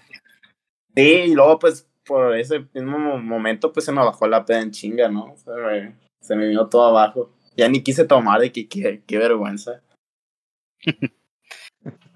Sí, 0.95 1.01
y 1.27 1.33
luego 1.35 1.59
pues 1.59 1.87
por 2.05 2.35
ese 2.37 2.65
mismo 2.73 2.97
mo- 2.99 3.17
momento 3.17 3.71
pues 3.73 3.85
se 3.85 3.91
me 3.91 4.03
bajó 4.03 4.27
la 4.27 4.45
peda 4.45 4.61
en 4.61 4.71
chinga, 4.71 5.07
¿no? 5.09 5.33
Se 5.37 5.51
me, 5.51 5.95
se 6.21 6.35
me 6.35 6.47
vino 6.47 6.67
todo 6.67 6.85
abajo. 6.85 7.31
Ya 7.57 7.67
ni 7.69 7.81
quise 7.83 8.05
tomar 8.05 8.41
de 8.41 8.51
que 8.51 8.67
qué, 8.67 9.01
qué 9.05 9.17
vergüenza. 9.17 9.81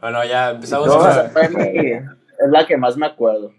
Bueno, 0.02 0.24
ya 0.26 0.52
empezamos 0.52 0.88
No, 0.88 1.02
a... 1.04 1.12
esa 1.12 1.30
fue 1.30 1.50
mi- 1.50 1.92
es 1.92 2.50
la 2.50 2.66
que 2.66 2.78
más 2.78 2.98
me 2.98 3.06
acuerdo. 3.06 3.54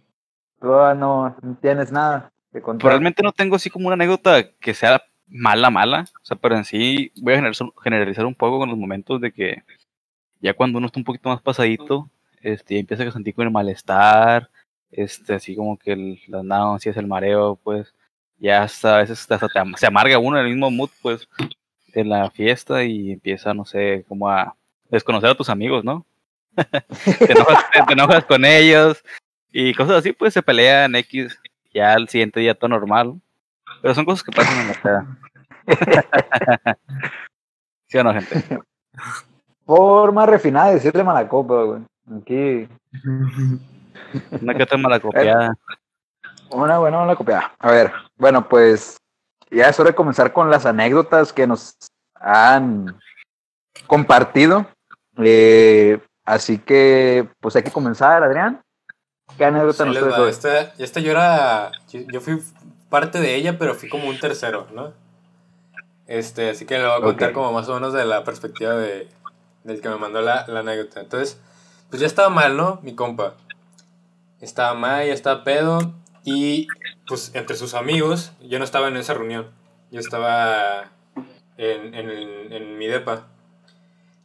No, 0.60 1.36
tienes 1.60 1.90
nada 1.90 2.32
que 2.52 2.60
contar. 2.60 2.82
Pues 2.82 2.92
realmente 2.92 3.22
no 3.22 3.32
tengo 3.32 3.56
así 3.56 3.70
como 3.70 3.86
una 3.86 3.94
anécdota 3.94 4.50
que 4.60 4.74
sea 4.74 5.02
mala, 5.26 5.70
mala. 5.70 6.04
O 6.22 6.24
sea, 6.24 6.36
pero 6.36 6.56
en 6.56 6.64
sí 6.64 7.12
voy 7.22 7.34
a 7.34 7.52
generalizar, 7.82 8.26
un 8.26 8.34
poco 8.34 8.58
con 8.58 8.68
los 8.68 8.78
momentos 8.78 9.20
de 9.20 9.32
que 9.32 9.62
ya 10.40 10.54
cuando 10.54 10.78
uno 10.78 10.86
está 10.86 11.00
un 11.00 11.04
poquito 11.04 11.28
más 11.28 11.40
pasadito, 11.40 12.10
este, 12.42 12.78
empieza 12.78 13.04
a 13.04 13.10
sentir 13.10 13.34
con 13.34 13.46
el 13.46 13.52
malestar, 13.52 14.50
este, 14.90 15.34
así 15.34 15.54
como 15.54 15.78
que 15.78 15.92
el, 15.92 16.20
las 16.28 16.44
náuseas, 16.44 16.96
el 16.96 17.06
mareo, 17.06 17.56
pues, 17.62 17.94
ya 18.38 18.62
hasta 18.62 18.96
a 18.96 18.98
veces 19.00 19.20
hasta 19.20 19.48
te 19.48 19.60
se 19.76 19.86
amarga 19.86 20.18
uno 20.18 20.38
en 20.38 20.46
el 20.46 20.52
mismo 20.52 20.70
mood, 20.70 20.90
pues, 21.02 21.28
de 21.94 22.04
la 22.04 22.30
fiesta 22.30 22.84
y 22.84 23.12
empieza, 23.12 23.52
no 23.54 23.64
sé, 23.64 24.04
como 24.08 24.28
a 24.28 24.56
desconocer 24.90 25.30
a 25.30 25.34
tus 25.34 25.50
amigos, 25.50 25.84
¿no? 25.84 26.06
te 26.56 27.92
enojas 27.92 28.24
con 28.24 28.44
ellos 28.44 29.02
y 29.52 29.74
cosas 29.74 29.96
así, 29.98 30.12
pues 30.12 30.34
se 30.34 30.42
pelean 30.42 30.94
X, 30.96 31.38
ya 31.72 31.92
al 31.94 32.08
siguiente 32.08 32.40
día 32.40 32.54
todo 32.54 32.68
normal. 32.68 33.20
Pero 33.82 33.94
son 33.94 34.04
cosas 34.04 34.22
que 34.22 34.32
pasan 34.32 34.60
en 34.60 34.68
la 34.68 34.74
peda. 34.74 35.06
¿Sí 37.86 37.98
o 37.98 38.04
no, 38.04 38.12
gente? 38.12 38.58
Forma 39.64 40.26
refinada 40.26 40.68
de 40.68 40.74
decirle 40.74 41.04
mala 41.04 41.28
copa, 41.28 41.62
güey. 41.62 41.82
Aquí, 42.20 42.68
Una 44.40 44.54
que 44.54 44.62
otra 44.64 44.78
mala 44.78 45.00
copiada. 45.00 45.54
una 46.50 46.78
buena 46.78 46.98
mala 46.98 47.14
copiada. 47.16 47.52
A 47.58 47.70
ver, 47.70 47.92
bueno, 48.16 48.48
pues 48.48 48.96
ya 49.50 49.68
es 49.68 49.78
hora 49.78 49.90
de 49.90 49.96
comenzar 49.96 50.32
con 50.32 50.50
las 50.50 50.66
anécdotas 50.66 51.32
que 51.32 51.46
nos 51.46 51.76
han 52.14 52.98
compartido. 53.86 54.66
Eh, 55.18 56.00
así 56.24 56.58
que, 56.58 57.28
pues 57.40 57.54
hay 57.56 57.62
que 57.62 57.70
comenzar, 57.70 58.22
Adrián. 58.22 58.60
¿Qué 59.36 59.44
anécdota 59.44 59.84
Ahí 59.84 59.90
nos? 59.94 60.28
Esta, 60.28 60.60
esta 60.78 61.00
yo 61.00 61.10
era. 61.12 61.70
Yo, 61.90 62.00
yo 62.12 62.20
fui 62.20 62.40
parte 62.88 63.20
de 63.20 63.34
ella, 63.36 63.58
pero 63.58 63.74
fui 63.74 63.88
como 63.88 64.08
un 64.08 64.18
tercero, 64.18 64.66
¿no? 64.74 64.92
Este, 66.06 66.50
así 66.50 66.66
que 66.66 66.78
le 66.78 66.86
voy 66.86 66.98
a 66.98 67.00
contar 67.02 67.28
Ok. 67.28 67.34
como 67.34 67.52
más 67.52 67.68
o 67.68 67.74
menos 67.74 67.92
de 67.92 68.04
la 68.04 68.24
perspectiva 68.24 68.74
de, 68.74 69.08
del 69.64 69.80
que 69.80 69.88
me 69.88 69.96
mandó 69.96 70.20
la, 70.22 70.44
la 70.48 70.60
anécdota. 70.60 71.00
Entonces, 71.00 71.40
pues 71.88 72.00
ya 72.00 72.06
estaba 72.06 72.28
mal, 72.28 72.56
¿no? 72.56 72.80
Mi 72.82 72.94
compa. 72.94 73.34
Estaba 74.40 74.74
mal, 74.74 75.06
ya 75.06 75.12
estaba 75.12 75.44
pedo. 75.44 75.92
Y 76.24 76.66
pues 77.06 77.30
entre 77.34 77.56
sus 77.56 77.74
amigos, 77.74 78.32
yo 78.40 78.58
no 78.58 78.64
estaba 78.64 78.88
en 78.88 78.96
esa 78.96 79.14
reunión. 79.14 79.50
Yo 79.90 80.00
estaba 80.00 80.90
en, 81.56 81.94
en, 81.94 82.52
en 82.52 82.78
mi 82.78 82.86
depa. 82.86 83.26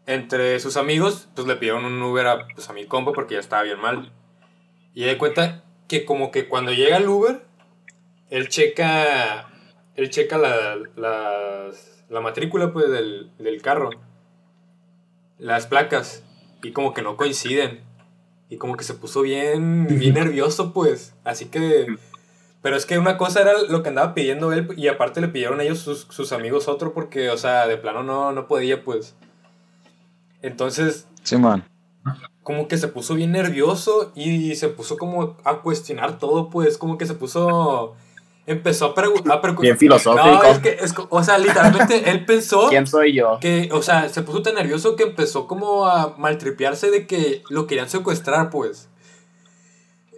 entre 0.07 0.59
sus 0.59 0.77
amigos, 0.77 1.27
pues 1.35 1.47
le 1.47 1.55
pidieron 1.55 1.85
un 1.85 2.01
Uber 2.01 2.27
a, 2.27 2.47
pues, 2.53 2.69
a 2.69 2.73
mi 2.73 2.85
compa 2.85 3.11
porque 3.13 3.35
ya 3.35 3.39
estaba 3.39 3.63
bien 3.63 3.79
mal. 3.79 4.11
Y 4.95 5.03
de 5.03 5.17
cuenta 5.19 5.63
que 5.87 6.05
como 6.05 6.31
que 6.31 6.47
cuando 6.47 6.71
llega 6.73 6.97
el 6.97 7.07
Uber, 7.07 7.45
él 8.31 8.49
checa, 8.49 9.49
él 9.95 10.09
checa 10.09 10.37
la, 10.39 10.77
la, 10.95 11.69
la 12.09 12.21
matrícula 12.21 12.73
pues 12.73 12.89
del, 12.89 13.29
del 13.37 13.61
carro, 13.61 13.91
las 15.37 15.67
placas, 15.67 16.23
y 16.63 16.71
como 16.71 16.93
que 16.93 17.03
no 17.03 17.17
coinciden. 17.17 17.81
Y 18.49 18.57
como 18.57 18.77
que 18.77 18.83
se 18.83 18.93
puso 18.93 19.21
bien, 19.21 19.87
bien 19.87 20.13
nervioso 20.15 20.73
pues. 20.73 21.13
Así 21.23 21.45
que... 21.45 21.87
Pero 22.61 22.77
es 22.77 22.87
que 22.87 22.97
una 22.97 23.17
cosa 23.17 23.41
era 23.41 23.53
lo 23.69 23.83
que 23.83 23.89
andaba 23.89 24.15
pidiendo 24.15 24.51
él 24.51 24.67
y 24.75 24.87
aparte 24.87 25.21
le 25.21 25.27
pidieron 25.27 25.61
ellos 25.61 25.77
sus, 25.77 26.07
sus 26.09 26.31
amigos 26.31 26.67
otro 26.67 26.93
porque, 26.93 27.29
o 27.29 27.37
sea, 27.37 27.67
de 27.67 27.77
plano 27.77 28.01
no, 28.01 28.31
no 28.31 28.47
podía 28.47 28.83
pues. 28.83 29.15
Entonces, 30.41 31.07
Sí, 31.21 31.37
man. 31.37 31.63
Como 32.45 32.67
que 32.67 32.77
se 32.77 32.87
puso 32.87 33.15
bien 33.15 33.31
nervioso 33.31 34.11
y 34.13 34.53
se 34.53 34.69
puso 34.69 34.97
como 34.97 35.35
a 35.43 35.61
cuestionar 35.61 36.19
todo, 36.19 36.51
pues, 36.51 36.77
como 36.77 36.95
que 36.99 37.07
se 37.07 37.15
puso... 37.15 37.95
Empezó 38.45 38.85
a 38.85 38.93
preguntar... 38.93 39.41
Bien 39.59 39.79
filosófico. 39.79 40.23
No, 40.23 40.43
es 40.43 40.59
que, 40.59 40.77
es 40.79 40.93
o 41.09 41.23
sea, 41.23 41.39
literalmente 41.39 42.07
él 42.11 42.23
pensó 42.23 42.67
¿Quién 42.69 42.85
soy 42.85 43.13
yo? 43.13 43.39
que, 43.41 43.69
o 43.71 43.81
sea, 43.81 44.09
se 44.09 44.21
puso 44.21 44.43
tan 44.43 44.53
nervioso 44.53 44.95
que 44.95 45.01
empezó 45.01 45.47
como 45.47 45.87
a 45.87 46.13
maltripearse 46.19 46.91
de 46.91 47.07
que 47.07 47.41
lo 47.49 47.65
querían 47.65 47.89
secuestrar, 47.89 48.51
pues. 48.51 48.89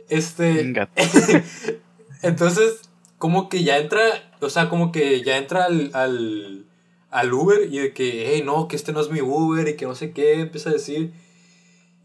Este... 0.10 0.74
Entonces, 2.24 2.82
como 3.18 3.48
que 3.48 3.64
ya 3.64 3.78
entra, 3.78 4.02
o 4.42 4.50
sea, 4.50 4.68
como 4.68 4.92
que 4.92 5.24
ya 5.24 5.38
entra 5.38 5.64
al, 5.64 5.92
al, 5.94 6.66
al 7.10 7.34
Uber 7.34 7.70
y 7.72 7.80
de 7.80 7.94
que, 7.94 8.34
hey, 8.34 8.44
no, 8.44 8.68
que 8.68 8.76
este 8.76 8.92
no 8.92 9.00
es 9.00 9.10
mi 9.10 9.22
Uber 9.22 9.66
y 9.66 9.78
que 9.78 9.86
no 9.86 9.96
sé 9.96 10.12
qué, 10.12 10.42
empieza 10.42 10.72
a 10.72 10.74
decir. 10.74 11.14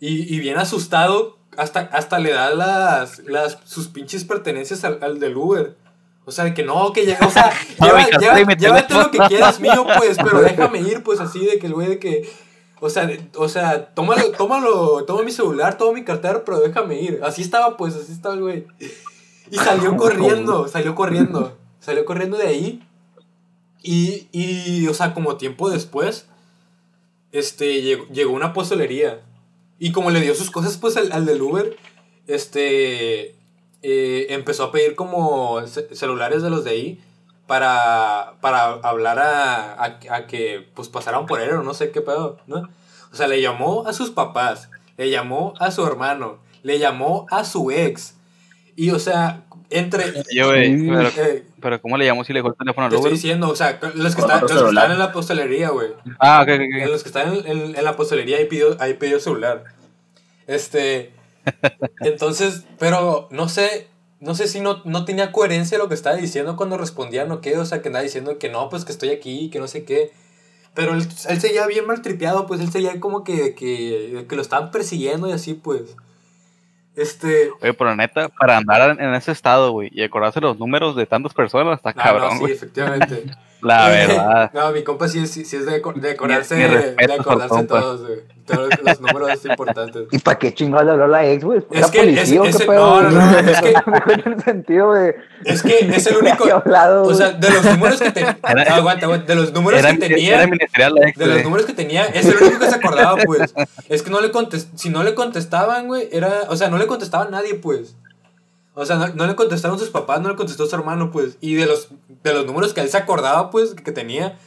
Y, 0.05 0.35
y 0.35 0.41
bien 0.41 0.59
asustado, 0.59 1.38
hasta, 1.57 1.79
hasta 1.93 2.19
le 2.19 2.33
da 2.33 2.51
las, 2.55 3.21
las, 3.21 3.59
sus 3.65 3.87
pinches 3.87 4.25
pertenencias 4.25 4.83
al, 4.83 4.99
al 5.01 5.21
del 5.21 5.37
Uber. 5.37 5.77
O 6.25 6.33
sea, 6.33 6.45
de 6.45 6.55
que 6.55 6.65
no, 6.65 6.93
que 6.93 7.07
llega, 7.07 7.25
o 7.25 7.31
sea, 7.31 7.53
lleva- 7.81 8.09
lleva- 8.19 8.55
llévate 8.57 8.95
lo 8.95 9.11
que 9.12 9.19
quieras 9.29 9.61
mío, 9.61 9.87
pues, 9.99 10.17
pero 10.23 10.41
déjame 10.43 10.81
ir, 10.81 11.05
pues, 11.05 11.21
así 11.21 11.47
de 11.47 11.59
que 11.61 11.69
el 11.69 11.75
güey 11.75 11.87
de 11.88 11.99
que, 12.01 12.29
o 12.81 12.91
sea, 12.91 13.07
de- 13.07 13.29
o 13.37 13.49
sea, 13.49 13.95
tómalo, 13.95 14.33
tómalo, 14.33 15.05
toma 15.05 15.23
mi 15.23 15.31
celular, 15.31 15.79
toma 15.79 15.93
mi 15.93 16.03
cartera, 16.05 16.45
pero 16.45 16.59
déjame 16.59 17.01
ir. 17.01 17.21
Así 17.23 17.43
estaba, 17.43 17.77
pues, 17.77 17.95
así 17.95 18.11
estaba 18.11 18.35
el 18.35 18.41
güey. 18.41 18.67
Y 19.53 19.57
salió 19.59 19.97
corriendo, 19.97 20.67
salió 20.67 20.97
corriendo, 20.97 21.57
salió 21.79 22.05
corriendo 22.05 22.38
de 22.38 22.49
ahí. 22.49 22.83
Y, 23.85 24.27
y, 24.33 24.88
o 24.88 24.95
sea, 24.95 25.15
como 25.15 25.37
tiempo 25.37 25.71
después, 25.71 26.27
este, 27.33 27.83
llegó, 27.83 28.05
llegó 28.09 28.33
una 28.33 28.53
pozolería. 28.53 29.21
Y 29.85 29.90
como 29.90 30.11
le 30.11 30.21
dio 30.21 30.35
sus 30.35 30.51
cosas, 30.51 30.77
pues, 30.79 30.97
al, 30.97 31.11
al 31.11 31.27
del 31.27 31.42
Uber, 31.42 31.77
este, 32.29 33.35
eh, 33.83 34.27
empezó 34.31 34.64
a 34.64 34.73
pedir 34.73 34.95
como 34.95 35.61
ce- 35.66 35.95
celulares 35.95 36.42
de 36.42 36.51
los 36.51 36.62
de 36.64 36.71
ahí 36.71 37.01
para, 37.47 38.35
para 38.40 38.75
hablar 38.75 39.18
a, 39.18 39.73
a, 39.75 39.99
a 40.11 40.27
que, 40.27 40.68
pues, 40.75 40.88
pasaran 40.88 41.27
por 41.27 41.40
él 41.40 41.51
o 41.51 41.62
no 41.62 41.75
sé 41.75 41.90
qué 41.90 42.01
pedo, 42.01 42.38
¿no? 42.47 42.68
O 43.12 43.16
sea, 43.16 43.27
le 43.29 43.40
llamó 43.42 43.87
a 43.87 43.92
sus 43.92 44.11
papás, 44.11 44.71
le 44.97 45.11
llamó 45.11 45.55
a 45.59 45.71
su 45.71 45.85
hermano, 45.87 46.38
le 46.62 46.79
llamó 46.79 47.27
a 47.31 47.45
su 47.45 47.71
ex. 47.71 48.14
Y, 48.76 48.90
o 48.90 48.98
sea, 48.98 49.44
entre... 49.70 50.12
Yo, 50.32 50.48
güey, 50.48 50.88
pero, 50.88 51.08
eh, 51.08 51.44
pero 51.61 51.80
¿cómo 51.80 51.96
le 51.96 52.06
llamo 52.06 52.24
si 52.24 52.32
le 52.32 52.38
dejó 52.40 52.48
el 52.48 52.56
teléfono 52.56 52.87
al 52.87 52.90
te 52.90 52.96
estoy 52.96 53.08
Uber? 53.11 53.12
diciendo, 53.18 53.48
o 53.48 53.56
sea, 53.56 53.78
los 53.94 54.14
que 54.14 54.20
están, 54.22 54.40
los 54.42 54.50
que 54.62 54.68
están 54.68 54.90
en 54.92 54.98
la 54.98 55.12
postelería, 55.12 55.70
güey. 55.70 55.88
Ah, 56.18 56.42
ok, 56.42 56.48
ok, 56.54 56.88
los 56.90 57.02
que 57.02 57.08
están 57.08 57.35
en, 57.35 57.46
en- 57.46 57.76
en 57.76 57.85
la 57.85 57.96
postelería 57.96 58.38
ahí 58.38 58.46
pidió, 58.46 58.76
ahí 58.80 58.94
pidió 58.94 59.20
celular. 59.20 59.64
Este. 60.46 61.12
Entonces, 62.00 62.64
pero 62.78 63.28
no 63.30 63.48
sé. 63.48 63.88
No 64.20 64.37
sé 64.37 64.46
si 64.46 64.61
no, 64.61 64.82
no 64.85 65.04
tenía 65.04 65.32
coherencia 65.32 65.78
lo 65.78 65.88
que 65.88 65.94
estaba 65.94 66.14
diciendo 66.14 66.54
cuando 66.56 66.78
respondían 66.78 67.32
o 67.32 67.40
qué. 67.40 67.58
O 67.58 67.64
sea, 67.64 67.82
que 67.82 67.88
andaba 67.88 68.04
diciendo 68.04 68.38
que 68.38 68.48
no, 68.50 68.68
pues 68.68 68.85
que 68.85 68.92
estoy 68.92 69.08
aquí, 69.11 69.50
que 69.50 69.58
no 69.58 69.66
sé 69.66 69.85
qué. 69.85 70.12
Pero 70.74 70.94
él, 70.94 71.04
él 71.28 71.40
seguía 71.40 71.66
bien 71.66 71.87
maltripeado, 71.87 72.46
pues 72.46 72.61
él 72.61 72.70
seguía 72.70 73.00
como 73.00 73.24
que, 73.24 73.54
que, 73.56 74.24
que 74.28 74.37
lo 74.37 74.42
estaban 74.42 74.70
persiguiendo 74.70 75.28
y 75.28 75.32
así, 75.32 75.54
pues. 75.54 75.96
Este. 76.94 77.50
Oye, 77.61 77.72
pero 77.74 77.96
neta, 77.96 78.28
para 78.28 78.59
andar 78.59 79.00
en, 79.00 79.14
ese 79.14 79.33
estado, 79.33 79.72
güey, 79.72 79.90
y 79.92 80.02
acordarse 80.02 80.40
los 80.40 80.59
números 80.59 80.94
de 80.94 81.07
tantas 81.07 81.33
personas, 81.33 81.78
está 81.78 81.90
ah, 81.90 81.94
no, 81.96 82.02
cabrón, 82.02 82.33
sí, 82.33 82.38
güey. 82.40 82.52
efectivamente. 82.52 83.24
La 83.62 83.88
verdad. 83.88 84.51
No, 84.53 84.70
mi 84.72 84.83
compa 84.83 85.09
sí 85.09 85.20
es, 85.22 85.31
sí 85.31 85.42
es 85.42 85.66
de, 85.66 85.81
de 85.96 86.11
acordarse, 86.11 86.57
Mi- 86.57 86.62
mi 86.62 86.68
respeto 86.68 87.12
de 87.12 87.18
acordarse 87.20 87.62
todos, 87.64 88.01
güey. 88.07 88.20
Todos 88.44 88.68
los 88.83 89.01
números 89.01 89.44
importantes. 89.44 90.03
¿Y 90.11 90.18
para 90.18 90.37
qué 90.37 90.53
chingados 90.53 90.85
le 90.87 90.90
habló 90.92 91.07
la 91.07 91.25
ex, 91.27 91.44
güey? 91.44 91.59
Es 91.70 91.79
¿Era 91.79 91.90
que 91.90 91.98
policía 92.01 92.42
ese- 92.44 92.66
pedo? 92.66 93.03
no, 93.03 93.11
no, 93.11 93.20
no, 93.31 93.38
es 93.51 93.61
que- 93.61 93.72
No 93.87 94.01
tiene 94.05 94.22
el 94.37 94.42
sentido 94.42 94.92
de... 94.94 95.14
Es 95.44 95.62
que 95.62 95.79
es 95.79 96.07
el 96.09 96.16
único. 96.16 96.44
que 96.44 96.51
hablado, 96.51 97.05
O 97.05 97.14
sea, 97.14 97.29
güey. 97.29 97.40
de 97.40 97.51
los 97.51 97.64
números 97.64 98.01
que 98.01 98.11
tenía. 98.11 98.38
Era- 98.48 98.75
Aguanta, 98.77 99.07
aguanta. 99.07 99.27
De 99.27 99.35
los 99.40 99.53
números 99.53 99.79
Era, 99.79 99.92
que 99.92 99.98
tenía. 99.98 100.35
era 100.38 100.46
ministerial 100.48 100.94
la 100.94 101.09
ex, 101.09 101.16
De 101.18 101.27
los 101.27 101.35
güey. 101.35 101.44
números 101.44 101.66
que 101.66 101.72
tenía, 101.72 102.05
es 102.07 102.27
el 102.27 102.37
único 102.37 102.59
que 102.59 102.68
se 102.68 102.75
acordaba, 102.75 103.16
pues. 103.25 103.55
Es 103.88 104.03
que 104.03 104.11
no 104.11 104.20
le 104.20 104.33
contest 104.33 104.68
si 104.77 104.90
no 104.90 105.05
le 105.05 105.14
contestaban, 105.14 105.87
güey, 105.87 106.09
era, 106.11 106.33
o 106.48 106.57
sea, 106.57 106.68
no 106.68 106.79
le 106.79 106.87
contestaba 106.88 107.25
a 107.27 107.31
nadie, 107.31 107.55
pues. 107.55 107.94
O 108.74 108.87
sea, 108.87 108.96
no, 108.96 109.08
no 109.08 109.26
le 109.26 109.37
contestaron 109.37 109.78
sus 109.78 109.90
papás, 109.90 110.20
no 110.20 110.30
le 110.30 110.37
contestó 110.37 110.66
su 110.66 110.74
hermano, 110.74 111.11
pues. 111.11 111.37
Y 111.40 111.54
de 111.54 111.66
los, 111.66 111.88
de 112.22 112.32
los 112.32 112.46
números 112.46 112.72
que 112.72 112.80
él 112.80 112.88
se 112.88 112.96
acordaba, 112.96 113.50
pues, 113.50 113.74
que 113.74 113.92
tenía, 113.92 114.38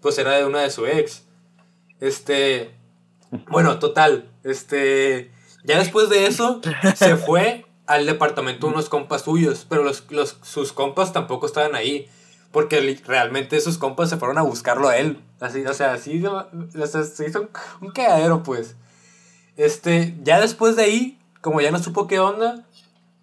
pues 0.00 0.18
era 0.18 0.32
de 0.32 0.44
una 0.44 0.60
de 0.60 0.70
su 0.70 0.86
ex. 0.86 1.22
Este, 2.00 2.74
bueno, 3.50 3.78
total, 3.78 4.30
este, 4.44 5.30
ya 5.64 5.78
después 5.78 6.08
de 6.08 6.26
eso, 6.26 6.60
se 6.96 7.16
fue 7.16 7.66
al 7.86 8.06
departamento 8.06 8.66
de 8.66 8.74
unos 8.74 8.88
compas 8.88 9.22
suyos, 9.22 9.66
pero 9.68 9.82
los, 9.82 10.10
los, 10.10 10.38
sus 10.42 10.72
compas 10.72 11.12
tampoco 11.12 11.46
estaban 11.46 11.74
ahí. 11.74 12.08
Porque 12.50 12.98
realmente 13.06 13.60
sus 13.60 13.76
compas 13.76 14.08
se 14.08 14.16
fueron 14.16 14.38
a 14.38 14.42
buscarlo 14.42 14.88
a 14.88 14.96
él. 14.96 15.20
Así, 15.38 15.66
o 15.66 15.74
sea, 15.74 15.92
así 15.92 16.24
o 16.24 16.86
sea, 16.86 17.02
se 17.02 17.28
hizo 17.28 17.42
un, 17.42 17.50
un 17.82 17.90
cagadero, 17.90 18.42
pues. 18.42 18.74
Este, 19.58 20.16
ya 20.22 20.40
después 20.40 20.74
de 20.74 20.84
ahí, 20.84 21.18
como 21.42 21.60
ya 21.60 21.70
no 21.70 21.78
supo 21.78 22.06
qué 22.06 22.20
onda, 22.20 22.64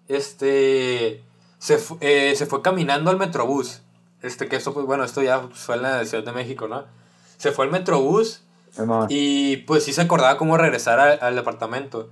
este, 0.08 1.22
se, 1.58 1.78
fu- 1.78 1.98
eh, 2.00 2.34
se 2.36 2.46
fue 2.46 2.62
caminando 2.62 3.10
al 3.10 3.18
metrobús. 3.18 3.82
Este, 4.22 4.48
que 4.48 4.56
esto, 4.56 4.72
pues, 4.74 4.86
bueno, 4.86 5.04
esto 5.04 5.22
ya 5.22 5.40
fue 5.52 5.76
en 5.76 5.82
la 5.82 6.04
Ciudad 6.04 6.24
de 6.24 6.32
México, 6.32 6.68
¿no? 6.68 6.84
Se 7.36 7.52
fue 7.52 7.66
al 7.66 7.70
metrobús 7.70 8.42
y 9.10 9.58
pues 9.58 9.84
sí 9.84 9.92
se 9.92 10.02
acordaba 10.02 10.36
cómo 10.38 10.56
regresar 10.56 10.98
a- 11.00 11.12
al 11.26 11.34
departamento. 11.36 12.08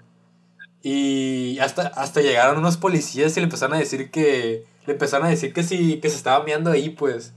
Y 0.82 1.58
hasta, 1.60 1.86
hasta 1.88 2.20
llegaron 2.20 2.58
unos 2.58 2.76
policías 2.76 3.36
y 3.36 3.40
le 3.40 3.44
empezaron 3.44 3.74
a 3.74 3.78
decir 3.78 4.10
que. 4.10 4.64
Le 4.86 4.92
empezaron 4.92 5.26
a 5.26 5.30
decir 5.30 5.54
que 5.54 5.62
sí, 5.62 5.98
que 6.00 6.10
se 6.10 6.16
estaba 6.16 6.44
meando 6.44 6.70
ahí, 6.70 6.90
pues. 6.90 7.32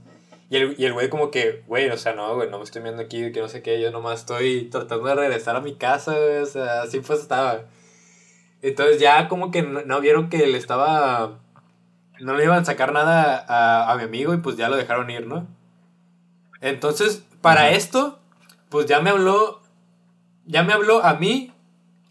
Y 0.50 0.56
el, 0.56 0.74
y 0.78 0.84
el 0.84 0.92
güey 0.92 1.08
como 1.08 1.30
que, 1.30 1.62
güey, 1.66 1.88
o 1.88 1.96
sea, 1.96 2.12
no, 2.12 2.34
güey, 2.34 2.50
no 2.50 2.58
me 2.58 2.64
estoy 2.64 2.82
meando 2.82 3.02
aquí, 3.02 3.32
que 3.32 3.40
no 3.40 3.48
sé 3.48 3.62
qué, 3.62 3.80
yo 3.80 3.90
nomás 3.90 4.20
estoy 4.20 4.64
tratando 4.70 5.06
de 5.06 5.14
regresar 5.14 5.56
a 5.56 5.60
mi 5.60 5.74
casa, 5.76 6.12
güey, 6.12 6.38
o 6.38 6.46
sea, 6.46 6.82
así 6.82 7.00
pues 7.00 7.20
estaba. 7.20 7.64
Entonces 8.62 9.00
ya 9.00 9.28
como 9.28 9.50
que 9.50 9.62
no, 9.62 9.82
no 9.82 10.00
vieron 10.00 10.28
que 10.28 10.46
le 10.46 10.58
estaba... 10.58 11.38
No 12.20 12.34
le 12.34 12.44
iban 12.44 12.60
a 12.62 12.64
sacar 12.64 12.92
nada 12.92 13.44
a, 13.48 13.92
a 13.92 13.96
mi 13.96 14.04
amigo 14.04 14.34
y 14.34 14.38
pues 14.38 14.56
ya 14.56 14.68
lo 14.68 14.76
dejaron 14.76 15.10
ir, 15.10 15.26
¿no? 15.26 15.46
Entonces, 16.60 17.24
para 17.40 17.70
esto, 17.70 18.18
pues 18.68 18.86
ya 18.86 19.00
me 19.00 19.10
habló, 19.10 19.60
ya 20.46 20.62
me 20.62 20.72
habló 20.72 21.04
a 21.04 21.14
mí 21.14 21.52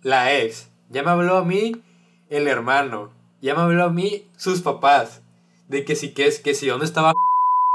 la 0.03 0.33
ex, 0.36 0.69
ya 0.89 1.03
me 1.03 1.12
habló 1.12 1.38
a 1.38 1.45
mí 1.45 1.83
el 2.29 2.47
hermano, 2.47 3.12
ya 3.41 3.55
me 3.55 3.62
habló 3.62 3.86
a 3.86 3.89
mí 3.89 4.29
sus 4.38 4.62
papás, 4.62 5.21
de 5.67 5.83
que 5.86 5.95
si 5.95 6.13
que 6.13 6.27
es, 6.27 6.39
que 6.39 6.53
si 6.53 6.67
dónde 6.67 6.86
estaba, 6.86 7.13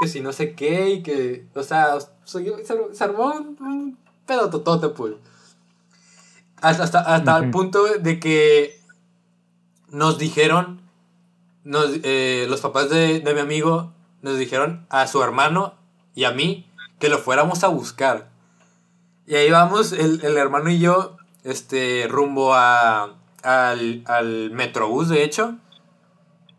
que 0.01 0.09
si 0.09 0.21
no 0.21 0.33
sé 0.33 0.55
qué, 0.55 0.91
y 0.91 1.03
que, 1.03 1.47
o 1.55 1.63
sea, 1.63 1.99
se, 2.25 2.65
se- 2.65 2.95
se 2.95 3.05
armó 3.05 3.33
un, 3.35 3.57
un 3.63 3.99
pedo 4.27 4.51
totote, 4.51 4.89
pues. 4.91 5.15
Hasta, 6.63 6.85
hasta, 6.85 7.01
hasta 7.01 7.37
el 7.39 7.43
Ujú. 7.45 7.51
punto 7.51 7.85
de 7.85 8.19
que 8.21 8.81
nos 9.89 10.17
dijeron, 10.19 10.81
nos, 11.65 11.91
eh, 12.03 12.47
los 12.49 12.61
papás 12.61 12.89
de, 12.89 13.21
de 13.21 13.35
mi 13.35 13.41
amigo 13.41 13.93
nos 14.23 14.39
dijeron 14.39 14.87
a 14.89 15.07
su 15.07 15.23
hermano 15.23 15.75
y 16.15 16.25
a 16.25 16.31
mí 16.31 16.67
que 16.99 17.09
lo 17.09 17.19
fuéramos 17.19 17.65
a 17.65 17.69
buscar. 17.69 18.31
Y 19.27 19.35
ahí 19.35 19.51
vamos, 19.51 19.93
el, 19.93 20.25
el 20.25 20.37
hermano 20.37 20.71
y 20.71 20.79
yo, 20.79 21.17
este, 21.45 22.07
rumbo 22.09 22.55
a, 22.55 23.15
al, 23.43 24.03
al 24.07 24.51
Metrobús, 24.53 25.09
de 25.09 25.25
hecho. 25.25 25.57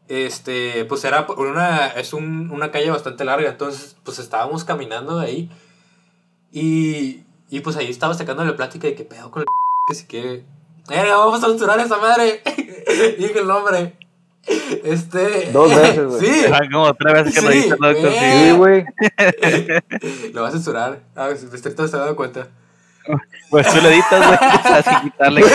Este, 0.09 0.83
pues 0.85 1.03
era 1.05 1.25
por 1.25 1.39
una, 1.39 1.87
es 1.87 2.13
un- 2.13 2.51
una 2.51 2.71
calle 2.71 2.91
bastante 2.91 3.23
larga, 3.23 3.49
entonces, 3.49 3.95
pues 4.03 4.19
estábamos 4.19 4.63
caminando 4.65 5.17
de 5.19 5.25
ahí. 5.25 5.49
Y, 6.51 7.23
y 7.49 7.61
pues 7.61 7.77
ahí 7.77 7.89
estaba 7.89 8.13
sacándole 8.13 8.53
plática 8.53 8.87
de 8.87 8.95
que 8.95 9.05
pedo 9.05 9.31
con 9.31 9.41
el 9.43 9.47
que 9.85 9.95
si 9.95 10.05
que... 10.05 10.43
¡Eh, 10.89 11.05
vamos 11.09 11.43
a 11.43 11.47
censurar 11.47 11.79
a 11.79 11.83
esa 11.83 11.97
madre! 11.97 12.41
Dije 13.17 13.39
el 13.39 13.47
nombre. 13.47 13.93
Este... 14.83 15.49
Dos 15.51 15.75
veces, 15.75 16.05
güey. 16.05 16.19
Sí, 16.21 16.45
Ah, 16.51 16.59
como 16.71 16.93
tres 16.93 17.13
veces 17.13 17.35
que 17.35 17.41
lo 17.41 17.51
Sí, 17.51 17.57
dices, 17.57 17.69
doctor, 17.79 17.95
güey. 17.95 18.13
sí. 18.13 18.19
Sí, 18.43 18.51
güey. 18.51 18.85
lo 20.33 20.41
va 20.41 20.47
a 20.47 20.51
censurar. 20.51 20.99
A 21.15 21.27
ver, 21.27 21.37
si 21.37 21.45
estoy 21.53 21.73
todo 21.73 21.87
se 21.87 21.95
ha 21.97 21.99
dado 21.99 22.15
cuenta. 22.15 22.47
Pues 23.49 23.67
tú 23.67 23.81
le 23.81 23.89
editas, 23.93 24.25
güey, 24.25 24.39
así 24.63 24.89
quitarle. 25.03 25.43
sí, 25.43 25.49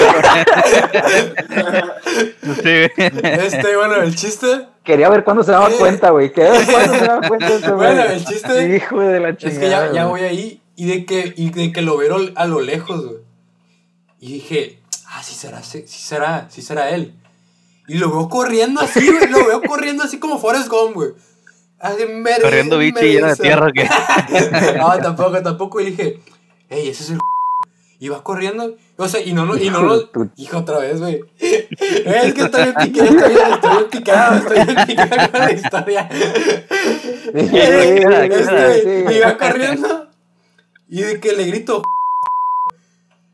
güey. 2.62 3.10
Este, 3.46 3.76
bueno, 3.76 3.94
el 4.02 4.14
chiste 4.14 4.66
Quería 4.84 5.08
ver 5.08 5.24
cuándo 5.24 5.42
se 5.42 5.52
daba 5.52 5.70
Eh. 5.70 5.76
cuenta, 5.78 6.10
güey. 6.10 6.30
Quería 6.30 6.52
ver 6.52 6.66
cuándo 6.66 6.94
se 6.98 7.04
daba 7.06 7.26
cuenta. 7.28 7.72
Bueno, 7.74 8.02
el 8.04 8.24
chiste 8.26 8.76
Hijo 8.76 9.00
de 9.00 9.20
la 9.20 9.30
es 9.30 9.38
chingada. 9.38 9.60
que 9.60 9.68
ya, 9.70 9.92
ya 9.92 10.06
voy 10.06 10.20
ahí 10.22 10.62
y 10.76 10.86
de 10.88 11.06
que, 11.06 11.32
y 11.36 11.48
de 11.50 11.72
que 11.72 11.80
lo 11.80 11.96
veo 11.96 12.18
a 12.36 12.46
lo 12.46 12.60
lejos, 12.60 13.02
güey. 13.06 13.27
Y 14.20 14.32
dije, 14.34 14.78
ah, 15.06 15.22
sí 15.22 15.34
será, 15.34 15.62
sí 15.62 15.84
será, 15.86 16.48
sí 16.50 16.62
será 16.62 16.90
él. 16.90 17.14
Y 17.86 17.94
lo 17.94 18.10
veo 18.10 18.28
corriendo 18.28 18.80
así, 18.80 19.06
güey. 19.10 19.28
Lo 19.28 19.46
veo 19.46 19.62
corriendo 19.62 20.02
así 20.04 20.18
como 20.18 20.38
Forrest 20.38 20.68
Gump, 20.68 20.94
güey. 20.94 21.10
Así, 21.78 22.04
me- 22.06 22.40
Corriendo 22.40 22.78
bicho 22.78 23.04
y 23.04 23.12
lleno 23.12 23.28
de 23.28 23.36
tierra, 23.36 23.68
¿o 23.68 23.72
qué? 23.72 23.88
no, 24.78 24.98
tampoco, 24.98 25.40
tampoco. 25.42 25.80
Y 25.80 25.86
dije, 25.92 26.20
hey, 26.68 26.88
ese 26.88 27.04
es 27.04 27.10
el. 27.10 27.18
Y 28.00 28.10
va 28.10 28.22
corriendo. 28.22 28.76
O 28.96 29.08
sea, 29.08 29.20
y 29.20 29.32
no, 29.32 29.44
no, 29.44 29.56
y 29.56 29.70
no 29.70 29.82
lo. 29.82 30.08
Hijo, 30.36 30.58
otra 30.58 30.78
vez, 30.78 31.00
güey. 31.00 31.20
Es 31.40 32.32
que 32.32 32.42
estoy 32.42 32.62
bien 32.62 32.74
picado, 32.76 33.08
estoy 33.10 33.34
bien, 33.34 33.52
estoy 33.52 33.70
bien 33.70 33.90
picado, 33.90 34.36
estoy 34.36 34.64
bien 34.64 34.86
picado 34.86 35.32
con 35.32 35.40
la 35.40 35.52
historia. 35.52 36.08
Este, 37.34 39.14
y 39.14 39.18
va 39.20 39.36
corriendo. 39.36 40.08
Y 40.88 41.02
de 41.02 41.20
que 41.20 41.32
le 41.32 41.44
grito. 41.46 41.82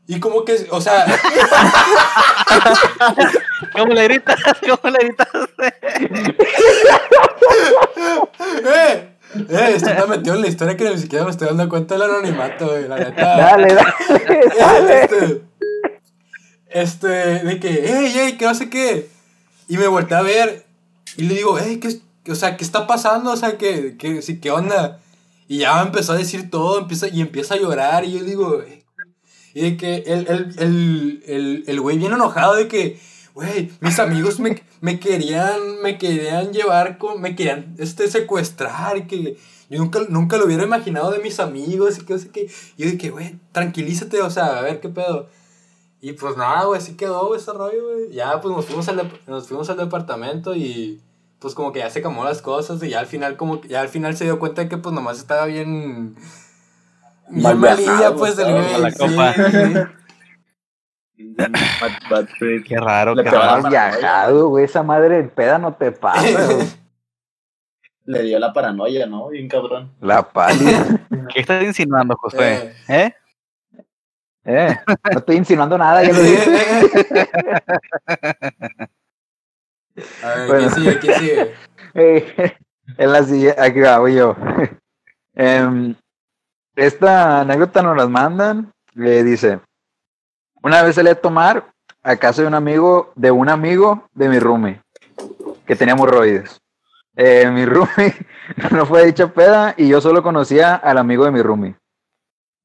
Y 0.07 0.19
como 0.19 0.45
que, 0.45 0.67
o 0.69 0.79
sea, 0.79 1.05
¿Cómo 3.73 3.93
le 3.93 4.03
gritas? 4.03 4.39
¿Cómo 4.61 4.95
le 4.95 4.99
gritas? 5.05 5.27
¡eh! 8.65 9.09
Eh, 9.49 9.73
esto 9.75 9.89
está 9.89 10.05
metido 10.05 10.35
en 10.35 10.41
la 10.41 10.47
historia 10.47 10.77
que 10.77 10.89
ni 10.89 10.97
siquiera 10.97 11.25
me 11.25 11.31
estoy 11.31 11.47
dando 11.47 11.67
cuenta 11.67 11.95
del 11.95 12.03
anonimato, 12.03 12.67
güey, 12.67 12.87
la 12.87 12.97
neta. 12.97 13.37
Dale, 13.37 13.73
dale, 13.73 14.51
dale. 14.57 15.03
Este, 15.03 15.41
este, 16.69 17.07
de 17.07 17.59
que, 17.59 17.83
hey, 17.85 18.13
hey, 18.15 18.35
que 18.37 18.45
no 18.45 18.55
sé 18.55 18.69
qué. 18.69 19.09
Y 19.67 19.77
me 19.77 19.87
volteé 19.87 20.15
a 20.15 20.21
ver 20.21 20.65
y 21.17 21.23
le 21.23 21.33
digo, 21.35 21.57
hey, 21.59 21.81
¿qué, 21.81 22.31
o 22.31 22.35
sea, 22.35 22.55
¿qué 22.55 22.63
está 22.63 22.87
pasando? 22.87 23.31
O 23.31 23.37
sea, 23.37 23.57
¿qué, 23.57 23.97
qué, 23.97 24.21
sí, 24.21 24.39
¿qué 24.39 24.51
onda? 24.51 24.99
Y 25.47 25.59
ya 25.59 25.75
me 25.75 25.81
empezó 25.81 26.13
a 26.13 26.17
decir 26.17 26.49
todo, 26.49 26.79
empieza, 26.79 27.07
y 27.07 27.19
empieza 27.21 27.55
a 27.55 27.57
llorar, 27.57 28.05
y 28.05 28.17
yo 28.17 28.23
digo, 28.23 28.61
"Eh". 28.61 28.84
Y 29.55 29.61
de 29.61 29.77
que 29.77 30.03
el, 30.05 30.27
el, 30.27 30.53
el, 30.59 31.23
el, 31.25 31.63
el 31.65 31.81
güey 31.81 31.97
bien 31.97 32.11
enojado 32.11 32.55
de 32.55 32.67
que, 32.67 32.99
güey, 33.33 33.71
mis 33.79 33.99
amigos 33.99 34.37
me, 34.37 34.61
me 34.81 34.99
querían, 34.99 35.81
me 35.81 35.97
querían 35.97 36.51
llevar, 36.51 36.97
con, 36.97 37.21
me 37.21 37.37
querían 37.37 37.73
este, 37.79 38.09
secuestrar, 38.09 38.97
y 38.97 39.07
que 39.07 39.37
yo 39.69 39.79
nunca, 39.79 40.01
nunca 40.09 40.35
lo 40.35 40.45
hubiera 40.45 40.65
imaginado 40.65 41.09
de 41.09 41.19
mis 41.19 41.39
amigos, 41.39 41.97
y 41.97 42.01
que 42.01 42.19
sé 42.19 42.31
qué. 42.31 42.51
Y 42.75 42.83
yo 42.83 42.91
dije, 42.91 43.09
güey, 43.11 43.39
tranquilízate, 43.53 44.21
o 44.21 44.29
sea, 44.29 44.59
a 44.59 44.61
ver 44.61 44.81
qué 44.81 44.89
pedo. 44.89 45.29
Y 46.01 46.11
pues 46.11 46.35
nada, 46.35 46.65
güey, 46.65 46.77
así 46.77 46.97
quedó 46.97 47.27
güey, 47.27 47.39
ese 47.39 47.53
rollo, 47.53 47.81
güey. 47.81 48.11
Ya, 48.11 48.41
pues 48.41 48.53
nos 48.53 48.65
fuimos, 48.65 48.89
al 48.89 49.09
nos 49.25 49.47
fuimos 49.47 49.69
al 49.69 49.77
departamento 49.77 50.53
y 50.53 50.99
pues 51.39 51.55
como 51.55 51.71
que 51.71 51.79
ya 51.79 51.89
se 51.89 51.99
acomodó 51.99 52.27
las 52.27 52.41
cosas 52.41 52.83
y 52.83 52.89
ya 52.89 52.99
al 52.99 53.07
final 53.07 53.37
como 53.37 53.61
que 53.61 53.69
ya 53.69 53.79
al 53.79 53.87
final 53.87 54.17
se 54.17 54.25
dio 54.25 54.37
cuenta 54.37 54.63
de 54.63 54.67
que 54.67 54.77
pues 54.77 54.93
nomás 54.93 55.17
estaba 55.17 55.45
bien... 55.45 56.17
Mal 57.29 57.55
malilla, 57.57 57.91
viajado, 57.91 58.15
pues, 58.17 58.35
del 58.37 58.51
güey. 58.51 58.81
la 58.81 58.91
sí, 58.91 58.97
copa. 58.97 59.33
sí. 59.33 59.73
Bad, 61.37 61.51
bad 62.09 62.27
trip. 62.37 62.65
Qué 62.67 62.77
raro, 62.77 63.15
qué 63.15 63.23
raro. 63.23 63.65
Has 63.65 63.69
viajado, 63.69 64.49
güey. 64.49 64.65
Esa 64.65 64.83
madre 64.83 65.17
del 65.17 65.29
peda 65.29 65.57
no 65.57 65.73
te 65.73 65.91
pasa, 65.91 66.45
güey. 66.53 66.67
Le 68.05 68.21
dio 68.21 68.37
la 68.37 68.53
paranoia, 68.53 69.07
¿no? 69.07 69.29
Bien 69.29 69.47
cabrón. 69.47 69.91
La 70.01 70.21
pálida. 70.21 70.85
¿Qué 71.33 71.39
estás 71.41 71.63
insinuando, 71.63 72.15
José? 72.15 72.75
Eh. 72.87 73.05
¿Eh? 73.05 73.13
Eh, 74.47 74.77
no 75.11 75.17
estoy 75.19 75.37
insinuando 75.37 75.75
nada, 75.75 76.03
ya 76.03 76.13
lo 76.13 76.21
dije. 76.21 77.27
A 80.23 80.29
ver, 80.35 80.47
Bueno. 80.47 80.69
¿quién 80.69 80.71
sigue? 80.75 80.99
¿Quién 80.99 81.13
sigue? 81.19 81.53
Eh, 81.95 82.53
en 82.97 83.11
la 83.11 83.23
siguiente, 83.23 83.59
aquí 83.59 83.79
va, 83.79 83.97
voy 83.99 84.15
yo. 84.15 84.35
Em, 85.33 85.95
esta 86.75 87.41
anécdota 87.41 87.81
nos 87.81 87.97
las 87.97 88.09
mandan. 88.09 88.71
Le 88.93 89.23
dice: 89.23 89.59
Una 90.61 90.81
vez 90.83 90.95
salí 90.95 91.09
a 91.09 91.19
tomar 91.19 91.71
a 92.03 92.15
casa 92.15 92.41
de 92.41 92.47
un 92.47 92.53
amigo, 92.53 93.11
de 93.15 93.31
un 93.31 93.49
amigo 93.49 94.07
de 94.13 94.29
mi 94.29 94.39
roomie, 94.39 94.81
que 95.65 95.75
tenía 95.75 95.93
hemorroides. 95.93 96.61
Eh, 97.15 97.49
mi 97.51 97.65
roomie 97.65 98.13
no 98.71 98.85
fue 98.85 99.05
dicha 99.05 99.27
peda 99.27 99.73
y 99.77 99.87
yo 99.87 100.01
solo 100.01 100.21
conocía 100.21 100.75
al 100.75 100.97
amigo 100.97 101.25
de 101.25 101.31
mi 101.31 101.41
roomie. 101.41 101.75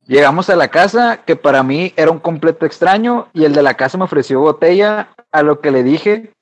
Llegamos 0.06 0.50
a 0.50 0.56
la 0.56 0.68
casa, 0.68 1.18
que 1.24 1.36
para 1.36 1.62
mí 1.62 1.92
era 1.96 2.10
un 2.10 2.18
completo 2.18 2.66
extraño, 2.66 3.28
y 3.32 3.44
el 3.44 3.52
de 3.52 3.62
la 3.62 3.74
casa 3.74 3.96
me 3.96 4.04
ofreció 4.04 4.40
botella, 4.40 5.10
a 5.30 5.42
lo 5.42 5.60
que 5.60 5.70
le 5.70 5.84
dije 5.84 6.32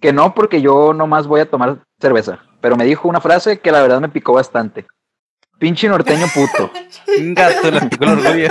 que 0.00 0.12
no, 0.12 0.34
porque 0.34 0.60
yo 0.60 0.92
nomás 0.92 1.26
voy 1.26 1.40
a 1.40 1.48
tomar 1.48 1.78
cerveza. 2.00 2.40
Pero 2.60 2.76
me 2.76 2.84
dijo 2.84 3.08
una 3.08 3.20
frase 3.20 3.60
que 3.60 3.70
la 3.70 3.80
verdad 3.80 4.00
me 4.00 4.08
picó 4.08 4.32
bastante. 4.32 4.86
Pinche 5.58 5.88
norteño 5.88 6.26
puto. 6.34 6.70
Un 7.18 7.34
gato 7.34 7.70
picó 7.90 8.04
el 8.04 8.10
orgullo. 8.10 8.48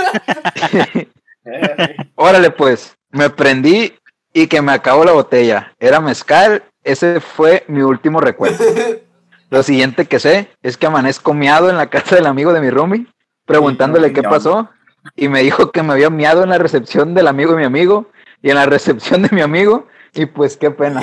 Órale 2.16 2.50
pues, 2.50 2.96
me 3.10 3.30
prendí 3.30 3.94
y 4.32 4.46
que 4.48 4.60
me 4.62 4.72
acabó 4.72 5.04
la 5.04 5.12
botella. 5.12 5.72
Era 5.78 6.00
mezcal, 6.00 6.64
ese 6.82 7.20
fue 7.20 7.64
mi 7.68 7.82
último 7.82 8.20
recuerdo. 8.20 8.64
Lo 9.50 9.62
siguiente 9.62 10.06
que 10.06 10.18
sé 10.18 10.48
es 10.62 10.76
que 10.76 10.86
amanezco 10.86 11.32
miado 11.32 11.70
en 11.70 11.76
la 11.76 11.88
casa 11.88 12.16
del 12.16 12.26
amigo 12.26 12.52
de 12.52 12.60
mi 12.60 12.68
roomie, 12.70 13.06
preguntándole 13.44 14.12
qué 14.12 14.22
pasó, 14.24 14.68
y 15.14 15.28
me 15.28 15.42
dijo 15.42 15.70
que 15.70 15.84
me 15.84 15.92
había 15.92 16.10
miado 16.10 16.42
en 16.42 16.50
la 16.50 16.58
recepción 16.58 17.14
del 17.14 17.28
amigo 17.28 17.52
de 17.52 17.58
mi 17.58 17.64
amigo, 17.64 18.10
y 18.42 18.50
en 18.50 18.56
la 18.56 18.66
recepción 18.66 19.22
de 19.22 19.28
mi 19.30 19.42
amigo, 19.42 19.86
y 20.14 20.26
pues 20.26 20.56
qué 20.56 20.72
pena. 20.72 21.00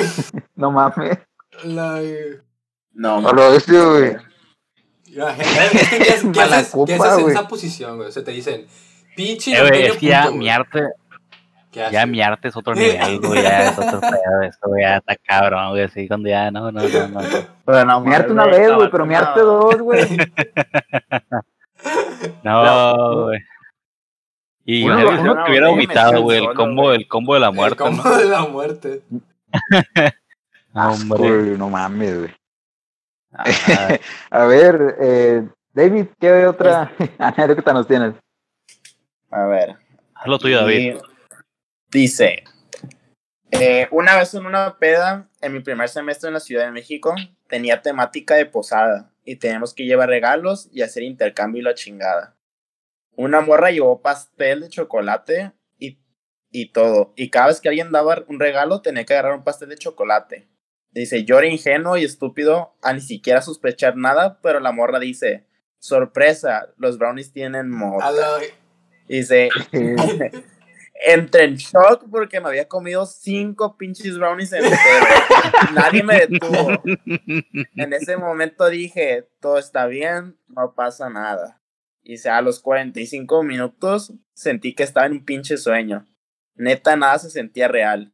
No 0.55 0.71
mames. 0.71 1.19
La... 1.63 2.01
No, 2.91 3.27
A 3.27 3.31
lo 3.33 3.51
bestia, 3.51 3.81
güey. 3.81 4.01
la 4.13 4.19
gente- 4.19 4.33
Es 5.15 6.21
que, 6.21 6.31
¿qué, 6.31 6.39
haces- 6.39 6.53
haces, 6.53 6.69
copa, 6.71 6.85
qué 6.85 6.93
haces 6.95 7.19
en 7.25 7.29
esa 7.31 7.47
posición, 7.47 7.97
güey? 7.97 8.09
O 8.09 8.11
sea, 8.11 8.23
te 8.23 8.31
dicen, 8.31 8.65
pinche 9.15 9.55
Eh, 9.55 9.61
güey, 9.67 9.81
es 9.83 9.97
que 9.97 10.05
ya 10.07 10.19
puto, 10.21 10.29
güey. 10.31 10.39
miarte, 10.39 10.83
¿Qué 11.71 11.79
ya 11.79 11.87
haces? 12.01 12.07
miarte 12.07 12.47
es 12.47 12.55
otro 12.57 12.75
nivel, 12.75 13.19
güey, 13.19 13.41
ya 13.43 13.69
es 13.69 13.77
otro 13.77 13.99
pedo, 14.01 14.41
eso 14.43 14.59
güey, 14.67 14.83
ya 14.83 14.97
está 14.97 15.15
cabrón, 15.17 15.69
güey, 15.71 15.83
así 15.83 16.07
cuando 16.07 16.29
ya, 16.29 16.49
no, 16.51 16.71
no, 16.71 16.81
no, 16.81 17.07
no. 17.07 17.21
pero 17.65 17.85
no, 17.85 18.01
Miarte 18.01 18.31
mames, 18.31 18.31
una 18.31 18.45
vez, 18.57 18.73
güey, 18.75 18.89
pero 18.91 19.05
miarte 19.05 19.39
tomado. 19.39 19.59
dos, 19.71 19.81
güey. 19.81 20.07
No, 22.43 23.23
güey. 23.25 23.39
Y 24.65 24.83
Uno- 24.85 24.99
imagínate 25.01 25.29
uno 25.31 25.43
que 25.43 25.51
hubiera 25.51 25.67
vomitado, 25.69 26.21
güey, 26.21 26.37
el 26.45 26.53
combo, 26.53 26.93
el 26.93 27.07
combo 27.07 27.33
de 27.33 27.39
la 27.41 27.47
El 27.49 27.53
muerte, 27.55 27.77
combo 27.77 28.03
¿no? 28.03 28.17
de 28.17 28.25
la 28.25 28.41
muerte. 28.45 29.01
No, 30.73 30.91
hombre. 30.91 31.21
Uy, 31.21 31.57
no 31.57 31.69
mames, 31.69 32.17
güey. 32.17 32.31
A 34.29 34.45
ver, 34.45 34.95
eh, 34.99 35.47
David, 35.73 36.07
¿qué 36.19 36.45
otra 36.45 36.91
anécdota 37.17 37.73
nos 37.73 37.87
tienes? 37.87 38.13
A 39.31 39.45
ver. 39.45 39.75
Haz 40.13 40.27
lo 40.27 40.37
tuyo, 40.37 40.61
David. 40.61 40.97
Dice, 41.89 42.43
eh, 43.51 43.87
una 43.91 44.17
vez 44.17 44.33
en 44.33 44.45
una 44.45 44.77
peda, 44.77 45.29
en 45.41 45.53
mi 45.53 45.59
primer 45.59 45.89
semestre 45.89 46.27
en 46.27 46.33
la 46.35 46.39
Ciudad 46.39 46.65
de 46.65 46.71
México, 46.71 47.15
tenía 47.47 47.81
temática 47.81 48.35
de 48.35 48.45
posada 48.45 49.11
y 49.25 49.35
teníamos 49.35 49.73
que 49.73 49.85
llevar 49.85 50.09
regalos 50.09 50.69
y 50.71 50.81
hacer 50.81 51.03
intercambio 51.03 51.61
y 51.61 51.63
la 51.63 51.73
chingada. 51.73 52.35
Una 53.15 53.41
morra 53.41 53.71
llevó 53.71 54.01
pastel 54.01 54.61
de 54.61 54.69
chocolate 54.69 55.53
y, 55.77 55.99
y 56.51 56.71
todo. 56.71 57.13
Y 57.15 57.29
cada 57.29 57.47
vez 57.47 57.61
que 57.61 57.69
alguien 57.69 57.91
daba 57.91 58.23
un 58.27 58.39
regalo, 58.39 58.81
tenía 58.81 59.05
que 59.05 59.13
agarrar 59.13 59.35
un 59.35 59.43
pastel 59.43 59.69
de 59.69 59.77
chocolate. 59.77 60.47
Dice, 60.93 61.25
yo 61.25 61.39
era 61.39 61.47
ingenuo 61.47 61.97
y 61.97 62.03
estúpido 62.03 62.75
a 62.81 62.93
ni 62.93 63.01
siquiera 63.01 63.41
sospechar 63.41 63.97
nada, 63.97 64.39
pero 64.41 64.59
la 64.59 64.71
morra 64.71 64.99
dice, 64.99 65.45
sorpresa, 65.79 66.69
los 66.77 66.97
brownies 66.97 67.33
tienen 67.33 67.73
A 67.73 67.75
mota. 67.75 68.11
Dice, 69.07 69.49
entré 71.05 71.45
en 71.45 71.55
shock 71.55 72.05
porque 72.09 72.39
me 72.39 72.49
había 72.49 72.67
comido 72.67 73.05
cinco 73.05 73.75
pinches 73.75 74.17
brownies 74.17 74.53
enteros. 74.53 74.79
Nadie 75.73 76.03
me 76.03 76.25
detuvo. 76.25 76.69
En 77.75 77.93
ese 77.93 78.15
momento 78.17 78.69
dije, 78.69 79.27
todo 79.39 79.57
está 79.57 79.87
bien, 79.87 80.37
no 80.47 80.73
pasa 80.75 81.09
nada. 81.09 81.59
Y 82.03 82.15
a 82.27 82.41
los 82.41 82.59
45 82.59 83.43
minutos 83.43 84.13
sentí 84.33 84.75
que 84.75 84.83
estaba 84.83 85.05
en 85.05 85.13
un 85.13 85.25
pinche 85.25 85.57
sueño. 85.57 86.05
Neta, 86.55 86.95
nada 86.95 87.17
se 87.17 87.29
sentía 87.29 87.67
real. 87.67 88.13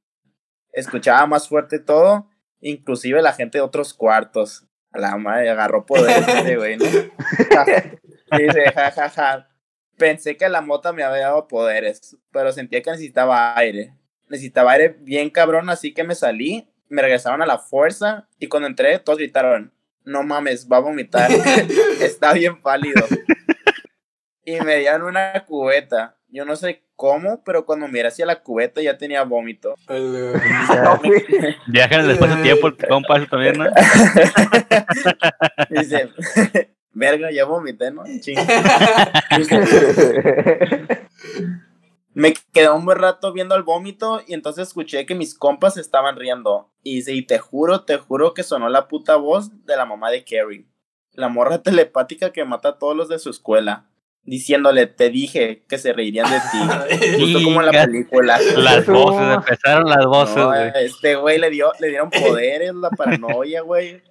Escuchaba 0.71 1.25
más 1.25 1.49
fuerte 1.49 1.80
todo, 1.80 2.30
inclusive 2.62 3.22
la 3.22 3.34
gente 3.34 3.57
de 3.57 3.64
otros 3.64 3.93
cuartos. 3.93 4.66
A 4.91 4.99
la 4.99 5.18
madre 5.18 5.49
agarró 5.49 5.86
poder 5.86 6.24
este 6.28 6.57
güey, 6.57 6.78
¿no? 6.78 6.86
Dice, 8.38 8.72
jajaja. 8.74 8.91
Ja, 8.91 9.10
ja. 9.10 9.49
Pensé 9.97 10.38
que 10.38 10.47
la 10.47 10.62
mota 10.62 10.93
me 10.93 11.03
había 11.03 11.26
dado 11.26 11.47
poderes, 11.47 12.18
pero 12.32 12.53
sentía 12.53 12.82
que 12.82 12.91
necesitaba 12.91 13.57
aire. 13.57 13.93
Necesitaba 14.30 14.72
aire 14.72 14.95
bien 14.99 15.30
cabrón, 15.30 15.70
así 15.70 15.93
que 15.93 16.05
me 16.05 16.16
salí, 16.16 16.72
me 16.88 17.01
regresaron 17.01 17.41
a 17.41 17.45
la 17.45 17.57
fuerza 17.60 18.30
y 18.39 18.47
cuando 18.47 18.68
entré 18.68 18.99
todos 18.99 19.20
gritaron, 19.20 19.74
no 20.05 20.24
mames, 20.24 20.68
va 20.72 20.78
a 20.78 20.82
vomitar. 20.82 21.30
Está 22.01 22.34
bien 22.34 22.62
pálido. 22.62 23.05
Y 24.45 24.60
me 24.62 24.78
dieron 24.78 25.03
una 25.03 25.45
cubeta. 25.45 26.18
Yo 26.32 26.45
no 26.45 26.55
sé 26.55 26.84
cómo, 26.95 27.43
pero 27.43 27.65
cuando 27.65 27.88
miré 27.88 28.07
hacia 28.07 28.25
la 28.25 28.41
cubeta 28.41 28.82
ya 28.82 28.97
tenía 28.97 29.23
vómito. 29.23 29.75
Viaja 31.67 31.95
en 31.95 32.01
el 32.01 32.11
espacio-tiempo, 32.11 32.67
el 32.67 32.77
compa 32.77 33.17
ese 33.17 33.27
también, 33.27 33.57
¿no? 33.57 33.65
Dice, 35.69 36.09
verga, 36.91 37.32
ya 37.32 37.45
vomité, 37.45 37.91
¿no? 37.91 38.03
Me 42.13 42.34
quedé 42.51 42.69
un 42.69 42.86
buen 42.86 42.97
rato 42.97 43.32
viendo 43.32 43.55
el 43.55 43.63
vómito 43.63 44.21
y 44.27 44.34
entonces 44.34 44.67
escuché 44.67 45.05
que 45.05 45.15
mis 45.15 45.36
compas 45.36 45.77
estaban 45.77 46.17
riendo. 46.17 46.69
Y 46.84 46.95
dice, 46.95 47.13
y 47.13 47.21
te 47.21 47.39
juro, 47.39 47.86
te 47.86 47.97
juro 47.97 48.34
que 48.34 48.43
sonó 48.43 48.67
la 48.67 48.88
puta 48.88 49.15
voz 49.15 49.65
de 49.65 49.77
la 49.77 49.86
mamá 49.86 50.11
de 50.11 50.23
Carrie. 50.23 50.65
La 51.13 51.30
morra 51.30 51.61
telepática 51.61 52.32
que 52.32 52.45
mata 52.45 52.69
a 52.69 52.77
todos 52.77 52.95
los 52.95 53.09
de 53.09 53.19
su 53.19 53.30
escuela. 53.30 53.88
Diciéndole, 54.24 54.86
te 54.86 55.09
dije 55.09 55.63
que 55.67 55.78
se 55.80 55.91
reirían 55.93 56.30
de 56.30 56.38
ti. 56.39 57.17
Justo 57.20 57.43
como 57.43 57.61
en 57.61 57.65
la 57.67 57.86
película. 57.86 58.39
Las 58.57 58.86
voces, 58.86 59.36
empezaron 59.36 59.89
las 59.89 60.05
voces, 60.05 60.36
No, 60.36 60.47
güey. 60.47 60.72
este 60.86 61.15
güey 61.15 61.39
le 61.39 61.49
dio, 61.49 61.72
le 61.80 61.88
dieron 61.88 62.09
poderes, 62.11 62.74
la 62.76 62.89
paranoia, 62.91 63.61
güey. 63.61 64.01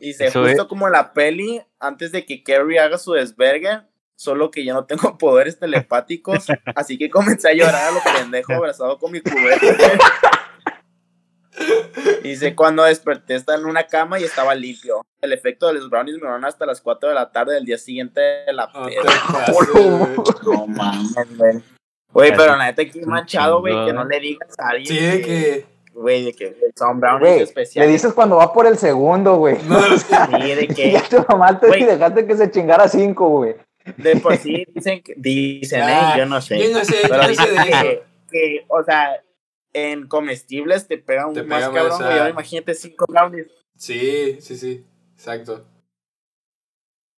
Y 0.00 0.14
se 0.14 0.26
Eso 0.26 0.42
justo 0.42 0.62
es. 0.62 0.68
como 0.68 0.86
en 0.86 0.92
la 0.92 1.12
peli, 1.12 1.62
antes 1.78 2.10
de 2.10 2.24
que 2.24 2.42
Carrie 2.42 2.80
haga 2.80 2.98
su 2.98 3.12
desvergue, 3.12 3.82
solo 4.16 4.50
que 4.50 4.64
yo 4.64 4.74
no 4.74 4.84
tengo 4.86 5.16
poderes 5.18 5.58
telepáticos, 5.60 6.46
así 6.74 6.98
que 6.98 7.08
comencé 7.08 7.48
a 7.50 7.54
llorar 7.54 7.88
a 7.88 7.90
lo 7.92 8.00
pendejo 8.18 8.52
abrazado 8.54 8.98
con 8.98 9.12
mi 9.12 9.20
cubeta. 9.20 9.76
Y 12.24 12.28
Dice, 12.28 12.54
cuando 12.54 12.84
desperté 12.84 13.34
estaba 13.34 13.58
en 13.58 13.66
una 13.66 13.84
cama 13.86 14.18
y 14.18 14.24
estaba 14.24 14.54
limpio. 14.54 15.02
El 15.20 15.32
efecto 15.32 15.66
de 15.68 15.74
los 15.74 15.88
brownies 15.90 16.14
me 16.16 16.20
duraron 16.22 16.44
hasta 16.44 16.66
las 16.66 16.80
4 16.80 17.10
de 17.10 17.14
la 17.14 17.30
tarde 17.30 17.54
del 17.54 17.64
día 17.64 17.78
siguiente 17.78 18.20
de 18.20 18.52
la 18.52 18.70
peda. 18.72 19.02
güey. 19.52 20.16
No 20.44 20.66
mames, 20.66 21.36
güey. 21.36 21.62
Güey, 22.12 22.30
pero 22.36 22.56
la 22.56 22.66
neta 22.66 22.82
aquí 22.82 23.00
manchado, 23.02 23.60
güey, 23.60 23.86
que 23.86 23.92
no 23.92 24.04
le 24.04 24.20
digas 24.20 24.48
a 24.58 24.68
alguien. 24.70 24.86
Sí, 24.86 24.98
de 25.04 25.20
que. 25.22 25.66
Güey, 25.94 26.24
de 26.24 26.32
que 26.32 26.56
son 26.74 27.00
brownies 27.00 27.36
le 27.36 27.42
especiales. 27.42 27.92
dices 27.92 28.12
cuando 28.14 28.36
va 28.36 28.50
por 28.52 28.66
el 28.66 28.78
segundo, 28.78 29.36
güey. 29.36 29.58
No, 29.68 29.78
Sí, 29.98 30.54
de 30.54 30.66
que 30.68 30.90
Ya 30.92 31.02
tu 31.06 31.22
mamá 31.28 31.60
te 31.60 31.66
Güey. 31.68 31.84
dejaste 31.84 32.26
que 32.26 32.34
se 32.36 32.50
chingara 32.50 32.88
cinco, 32.88 33.28
güey. 33.28 33.56
de 33.98 34.16
por 34.16 34.34
sí 34.38 34.64
dicen, 34.74 35.02
que- 35.02 35.12
dicen, 35.16 35.80
eh, 35.82 35.92
Ah, 35.94 36.14
yo 36.16 36.24
no 36.26 36.40
sé. 36.40 36.58
Yo 36.58 36.78
no 36.78 36.82
sé, 36.84 36.94
yo 37.02 37.08
Pero 37.10 37.22
no 37.28 37.34
sé 37.34 37.50
de 37.50 37.56
eso. 37.56 37.82
que, 37.82 38.02
que, 38.30 38.64
o 38.68 38.82
sea, 38.84 39.20
en 39.72 40.06
comestibles 40.06 40.86
te 40.88 40.98
pegan 40.98 41.32
Te 41.34 41.42
más 41.42 41.64
pega 41.68 41.74
cabrón, 41.74 41.98
güey. 41.98 42.18
Ahora 42.18 42.30
imagínate 42.30 42.74
cinco 42.74 43.06
brownies. 43.08 43.46
Sí, 43.76 44.38
sí, 44.40 44.56
sí. 44.56 44.86
Exacto. 45.14 45.64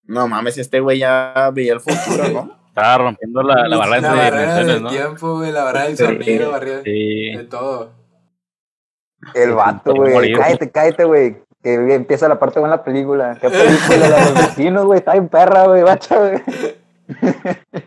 No 0.06 0.28
mames, 0.28 0.58
este 0.58 0.80
güey 0.80 0.98
ya 0.98 1.50
veía 1.52 1.72
el 1.74 1.80
futuro, 1.80 2.28
¿no? 2.28 2.64
Estaba 2.68 2.98
rompiendo 2.98 3.42
la, 3.42 3.68
la 3.68 3.76
barrera 3.76 4.00
La 4.00 4.14
barrera 4.14 4.40
dimensiones, 4.40 4.66
del 4.74 4.82
¿no? 4.82 4.90
tiempo, 4.90 5.36
güey, 5.38 5.52
la 5.52 5.64
barrera 5.64 5.86
del 5.86 5.96
Sí. 5.96 6.04
sonido, 6.04 6.50
barrera 6.50 6.82
Sí. 6.82 7.36
de 7.36 7.44
todo. 7.44 7.92
El 9.34 9.52
vato, 9.54 9.94
güey. 9.94 10.32
Cállate, 10.34 10.70
cállate, 10.70 11.04
güey. 11.04 11.42
Que 11.62 11.74
empieza 11.94 12.28
la 12.28 12.38
parte 12.38 12.60
buena 12.60 12.74
de 12.74 12.78
la 12.80 12.84
película. 12.84 13.38
¿Qué 13.40 13.48
película? 13.88 14.08
La 14.08 14.16
de 14.16 14.24
los 14.32 14.34
vecinos, 14.34 14.84
güey. 14.84 14.98
Está 14.98 15.12
bien 15.12 15.28
perra, 15.28 15.64
güey. 15.66 15.82
Bacha, 15.82 16.18
güey. 16.18 16.42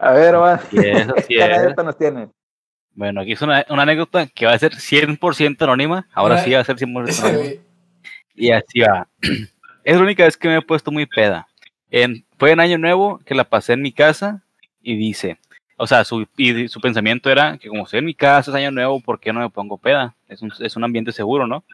A 0.00 0.12
ver, 0.12 0.36
man. 0.36 0.60
Sí 0.70 0.78
es, 0.82 1.08
así 1.16 1.34
¿Qué 1.34 1.42
anécdota 1.42 1.82
nos 1.84 1.96
tiene? 1.96 2.28
Bueno, 2.94 3.20
aquí 3.20 3.32
es 3.32 3.42
una, 3.42 3.64
una 3.68 3.82
anécdota 3.82 4.26
que 4.26 4.46
va 4.46 4.52
a 4.52 4.58
ser 4.58 4.72
100% 4.72 5.62
anónima. 5.62 6.06
Ahora 6.12 6.38
sí 6.44 6.52
va 6.52 6.60
a 6.60 6.64
ser 6.64 6.76
100% 6.76 7.24
anónima. 7.24 7.60
Y 8.34 8.50
así 8.50 8.80
va. 8.80 9.08
Es 9.84 9.96
la 9.96 10.02
única 10.02 10.24
vez 10.24 10.38
que 10.38 10.48
me 10.48 10.56
he 10.56 10.62
puesto 10.62 10.90
muy 10.90 11.04
peda. 11.04 11.46
En, 11.90 12.24
fue 12.38 12.52
en 12.52 12.60
Año 12.60 12.78
Nuevo 12.78 13.20
que 13.26 13.34
la 13.34 13.44
pasé 13.44 13.74
en 13.74 13.82
mi 13.82 13.92
casa 13.92 14.42
y 14.80 14.96
dice, 14.96 15.36
o 15.76 15.86
sea, 15.86 16.04
su, 16.04 16.26
y 16.38 16.68
su 16.68 16.80
pensamiento 16.80 17.30
era 17.30 17.58
que 17.58 17.68
como 17.68 17.84
estoy 17.84 17.98
en 17.98 18.06
mi 18.06 18.14
casa, 18.14 18.50
es 18.50 18.54
Año 18.54 18.70
Nuevo, 18.70 19.00
¿por 19.00 19.20
qué 19.20 19.30
no 19.30 19.40
me 19.40 19.50
pongo 19.50 19.76
peda? 19.76 20.16
Es 20.26 20.40
un, 20.40 20.50
es 20.58 20.74
un 20.76 20.84
ambiente 20.84 21.12
seguro, 21.12 21.46
¿no? 21.46 21.64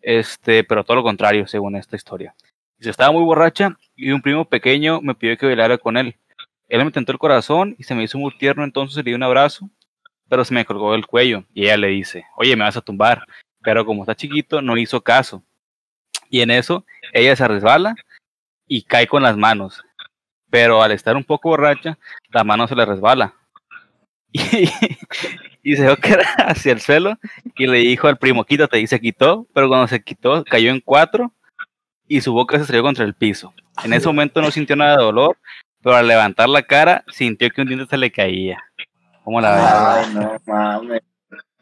Este, 0.00 0.62
pero 0.62 0.84
todo 0.84 0.96
lo 0.96 1.02
contrario, 1.02 1.48
según 1.48 1.74
esta 1.74 1.96
historia. 1.96 2.34
Dice, 2.78 2.90
estaba 2.90 3.10
muy 3.10 3.24
borracha 3.24 3.76
y 3.96 4.12
un 4.12 4.22
primo 4.22 4.44
pequeño 4.44 5.00
me 5.00 5.16
pidió 5.16 5.36
que 5.36 5.46
bailara 5.46 5.78
con 5.78 5.96
él. 5.96 6.14
Él 6.68 6.84
me 6.84 6.90
tentó 6.92 7.10
el 7.10 7.18
corazón 7.18 7.74
y 7.76 7.82
se 7.82 7.94
me 7.94 8.04
hizo 8.04 8.18
muy 8.18 8.36
tierno, 8.38 8.62
entonces 8.62 8.96
le 8.96 9.02
di 9.02 9.14
un 9.14 9.22
abrazo, 9.22 9.68
pero 10.32 10.46
se 10.46 10.54
me 10.54 10.64
colgó 10.64 10.94
el 10.94 11.06
cuello 11.06 11.44
y 11.52 11.64
ella 11.64 11.76
le 11.76 11.88
dice, 11.88 12.24
oye, 12.36 12.56
me 12.56 12.64
vas 12.64 12.78
a 12.78 12.80
tumbar. 12.80 13.26
Pero 13.60 13.84
como 13.84 14.02
está 14.02 14.14
chiquito, 14.14 14.62
no 14.62 14.78
hizo 14.78 15.02
caso. 15.02 15.44
Y 16.30 16.40
en 16.40 16.50
eso, 16.50 16.86
ella 17.12 17.36
se 17.36 17.46
resbala 17.46 17.94
y 18.66 18.80
cae 18.80 19.06
con 19.06 19.22
las 19.22 19.36
manos. 19.36 19.84
Pero 20.48 20.82
al 20.82 20.92
estar 20.92 21.16
un 21.16 21.24
poco 21.24 21.50
borracha, 21.50 21.98
la 22.30 22.44
mano 22.44 22.66
se 22.66 22.74
le 22.74 22.86
resbala. 22.86 23.34
Y, 25.64 25.76
se 25.76 25.82
dio 25.82 25.96
que 25.98 26.12
era 26.14 26.24
hacia 26.48 26.72
el 26.72 26.80
suelo 26.80 27.18
y 27.54 27.66
le 27.66 27.78
dijo 27.80 28.08
al 28.08 28.16
primo, 28.16 28.44
quítate, 28.44 28.80
y 28.80 28.86
se 28.86 29.00
quitó, 29.00 29.46
pero 29.52 29.68
cuando 29.68 29.86
se 29.86 30.02
quitó, 30.02 30.44
cayó 30.44 30.70
en 30.70 30.80
cuatro 30.80 31.32
y 32.08 32.22
su 32.22 32.32
boca 32.32 32.56
se 32.56 32.62
estrelló 32.62 32.82
contra 32.82 33.04
el 33.04 33.14
piso. 33.14 33.52
En 33.84 33.92
ese 33.92 34.06
momento 34.06 34.40
no 34.40 34.50
sintió 34.50 34.76
nada 34.76 34.96
de 34.96 35.04
dolor, 35.04 35.36
pero 35.82 35.94
al 35.94 36.08
levantar 36.08 36.48
la 36.48 36.62
cara, 36.62 37.04
sintió 37.08 37.50
que 37.50 37.60
un 37.60 37.68
diente 37.68 37.86
se 37.86 37.98
le 37.98 38.10
caía. 38.10 38.64
¿Cómo 39.24 39.40
la 39.40 39.54
ves? 39.54 39.64
Ay, 40.08 40.14
no 40.14 40.36
mames. 40.46 41.00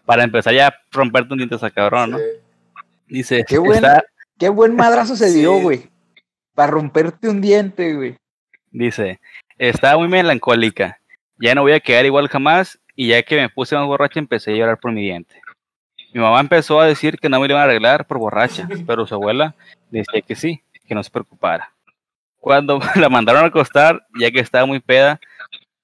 Para 0.04 0.24
empezar 0.24 0.54
ya 0.54 0.68
a 0.68 0.74
romperte 0.90 1.32
un 1.32 1.38
diente 1.38 1.56
esa 1.56 1.70
cabrón, 1.70 2.12
¿no? 2.12 2.18
sí. 2.18 2.24
Dice, 3.08 3.44
Qué 3.46 3.58
bueno. 3.58 3.74
está, 3.74 4.04
Qué 4.38 4.48
buen 4.48 4.74
madrazo 4.76 5.16
se 5.16 5.32
dio, 5.32 5.56
Sí. 5.56 5.62
güey. 5.62 5.90
Para 6.54 6.72
romperte 6.72 7.28
un 7.28 7.40
diente, 7.40 7.94
güey. 7.94 8.16
Dice, 8.70 9.20
estaba 9.58 9.98
muy 9.98 10.08
melancólica. 10.08 11.00
Ya 11.38 11.54
no 11.54 11.62
voy 11.62 11.72
a 11.72 11.80
quedar 11.80 12.06
igual 12.06 12.28
jamás. 12.28 12.78
Y 12.96 13.08
ya 13.08 13.22
que 13.22 13.36
me 13.36 13.48
puse 13.48 13.76
más 13.76 13.86
borracha, 13.86 14.18
empecé 14.20 14.52
a 14.52 14.56
llorar 14.56 14.78
por 14.78 14.92
mi 14.92 15.00
diente. 15.02 15.40
Mi 16.12 16.20
mamá 16.20 16.40
empezó 16.40 16.80
a 16.80 16.86
decir 16.86 17.18
que 17.18 17.28
no 17.28 17.40
me 17.40 17.46
lo 17.46 17.54
iban 17.54 17.62
a 17.62 17.64
arreglar 17.64 18.06
por 18.06 18.18
borracha, 18.18 18.68
pero 18.86 19.06
su 19.06 19.14
abuela 19.14 19.54
decía 19.90 20.20
que 20.22 20.34
sí, 20.34 20.62
que 20.86 20.94
no 20.94 21.02
se 21.02 21.10
preocupara. 21.10 21.72
Cuando 22.38 22.78
la 22.96 23.08
mandaron 23.08 23.44
a 23.44 23.46
acostar, 23.46 24.06
ya 24.18 24.30
que 24.30 24.40
estaba 24.40 24.66
muy 24.66 24.80
peda, 24.80 25.20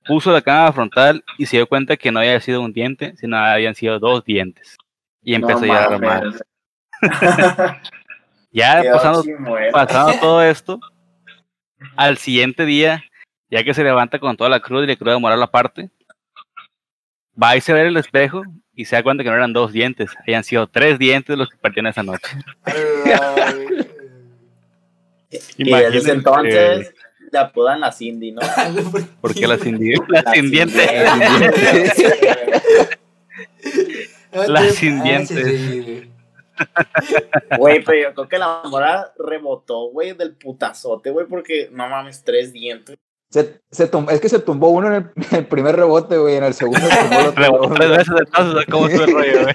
puso 0.07 0.33
la 0.33 0.43
cama 0.43 0.73
frontal 0.73 1.25
y 1.39 1.47
se 1.47 1.57
dio 1.57 1.67
cuenta 1.67 1.97
que 1.97 2.11
no 2.11 2.21
había 2.21 2.41
sido 2.41 2.61
un 2.61 2.73
diente, 2.73 3.15
sino 3.17 3.37
habían 3.37 3.75
sido 3.75 3.99
dos 3.99 4.25
dientes. 4.25 4.77
Y 5.23 5.35
empezó 5.35 5.65
a 5.65 5.67
llorar 5.67 6.01
más. 6.01 6.23
mames. 6.23 6.43
Ya 8.53 8.83
pasando 8.91 9.23
pasando 9.71 10.19
todo 10.19 10.43
esto, 10.43 10.81
al 11.95 12.17
siguiente 12.17 12.65
día, 12.65 13.05
ya 13.51 13.63
que 13.63 13.75
se 13.75 13.85
levanta 13.85 14.19
con 14.19 14.35
toda 14.35 14.49
la 14.49 14.61
cruz 14.61 14.85
y 14.85 14.87
le 14.87 14.97
cruda 14.97 15.19
moral 15.19 15.43
aparte, 15.43 15.91
va 17.41 17.55
y 17.55 17.61
se 17.61 17.75
ve 17.75 17.87
el 17.87 17.99
espejo 17.99 18.45
y 18.75 18.87
se 18.87 18.97
da 18.97 19.03
cuenta 19.03 19.23
que 19.23 19.29
no 19.29 19.37
eran 19.37 19.53
dos 19.53 19.73
dientes, 19.73 20.11
habían 20.23 20.43
sido 20.43 20.69
tres 20.69 20.99
dientes 20.99 21.37
los 21.37 21.51
que 21.51 21.59
partieron 21.59 21.91
esa 21.91 22.03
noche. 22.03 22.39
Y 25.59 25.71
desde 25.71 26.13
entonces 26.13 26.95
le 27.31 27.39
apodan 27.39 27.81
la 27.81 27.93
Cindy, 27.93 28.33
¿no? 28.33 28.41
Di- 28.41 29.41
las 29.47 29.59
La 30.09 30.33
sin 30.33 30.51
dientes, 30.51 30.91
No 34.33 34.47
Las 34.49 34.63
te 34.69 34.71
sin 34.73 35.03
dientes. 35.03 36.11
güey. 37.59 37.85
Pero 37.85 37.99
yo 38.09 38.15
creo 38.15 38.29
que 38.29 38.39
la 38.39 38.63
mora 38.65 39.13
rebotó, 39.19 39.91
güey, 39.91 40.13
del 40.13 40.37
putazote, 40.37 41.11
güey, 41.11 41.27
porque 41.27 41.69
no 41.73 41.89
mames, 41.89 42.23
tres 42.25 42.53
dientes. 42.53 42.97
Se, 43.31 43.61
se 43.71 43.91
tum- 43.91 44.09
es 44.11 44.21
que 44.21 44.29
se 44.29 44.39
tumbó 44.39 44.69
uno 44.69 44.87
en 44.89 44.95
el, 44.95 45.11
en 45.31 45.39
el 45.39 45.47
primer 45.47 45.75
rebote, 45.77 46.17
güey. 46.17 46.37
En 46.37 46.45
el 46.45 46.55
segundo 46.55 46.81
se 46.87 46.97
tumbó 46.97 47.21
el 47.21 47.27
otro. 47.27 47.43
rebotó 47.43 47.75
tres 47.75 47.91
veces 47.91 48.15
entonces, 48.19 48.67
¿cómo 48.71 48.87
estuvo 48.89 49.05
el 49.05 49.13
rollo, 49.15 49.43
güey? 49.43 49.55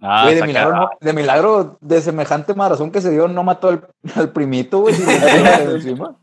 Güey, 0.00 0.34
de 0.34 0.46
milagro, 0.46 0.74
no- 0.76 0.90
de 1.00 1.12
milagro, 1.12 1.78
de 1.80 2.00
semejante 2.00 2.54
marazón 2.54 2.90
que 2.90 3.00
se 3.02 3.10
dio, 3.10 3.28
no 3.28 3.42
mató 3.42 3.68
al, 3.68 3.86
al 4.16 4.30
primito, 4.30 4.80
güey. 4.80 4.94
encima. 4.94 6.16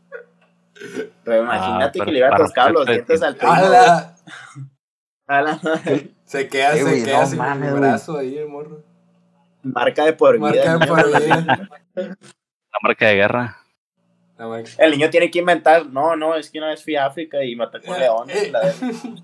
Pero 1.24 1.42
imagínate 1.42 2.00
Ah, 2.00 2.04
que 2.04 2.12
le 2.12 2.18
iba 2.18 2.28
a 2.28 2.30
para 2.30 2.44
toscar 2.44 2.70
los 2.72 2.86
dientes 2.86 3.22
al 3.22 3.36
primo. 3.36 3.52
¡Hala! 3.52 4.14
A 5.26 5.42
la 5.42 5.58
Se 6.24 6.48
queda, 6.48 6.72
Eh, 6.74 6.76
se 6.78 6.82
güey, 6.82 7.04
queda 7.04 7.20
no 7.20 7.26
sin 7.26 7.38
mames, 7.38 7.68
el 7.68 7.70
güey. 7.78 7.80
brazo 7.90 8.18
ahí, 8.18 8.38
el 8.38 8.48
morro. 8.48 8.82
marca 9.62 10.04
de 10.04 10.12
por 10.12 10.34
vida. 10.38 10.78
Marca 10.78 10.78
de 10.78 10.86
por 10.86 11.20
vida. 11.22 11.68
la 11.94 12.78
marca 12.82 13.06
de 13.06 13.14
guerra. 13.14 13.56
El 14.78 14.92
niño 14.92 15.10
tiene 15.10 15.30
que 15.32 15.40
inventar, 15.40 15.86
no, 15.86 16.14
no, 16.14 16.36
es 16.36 16.48
que 16.48 16.58
una 16.58 16.68
vez 16.68 16.82
fui 16.84 16.94
a 16.94 17.06
África 17.06 17.42
y 17.42 17.56
maté 17.56 17.80
con 17.80 17.98
leones. 17.98 18.36
Eh, 18.44 18.50
la- 18.52 18.72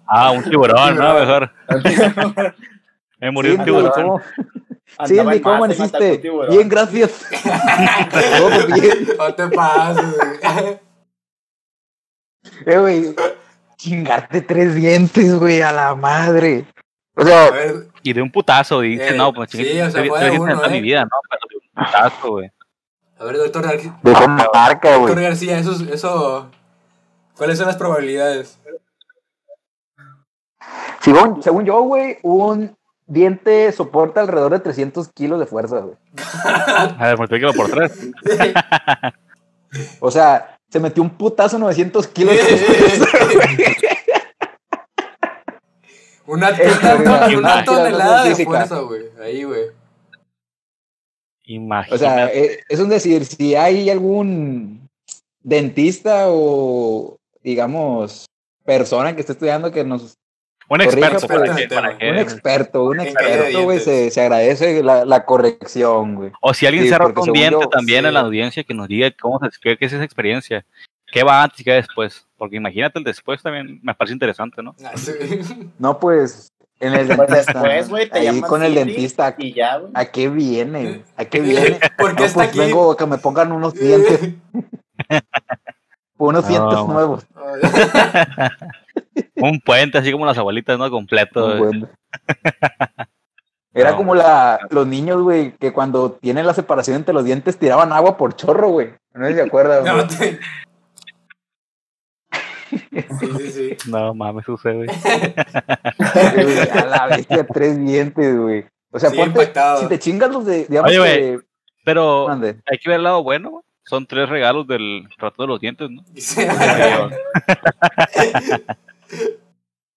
Ah, 0.07 0.33
un 0.33 0.43
tiburón, 0.43 0.97
¿no? 0.97 1.15
Mejor. 1.15 1.53
Me 3.21 3.31
murió 3.31 3.53
un 3.53 3.57
Cindy, 3.59 3.71
tiburón. 3.71 3.93
¿cómo, 3.95 4.21
Andaba 4.99 5.07
Cindy, 5.33 5.37
en 5.37 5.43
¿cómo 5.43 5.55
amaneciste? 5.57 6.19
tiburón. 6.19 6.51
Bien, 6.51 6.69
gracias. 6.69 7.27
Todo 8.39 8.67
bien. 8.75 9.09
No 9.19 9.35
te 9.35 9.49
pases, 9.49 10.05
güey. 10.17 10.79
Eh, 12.67 12.79
güey. 12.79 13.17
Chingarte 13.77 14.41
tres 14.43 14.75
dientes, 14.75 15.35
güey, 15.39 15.63
a 15.63 15.73
la 15.73 15.95
madre. 15.95 16.65
O 17.17 17.25
sea, 17.25 17.51
Y 18.03 18.13
de 18.13 18.23
un 18.23 18.31
putazo, 18.31 18.81
dice, 18.81 19.09
Eh, 19.11 19.17
no, 19.17 19.33
pues 19.33 19.51
sí, 19.51 19.59
chingue, 19.59 19.83
o 19.85 19.91
sea, 19.91 20.05
fue 20.05 20.25
de 20.25 20.39
uno, 20.39 20.65
¿eh? 20.65 20.71
mi 20.71 20.81
vida, 20.81 21.03
no, 21.05 21.11
pero 21.31 21.41
de 21.49 21.57
un 21.57 21.85
putazo, 21.85 22.29
güey. 22.31 22.51
a 23.19 23.25
ver, 23.25 23.37
doctor, 23.39 23.65
Gar- 23.65 24.01
dejó 24.03 24.29
marca, 24.29 24.93
doctor 24.93 25.13
güey. 25.13 25.25
García, 25.25 25.59
eso, 25.59 25.73
eso 25.93 26.51
¿Cuáles 27.37 27.59
son 27.59 27.67
las 27.67 27.77
probabilidades? 27.77 28.59
Según, 31.01 31.43
según 31.43 31.65
yo, 31.65 31.83
güey, 31.83 32.19
un 32.23 32.77
diente 33.07 33.71
soporta 33.73 34.21
alrededor 34.21 34.53
de 34.53 34.61
300 34.61 35.09
kilos 35.13 35.41
de 35.41 35.47
fuerza, 35.47 35.81
güey. 35.81 35.97
A 36.45 37.07
ver, 37.07 37.19
multiplícalo 37.19 37.53
por 37.53 37.71
tres. 37.71 38.11
O 40.01 40.11
sea, 40.11 40.59
se 40.69 40.81
metió 40.81 41.03
un 41.03 41.11
putazo 41.11 41.59
900 41.59 42.07
kilos 42.09 42.37
de 42.37 42.43
fuerza, 42.43 43.19
güey. 43.35 43.57
Una, 46.27 46.49
una, 46.49 46.57
verdad, 46.57 47.29
una 47.29 47.39
una 47.39 47.65
tonelada 47.65 48.25
de 48.25 48.45
fuerza, 48.45 48.79
güey. 48.81 49.05
Ahí, 49.21 49.45
güey. 49.45 49.67
Imagínate. 51.45 51.95
O 51.95 51.99
sea, 51.99 52.33
eh, 52.33 52.61
es 52.69 52.81
un 52.81 52.89
decir, 52.89 53.27
si 53.27 53.55
hay 53.55 53.91
algún 53.91 54.89
dentista 55.43 56.25
o, 56.29 57.19
digamos, 57.43 58.27
persona 58.65 59.15
que 59.15 59.21
esté 59.21 59.33
estudiando 59.33 59.71
que 59.71 59.85
nos... 59.85 60.15
un 60.69 60.81
experto 60.81 61.27
pues, 61.27 61.41
para 61.41 61.55
que, 61.57 61.69
para 61.69 61.99
que- 61.99 62.11
Un 62.11 62.19
experto, 62.19 62.85
un 62.85 62.97
caída 62.97 63.05
de 63.05 63.11
experto, 63.11 63.63
güey, 63.65 63.79
se, 63.81 64.11
se 64.11 64.21
agradece 64.21 64.83
la, 64.83 65.05
la 65.05 65.25
corrección, 65.25 66.15
güey. 66.17 66.33
O 66.41 66.55
si 66.55 66.67
alguien 66.67 66.85
Sí, 66.85 66.91
se 66.91 66.97
porque 66.97 67.09
roto 67.15 67.23
un 67.23 67.33
diente 67.33 67.59
yo, 67.63 67.69
también 67.69 68.03
sí. 68.03 68.09
en 68.09 68.15
la 68.15 68.21
audiencia, 68.21 68.65
que 68.65 68.75
nos 68.75 68.89
diga 68.89 69.11
cómo 69.21 69.39
se 69.41 69.49
qué, 69.63 69.77
qué 69.77 69.85
es 69.87 69.93
esa 69.93 70.05
experiencia. 70.05 70.65
¿Qué 71.07 71.23
va 71.23 71.43
antes 71.43 71.61
y 71.61 71.65
qué 71.65 71.73
después? 71.73 72.27
Porque 72.37 72.57
imagínate 72.57 72.99
el 72.99 73.05
después 73.05 73.41
también, 73.43 73.79
me 73.83 73.95
parece 73.95 74.15
interesante, 74.15 74.63
¿no? 74.63 74.75
Ah, 74.85 74.93
sí. 74.97 75.13
No, 75.79 75.99
pues, 76.01 76.49
en 76.81 76.95
el 76.95 77.07
Pues 77.09 77.29
dentista. 77.31 77.53
después, 77.53 77.89
güey, 77.91 78.11
te 78.11 78.19
ahí 78.29 78.41
con 78.41 78.63
el 78.65 78.75
dentista. 78.75 79.35
Y 79.39 79.53
ya. 79.53 79.81
¿A 79.95 80.07
qué 80.07 80.29
viene? 80.29 81.05
¿A 81.17 81.25
qué 81.27 81.41
viene? 81.43 81.79
¿Por 81.99 82.15
qué 82.17 82.21
No, 82.23 82.27
está 82.27 82.35
pues 82.41 82.49
aquí? 82.49 82.59
vengo 82.59 82.91
a 82.91 82.97
que 82.97 83.07
me 83.07 83.19
pongan 83.19 83.53
unos 83.53 83.75
dientes, 83.75 84.19
unos 86.19 86.43
No, 86.45 86.49
dientes 86.49 86.87
nuevos. 86.89 87.27
Un 89.37 89.61
puente, 89.61 89.99
así 89.99 90.13
como 90.13 90.27
las 90.27 90.39
abuelitas, 90.39 90.79
¿no? 90.79 90.91
Completo. 90.91 91.57
Era 93.77 93.91
No. 93.91 93.97
como 93.97 94.15
la, 94.15 94.61
los 94.71 94.87
niños, 94.87 95.21
güey, 95.23 95.53
que 95.59 95.73
cuando 95.73 96.13
tienen 96.13 96.47
la 96.47 96.55
separación 96.55 96.97
entre 96.97 97.13
los 97.13 97.25
dientes 97.25 97.59
tiraban 97.59 97.93
agua 97.93 98.17
por 98.17 98.37
chorro, 98.37 98.69
güey. 98.69 98.91
No 99.13 99.25
sé 99.27 99.33
si 99.33 99.39
se 99.39 99.43
acuerdan, 99.43 99.85
No, 99.85 99.95
güey. 99.95 100.07
te- 100.09 100.39
Sí, 103.21 103.29
sí, 103.39 103.51
sí. 103.51 103.77
No 103.91 104.15
mames, 104.15 104.45
sucede. 104.45 104.87
Güey, 104.87 106.59
A 106.71 106.85
la 106.87 107.07
bestia, 107.09 107.47
tres 107.47 107.79
dientes, 107.85 108.37
güey. 108.37 108.65
O 108.93 108.99
sea, 108.99 109.11
Sí, 109.11 109.17
ponte, 109.17 109.53
si 109.81 109.87
te 109.89 109.99
chingas 109.99 110.31
los 110.31 110.45
de, 110.47 110.67
digamos 110.67 110.91
Oye, 110.91 111.03
que... 111.03 111.39
Pero 111.85 112.29
mande. 112.29 112.61
hay 112.67 112.79
que 112.79 112.89
ver 112.89 112.99
el 112.99 113.05
lado 113.05 113.23
bueno, 113.25 113.51
güey. 113.51 113.63
Son 113.87 114.07
tres 114.07 114.29
regalos 114.29 114.67
del 114.67 115.07
trato 115.19 115.43
de 115.43 115.49
los 115.49 115.61
dientes, 115.61 115.91
¿no? 115.91 116.03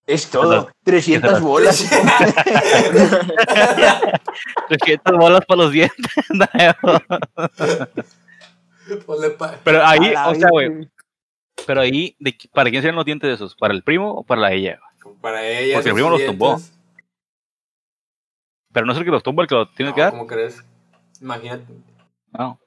Es 0.05 0.29
todo, 0.29 0.69
300 0.83 1.41
bolas. 1.41 1.89
300 4.69 5.17
bolas 5.17 5.41
para 5.45 5.63
los 5.63 5.71
dientes. 5.71 6.05
Pa- 9.37 9.59
Pero 9.63 9.85
ahí, 9.85 10.13
o 10.15 10.35
sea, 10.35 10.49
güey, 10.49 10.89
pero 11.65 11.81
ahí, 11.81 12.15
¿de 12.19 12.35
¿para 12.53 12.69
quién 12.69 12.81
serían 12.81 12.95
los 12.95 13.05
dientes 13.05 13.33
esos? 13.33 13.55
¿Para 13.55 13.73
el 13.73 13.83
primo 13.83 14.11
o 14.13 14.23
para 14.23 14.41
la 14.41 14.53
ella? 14.53 14.79
Para 15.21 15.45
ella. 15.45 15.75
Porque 15.75 15.89
el 15.89 15.95
primo 15.95 16.09
los 16.09 16.25
tumbó. 16.25 16.59
Pero 18.71 18.85
no 18.85 18.91
es 18.93 18.97
el 18.97 19.05
que 19.05 19.11
los 19.11 19.23
tumba 19.23 19.43
el 19.43 19.49
que 19.49 19.55
los 19.55 19.73
tiene 19.73 19.93
que 19.93 20.01
dar. 20.01 20.11
¿Cómo 20.11 20.27
crees? 20.27 20.63
Imagínate. 21.19 21.65
No. 22.31 22.59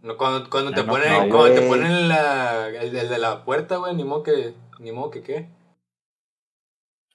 No, 0.00 0.16
cuando 0.16 0.50
cuando 0.50 0.72
te 0.72 0.82
No, 0.82 0.86
no, 0.86 0.92
ponen, 0.92 1.12
no, 1.12 1.28
cuando 1.36 1.54
te 1.60 1.68
ponen 1.68 2.08
la, 2.08 2.68
el, 2.68 2.96
el 2.96 3.08
de 3.08 3.18
la 3.18 3.44
puerta, 3.44 3.76
güey, 3.76 3.94
ni 3.94 4.02
modo 4.02 4.24
que, 4.24 4.54
ni 4.80 4.90
modo 4.90 5.10
que 5.10 5.22
qué. 5.22 5.46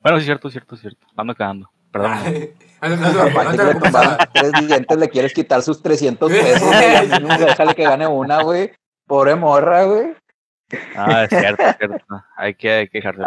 Bueno, 0.02 0.20
sí, 0.20 0.26
cierto, 0.26 0.50
cierto, 0.50 0.76
cierto. 0.76 1.08
Ando 1.16 1.36
cagando. 1.36 1.70
Perdón. 1.92 2.12
Tres 4.34 4.52
dientes, 4.68 4.98
le 4.98 5.10
quieres 5.10 5.34
quitar 5.34 5.62
sus 5.62 5.82
300 5.82 6.32
pesos, 6.32 7.22
nunca 7.22 7.38
Déjale 7.46 7.76
que 7.76 7.84
gane 7.84 8.08
una, 8.08 8.44
güey. 8.44 8.72
Pobre 9.06 9.36
morra, 9.36 9.84
güey. 9.86 10.16
Ah, 10.96 11.24
es 11.24 11.30
cierto, 11.30 11.64
es 11.64 11.78
cierto. 11.78 12.06
Hay 12.36 12.56
que, 12.56 12.72
hay 12.72 12.88
que 12.90 13.00
dejarse. 13.00 13.24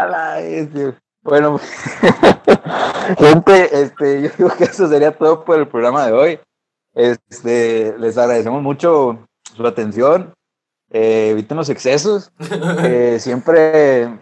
Bueno, 1.23 1.59
gente, 3.19 3.83
este, 3.83 4.23
yo 4.23 4.31
digo 4.39 4.51
que 4.57 4.65
eso 4.65 4.89
sería 4.89 5.13
todo 5.13 5.45
por 5.45 5.59
el 5.59 5.69
programa 5.69 6.07
de 6.07 6.13
hoy. 6.13 6.41
Este, 6.95 7.95
les 7.99 8.17
agradecemos 8.17 8.63
mucho 8.63 9.27
su 9.55 9.67
atención. 9.67 10.33
Eh, 10.91 11.31
eviten 11.31 11.57
los 11.57 11.69
excesos. 11.69 12.33
Eh, 12.85 13.19
siempre 13.21 14.21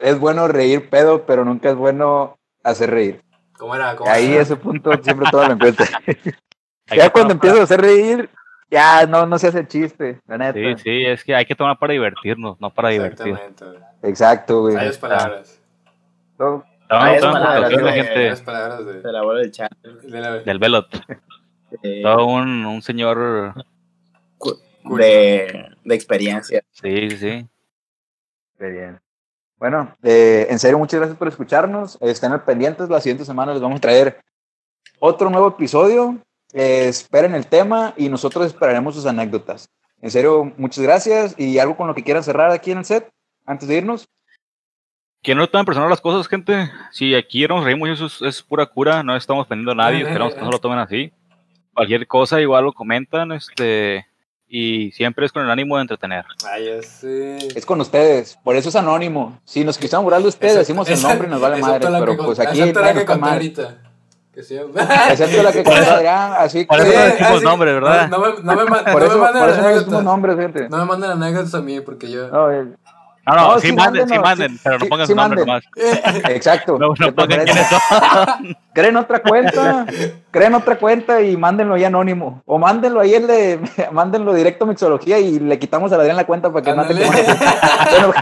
es 0.00 0.18
bueno 0.18 0.48
reír 0.48 0.88
pedo, 0.90 1.24
pero 1.26 1.44
nunca 1.44 1.70
es 1.70 1.76
bueno 1.76 2.38
hacer 2.64 2.90
reír. 2.90 3.22
¿Cómo 3.58 3.74
era? 3.74 3.94
¿Cómo 3.96 4.10
Ahí 4.10 4.32
era? 4.32 4.42
ese 4.42 4.56
punto 4.56 4.90
siempre 5.02 5.28
todo 5.30 5.46
lo 5.46 5.52
encuentra. 5.52 5.86
Hay 6.88 6.98
Ya 6.98 7.10
cuando 7.10 7.34
empiezas 7.34 7.60
a 7.60 7.62
hacer 7.64 7.80
reír, 7.80 8.28
ya 8.70 9.06
no, 9.06 9.26
no 9.26 9.38
se 9.38 9.48
hace 9.48 9.66
chiste, 9.66 10.20
la 10.26 10.38
neta. 10.38 10.58
Sí, 10.58 10.82
sí, 10.82 11.04
es 11.06 11.22
que 11.24 11.34
hay 11.34 11.44
que 11.44 11.54
tomar 11.54 11.78
para 11.78 11.92
divertirnos, 11.92 12.60
no 12.60 12.70
para 12.72 12.88
divertir. 12.88 13.28
Exactamente. 13.28 13.64
güey. 13.64 14.10
Exacto, 14.10 14.60
güey. 14.62 14.74
Sabias 14.74 14.98
palabras. 14.98 15.60
No, 16.38 16.64
Estamos 16.82 17.38
Ah, 17.42 17.54
precaución, 17.60 17.84
de- 17.84 17.92
gente 17.92 18.12
Sabias 18.14 18.40
palabras 18.42 18.86
de, 18.86 19.12
la 19.12 19.22
bola 19.22 19.40
del 19.40 19.52
chat. 19.52 19.70
de 19.82 20.20
la 20.20 20.38
del 20.38 20.58
Velot. 20.58 20.88
eh, 21.82 22.00
Todo 22.02 22.26
un, 22.26 22.66
un 22.66 22.82
señor. 22.82 23.54
de, 24.84 25.68
de 25.84 25.94
experiencia. 25.94 26.62
Sí, 26.72 27.10
sí, 27.10 27.16
sí. 27.16 27.46
Bueno, 29.60 29.94
eh, 30.02 30.46
en 30.48 30.58
serio, 30.58 30.78
muchas 30.78 31.00
gracias 31.00 31.18
por 31.18 31.28
escucharnos. 31.28 31.98
Estén 32.00 32.32
al 32.32 32.44
pendientes. 32.44 32.88
La 32.88 32.98
siguiente 32.98 33.26
semana 33.26 33.52
les 33.52 33.60
vamos 33.60 33.76
a 33.76 33.80
traer 33.82 34.18
otro 34.98 35.28
nuevo 35.28 35.48
episodio. 35.48 36.16
Eh, 36.54 36.88
esperen 36.88 37.34
el 37.34 37.46
tema 37.46 37.92
y 37.98 38.08
nosotros 38.08 38.46
esperaremos 38.46 38.94
sus 38.94 39.04
anécdotas. 39.04 39.68
En 40.00 40.10
serio, 40.10 40.50
muchas 40.56 40.82
gracias. 40.82 41.34
¿Y 41.38 41.58
algo 41.58 41.76
con 41.76 41.88
lo 41.88 41.94
que 41.94 42.02
quieran 42.02 42.24
cerrar 42.24 42.50
aquí 42.50 42.70
en 42.70 42.78
el 42.78 42.86
set 42.86 43.10
antes 43.44 43.68
de 43.68 43.76
irnos? 43.76 44.08
Que 45.22 45.34
no 45.34 45.46
tomen 45.46 45.66
personal 45.66 45.90
las 45.90 46.00
cosas, 46.00 46.26
gente. 46.26 46.70
Si 46.90 47.14
aquí 47.14 47.46
nos 47.46 47.62
reímos, 47.62 47.90
eso 47.90 48.06
es, 48.06 48.22
es 48.22 48.42
pura 48.42 48.64
cura. 48.64 49.02
No 49.02 49.14
estamos 49.14 49.46
pendiendo 49.46 49.72
a 49.72 49.74
nadie. 49.74 50.00
Esperamos 50.08 50.34
que 50.34 50.40
no 50.40 50.50
lo 50.50 50.58
tomen 50.58 50.78
así. 50.78 51.12
Cualquier 51.74 52.06
cosa, 52.06 52.40
igual 52.40 52.64
lo 52.64 52.72
comentan. 52.72 53.32
Este. 53.32 54.06
Y 54.52 54.90
siempre 54.90 55.24
es 55.26 55.30
con 55.32 55.44
el 55.44 55.50
ánimo 55.50 55.76
de 55.76 55.82
entretener. 55.82 56.24
Ay, 56.52 56.66
ya 56.66 56.82
sé. 56.82 57.36
Es 57.56 57.64
con 57.64 57.80
ustedes. 57.80 58.36
Por 58.42 58.56
eso 58.56 58.68
es 58.68 58.74
anónimo. 58.74 59.38
Si 59.44 59.64
nos 59.64 59.78
quisieran 59.78 60.02
burlar 60.02 60.20
de 60.22 60.26
ustedes, 60.28 60.52
Esa- 60.54 60.58
decimos 60.60 60.88
el 60.90 61.00
nombre 61.00 61.28
y 61.28 61.30
nos 61.30 61.40
vale 61.40 61.60
madre. 61.62 61.78
Pero 61.88 62.16
pues 62.16 62.40
aquí 62.40 62.58
excepto 62.60 62.80
la 62.80 62.92
que 62.94 63.12
ahorita. 63.12 63.78
Excepto 64.34 64.72
la 65.42 65.52
que 65.52 65.62
Por 65.62 65.72
con 65.74 65.82
eso- 65.82 65.92
Adrián, 65.94 66.32
así 66.38 66.64
por 66.64 66.80
eso 66.80 66.88
Eh, 66.88 67.04
decimos 67.10 67.32
así- 67.36 67.44
nombre, 67.44 67.72
¿verdad? 67.74 68.08
No, 68.08 68.18
no 68.18 68.24
me, 68.26 68.42
no 68.42 68.56
me, 68.56 68.64
Por 68.92 69.00
no 69.02 69.06
eso, 69.06 69.18
me 69.18 69.40
por 69.40 69.48
eso 69.50 69.90
no 69.90 70.02
nombres, 70.02 70.36
gente. 70.36 70.68
No 70.68 70.78
me 70.78 70.84
manden 70.84 71.10
anécdotas 71.10 71.54
a 71.54 71.60
mí 71.60 71.80
porque 71.80 72.10
yo. 72.10 72.28
No, 72.28 72.48
No, 73.30 73.36
no, 73.36 73.54
No, 73.54 73.60
sí, 73.60 73.68
sí, 73.68 73.72
manden, 73.72 74.08
sí 74.08 74.18
manden, 74.18 74.52
sí, 74.52 74.60
pero 74.64 74.78
no 74.78 74.86
pongan 74.86 75.06
sí, 75.06 75.12
su 75.12 75.16
nombre 75.16 75.40
nomás. 75.40 75.64
exacto. 76.28 76.78
No, 76.78 76.94
no 76.98 77.14
pongan 77.14 77.44
quiénes 77.44 77.66
son. 77.68 78.56
Creen 78.72 78.96
otra 78.96 79.20
cuenta, 79.20 79.86
creen 80.30 80.54
otra 80.54 80.78
cuenta 80.78 81.20
y 81.22 81.36
mándenlo 81.36 81.74
ahí 81.74 81.84
anónimo. 81.84 82.42
O 82.46 82.58
mándenlo 82.58 83.00
ahí, 83.00 83.14
el 83.14 83.26
de, 83.26 83.60
mándenlo 83.92 84.32
directo 84.34 84.64
a 84.64 84.68
Mixología 84.68 85.18
y 85.18 85.38
le 85.38 85.58
quitamos 85.58 85.92
a 85.92 85.96
Adrián 85.96 86.16
la 86.16 86.26
cuenta 86.26 86.52
para 86.52 86.64
que 86.64 86.70
Ándale. 86.70 87.06
nosotros. 87.06 87.38
Bueno, 87.90 88.14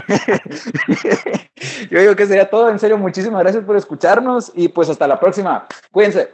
yo 1.89 1.99
digo 1.99 2.15
que 2.15 2.25
sería 2.25 2.49
todo. 2.49 2.69
En 2.69 2.79
serio, 2.79 2.97
muchísimas 2.97 3.41
gracias 3.41 3.63
por 3.63 3.75
escucharnos 3.77 4.51
y 4.55 4.67
pues 4.69 4.89
hasta 4.89 5.07
la 5.07 5.19
próxima. 5.19 5.67
Cuídense. 5.91 6.33